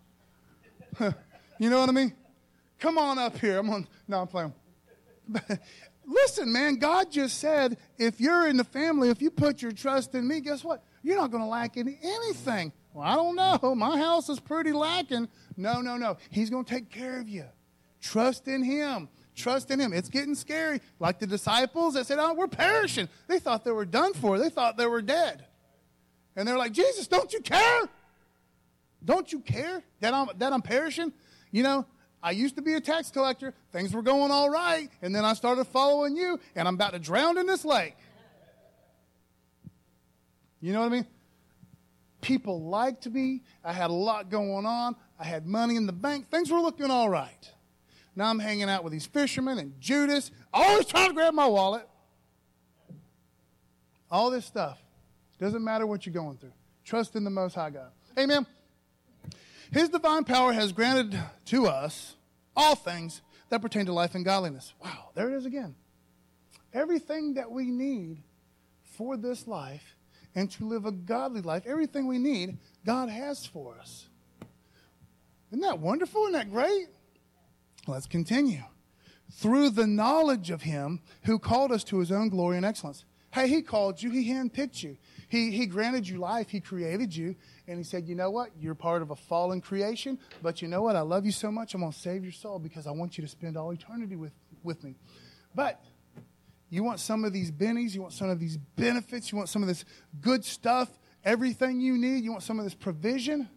you 1.59 1.71
know 1.71 1.81
what 1.81 1.89
I 1.89 1.93
mean? 1.93 2.13
Come 2.79 2.99
on 2.99 3.19
up 3.19 3.39
here. 3.39 3.59
I'm 3.59 3.71
on. 3.71 3.87
No, 4.07 4.21
I'm 4.21 4.27
playing. 4.27 4.53
Listen, 6.07 6.53
man, 6.53 6.77
God 6.77 7.11
just 7.11 7.39
said 7.39 7.79
if 7.99 8.21
you're 8.21 8.47
in 8.47 8.57
the 8.57 8.65
family, 8.65 9.09
if 9.09 9.21
you 9.21 9.31
put 9.31 9.63
your 9.63 9.73
trust 9.73 10.15
in 10.15 10.27
me, 10.27 10.41
guess 10.41 10.63
what? 10.63 10.85
You're 11.03 11.17
not 11.17 11.31
going 11.31 11.43
to 11.43 11.49
lack 11.49 11.77
in 11.77 11.97
anything. 12.03 12.73
Well, 12.93 13.07
I 13.07 13.15
don't 13.15 13.37
know. 13.37 13.75
My 13.75 13.99
house 13.99 14.29
is 14.29 14.39
pretty 14.39 14.73
lacking. 14.73 15.29
No, 15.57 15.81
no, 15.81 15.97
no. 15.97 16.17
He's 16.31 16.51
going 16.51 16.65
to 16.65 16.71
take 16.71 16.91
care 16.91 17.21
of 17.21 17.29
you. 17.29 17.45
Trust 18.07 18.47
in 18.47 18.63
Him. 18.63 19.09
Trust 19.35 19.73
in 19.73 19.81
Him. 19.81 19.93
It's 19.93 20.09
getting 20.09 20.37
scary. 20.37 20.81
Like 21.01 21.19
the 21.19 21.27
disciples 21.27 21.95
that 21.95 22.07
said, 22.07 22.19
Oh, 22.21 22.35
we're 22.35 22.47
perishing. 22.47 23.09
They 23.27 23.41
thought 23.41 23.65
they 23.65 23.73
were 23.73 23.85
done 23.85 24.15
for, 24.15 24.39
they 24.39 24.49
thought 24.49 24.77
they 24.77 24.87
were 24.87 25.03
dead. 25.03 25.45
And 26.37 26.47
they're 26.47 26.57
like, 26.57 26.73
Jesus, 26.73 27.09
don't 27.09 27.33
you 27.33 27.41
care? 27.41 27.89
Don't 29.05 29.33
you 29.33 29.41
care 29.41 29.83
that 30.01 30.15
I'm, 30.15 30.29
that 30.39 30.53
I'm 30.53 30.63
perishing? 30.63 31.13
You 31.51 31.65
know, 31.65 31.87
I 32.23 32.31
used 32.31 32.55
to 32.57 32.63
be 32.63 32.75
a 32.75 32.81
tax 32.81 33.11
collector. 33.11 33.55
Things 33.73 33.93
were 33.93 34.03
going 34.03 34.31
all 34.31 34.51
right. 34.51 34.89
And 35.03 35.15
then 35.15 35.25
I 35.25 35.33
started 35.33 35.65
following 35.67 36.17
you, 36.17 36.39
and 36.55 36.69
I'm 36.69 36.75
about 36.75 36.93
to 36.93 36.99
drown 36.99 37.39
in 37.39 37.47
this 37.47 37.65
lake. 37.65 37.97
You 40.61 40.73
know 40.73 40.81
what 40.81 40.87
I 40.87 40.91
mean? 40.91 41.07
People 42.21 42.63
liked 42.63 43.09
me. 43.09 43.43
I 43.65 43.73
had 43.73 43.91
a 43.91 43.95
lot 43.95 44.31
going 44.31 44.65
on. 44.65 44.95
I 45.19 45.25
had 45.25 45.47
money 45.47 45.75
in 45.77 45.87
the 45.87 45.93
bank. 45.93 46.29
Things 46.29 46.51
were 46.51 46.61
looking 46.61 46.91
all 46.91 47.09
right. 47.09 47.51
Now 48.17 48.31
I'm 48.31 48.39
hanging 48.39 48.71
out 48.71 48.83
with 48.83 48.95
these 48.95 49.07
fishermen 49.07 49.59
and 49.59 49.79
Judas, 49.79 50.31
always 50.53 50.87
trying 50.87 51.09
to 51.09 51.15
grab 51.15 51.35
my 51.35 51.47
wallet. 51.47 51.87
All 54.11 54.31
this 54.31 54.47
stuff. 54.47 54.79
Doesn't 55.39 55.63
matter 55.63 55.87
what 55.87 56.07
you're 56.07 56.15
going 56.15 56.39
through. 56.39 56.53
Trust 56.85 57.15
in 57.15 57.25
the 57.25 57.31
Most 57.31 57.55
High 57.55 57.71
God. 57.71 57.91
Amen. 58.19 58.47
His 59.71 59.91
divine 59.91 60.25
power 60.25 60.53
has 60.53 60.73
granted 60.73 61.21
to 61.47 61.67
us 61.67 62.15
all 62.57 62.75
things 62.75 63.21
that 63.51 63.61
pertain 63.61 63.85
to 63.87 63.93
life 63.93 64.15
and 64.15 64.25
godliness. 64.25 64.73
Wow, 64.83 65.11
there 65.15 65.29
it 65.29 65.37
is 65.37 65.45
again. 65.45 65.75
Everything 66.73 67.35
that 67.35 67.51
we 67.51 67.71
need 67.71 68.23
for 68.83 69.19
this 69.19 69.47
life 69.47 69.97
and 70.35 70.51
to 70.53 70.67
live 70.67 70.87
a 70.87 70.93
godly 70.93 71.43
life, 71.43 71.65
everything 71.67 72.07
we 72.07 72.19
need, 72.19 72.57
God 72.87 73.11
has 73.11 73.45
for 73.45 73.77
us. 73.79 74.07
Isn't 75.51 75.61
that 75.61 75.81
wonderful? 75.81 76.23
Isn't 76.23 76.33
that 76.33 76.51
great? 76.51 76.89
Let's 77.87 78.07
continue. 78.07 78.63
Through 79.33 79.71
the 79.71 79.87
knowledge 79.87 80.51
of 80.51 80.63
Him 80.63 81.01
who 81.25 81.39
called 81.39 81.73
us 81.73 81.85
to 81.85 81.99
His 81.99 82.13
own 82.13 82.29
glory 82.29 82.57
and 82.57 82.67
excellence. 82.67 83.05
Hey, 83.33 83.49
He 83.49 83.63
called 83.63 84.03
you, 84.03 84.11
He 84.11 84.31
handpicked 84.31 84.83
you, 84.83 84.97
He, 85.29 85.51
he 85.51 85.67
granted 85.67 86.09
you 86.09 86.19
life, 86.19 86.49
He 86.49 86.61
created 86.61 87.15
you, 87.15 87.37
and 87.67 87.79
He 87.79 87.85
said, 87.85 88.07
You 88.07 88.15
know 88.15 88.31
what? 88.31 88.51
You're 88.59 88.75
part 88.75 89.03
of 89.03 89.11
a 89.11 89.17
fallen 89.17 89.61
creation, 89.61 90.19
but 90.43 90.63
you 90.63 90.69
know 90.69 90.83
what? 90.83 90.97
I 90.97 91.01
love 91.01 91.27
you 91.27 91.33
so 91.33 91.51
much, 91.51 91.75
I'm 91.75 91.81
going 91.81 91.93
to 91.93 91.99
save 91.99 92.23
your 92.23 92.33
soul 92.33 92.59
because 92.59 92.87
I 92.87 92.93
want 92.93 93.19
you 93.19 93.23
to 93.23 93.29
spend 93.29 93.57
all 93.57 93.71
eternity 93.73 94.17
with, 94.17 94.33
with 94.63 94.83
me. 94.83 94.95
But 95.55 95.83
you 96.69 96.83
want 96.83 97.01
some 97.01 97.25
of 97.25 97.33
these 97.33 97.51
bennies, 97.51 97.95
you 97.95 98.03
want 98.03 98.13
some 98.13 98.31
of 98.31 98.41
these 98.41 98.57
benefits, 98.57 99.31
you 99.31 99.39
want 99.39 99.49
some 99.49 99.63
of 99.63 99.69
this 99.69 99.85
good 100.21 100.45
stuff, 100.45 100.89
everything 101.25 101.81
you 101.81 101.97
need, 101.97 102.25
you 102.25 102.31
want 102.31 102.43
some 102.43 102.59
of 102.59 102.65
this 102.65 102.75
provision? 102.75 103.49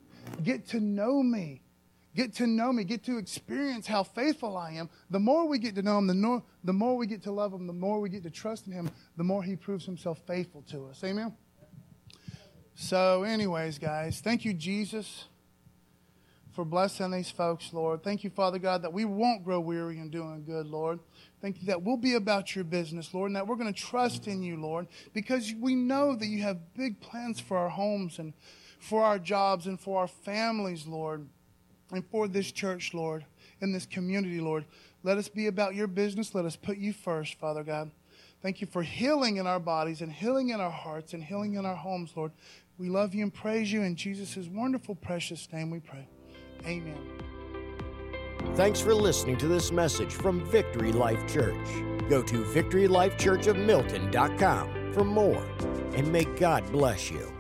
Get 0.44 0.68
to 0.70 0.80
know 0.80 1.24
me 1.24 1.62
get 2.16 2.34
to 2.36 2.48
know 2.48 2.74
me, 2.74 2.84
get 2.84 3.04
to 3.04 3.18
experience 3.18 3.88
how 3.88 4.04
faithful 4.04 4.58
I 4.58 4.72
am, 4.72 4.90
the 5.10 5.20
more 5.20 5.48
we 5.48 5.60
get 5.60 5.76
to 5.76 5.82
know 5.82 5.98
him, 5.98 6.08
the 6.08 6.14
more, 6.16 6.44
the 6.64 6.74
more 6.74 6.98
we 6.98 7.08
get 7.08 7.24
to 7.24 7.32
love 7.32 7.54
him, 7.54 7.68
the 7.68 7.74
more 7.74 8.00
we 8.00 8.10
get 8.10 8.24
to 8.24 8.30
trust 8.30 8.68
in 8.68 8.74
him, 8.74 8.90
the 9.18 9.24
more 9.24 9.44
he 9.44 9.56
proves 9.56 9.86
himself 9.86 10.20
faithful 10.26 10.64
to 10.70 10.88
us. 10.88 11.04
Amen? 11.04 11.34
So, 12.76 13.24
anyways, 13.24 13.78
guys, 13.78 14.22
thank 14.22 14.46
you, 14.46 14.54
Jesus, 14.54 15.26
for 16.54 16.66
blessing 16.66 17.12
these 17.12 17.30
folks, 17.30 17.74
Lord. 17.74 18.04
Thank 18.04 18.24
you, 18.24 18.30
Father 18.30 18.58
God, 18.58 18.82
that 18.82 18.94
we 18.94 19.06
won't 19.06 19.44
grow 19.44 19.60
weary 19.60 20.00
in 20.00 20.10
doing 20.10 20.44
good, 20.46 20.66
Lord. 20.66 21.00
Thank 21.42 21.60
you 21.60 21.68
that 21.68 21.84
we'll 21.84 21.98
be 21.98 22.16
about 22.16 22.56
your 22.56 22.64
business, 22.64 23.14
Lord, 23.14 23.30
and 23.30 23.36
that 23.36 23.48
we're 23.48 23.56
going 23.56 23.74
to 23.74 23.80
trust 23.80 24.28
in 24.28 24.42
you, 24.42 24.60
Lord, 24.60 24.88
because 25.14 25.54
we 25.60 25.76
know 25.76 26.16
that 26.16 26.28
you 26.28 26.42
have 26.42 26.74
big 26.74 27.02
plans 27.02 27.40
for 27.40 27.58
our 27.58 27.70
homes 27.70 28.18
and 28.18 28.34
for 28.80 29.04
our 29.04 29.20
jobs 29.20 29.68
and 29.68 29.80
for 29.80 30.00
our 30.00 30.08
families, 30.08 30.88
Lord 30.88 31.28
and 31.92 32.06
for 32.10 32.28
this 32.28 32.52
church, 32.52 32.94
Lord, 32.94 33.26
in 33.62 33.72
this 33.72 33.86
community, 33.86 34.40
Lord. 34.40 34.66
Let 35.04 35.18
us 35.18 35.30
be 35.30 35.48
about 35.48 35.76
your 35.76 35.88
business. 35.88 36.36
Let 36.36 36.46
us 36.46 36.56
put 36.56 36.78
you 36.78 36.94
first, 36.94 37.40
Father 37.40 37.64
God. 37.64 37.92
Thank 38.42 38.62
you 38.62 38.68
for 38.68 38.84
healing 38.84 39.38
in 39.38 39.48
our 39.48 39.60
bodies 39.60 40.02
and 40.02 40.12
healing 40.12 40.50
in 40.50 40.62
our 40.62 40.72
hearts 40.72 41.14
and 41.14 41.24
healing 41.24 41.56
in 41.56 41.66
our 41.66 41.76
homes, 41.76 42.12
Lord. 42.16 42.32
We 42.78 42.90
love 42.90 43.14
you 43.14 43.24
and 43.24 43.34
praise 43.34 43.72
you 43.72 43.82
in 43.82 43.96
Jesus' 43.96 44.48
wonderful, 44.48 44.96
precious 44.96 45.48
name 45.52 45.70
we 45.70 45.80
pray. 45.80 46.08
Amen. 46.66 46.98
Thanks 48.56 48.80
for 48.80 48.96
listening 48.96 49.36
to 49.38 49.48
this 49.48 49.72
message 49.72 50.14
from 50.14 50.46
Victory 50.50 50.94
Life 50.94 51.28
Church. 51.28 51.68
Go 52.10 52.24
to 52.24 52.44
victorylifechurchofmilton.com 52.44 54.94
for 54.94 55.04
more, 55.04 55.46
and 55.94 56.12
may 56.12 56.24
God 56.24 56.72
bless 56.72 57.12
you. 57.12 57.39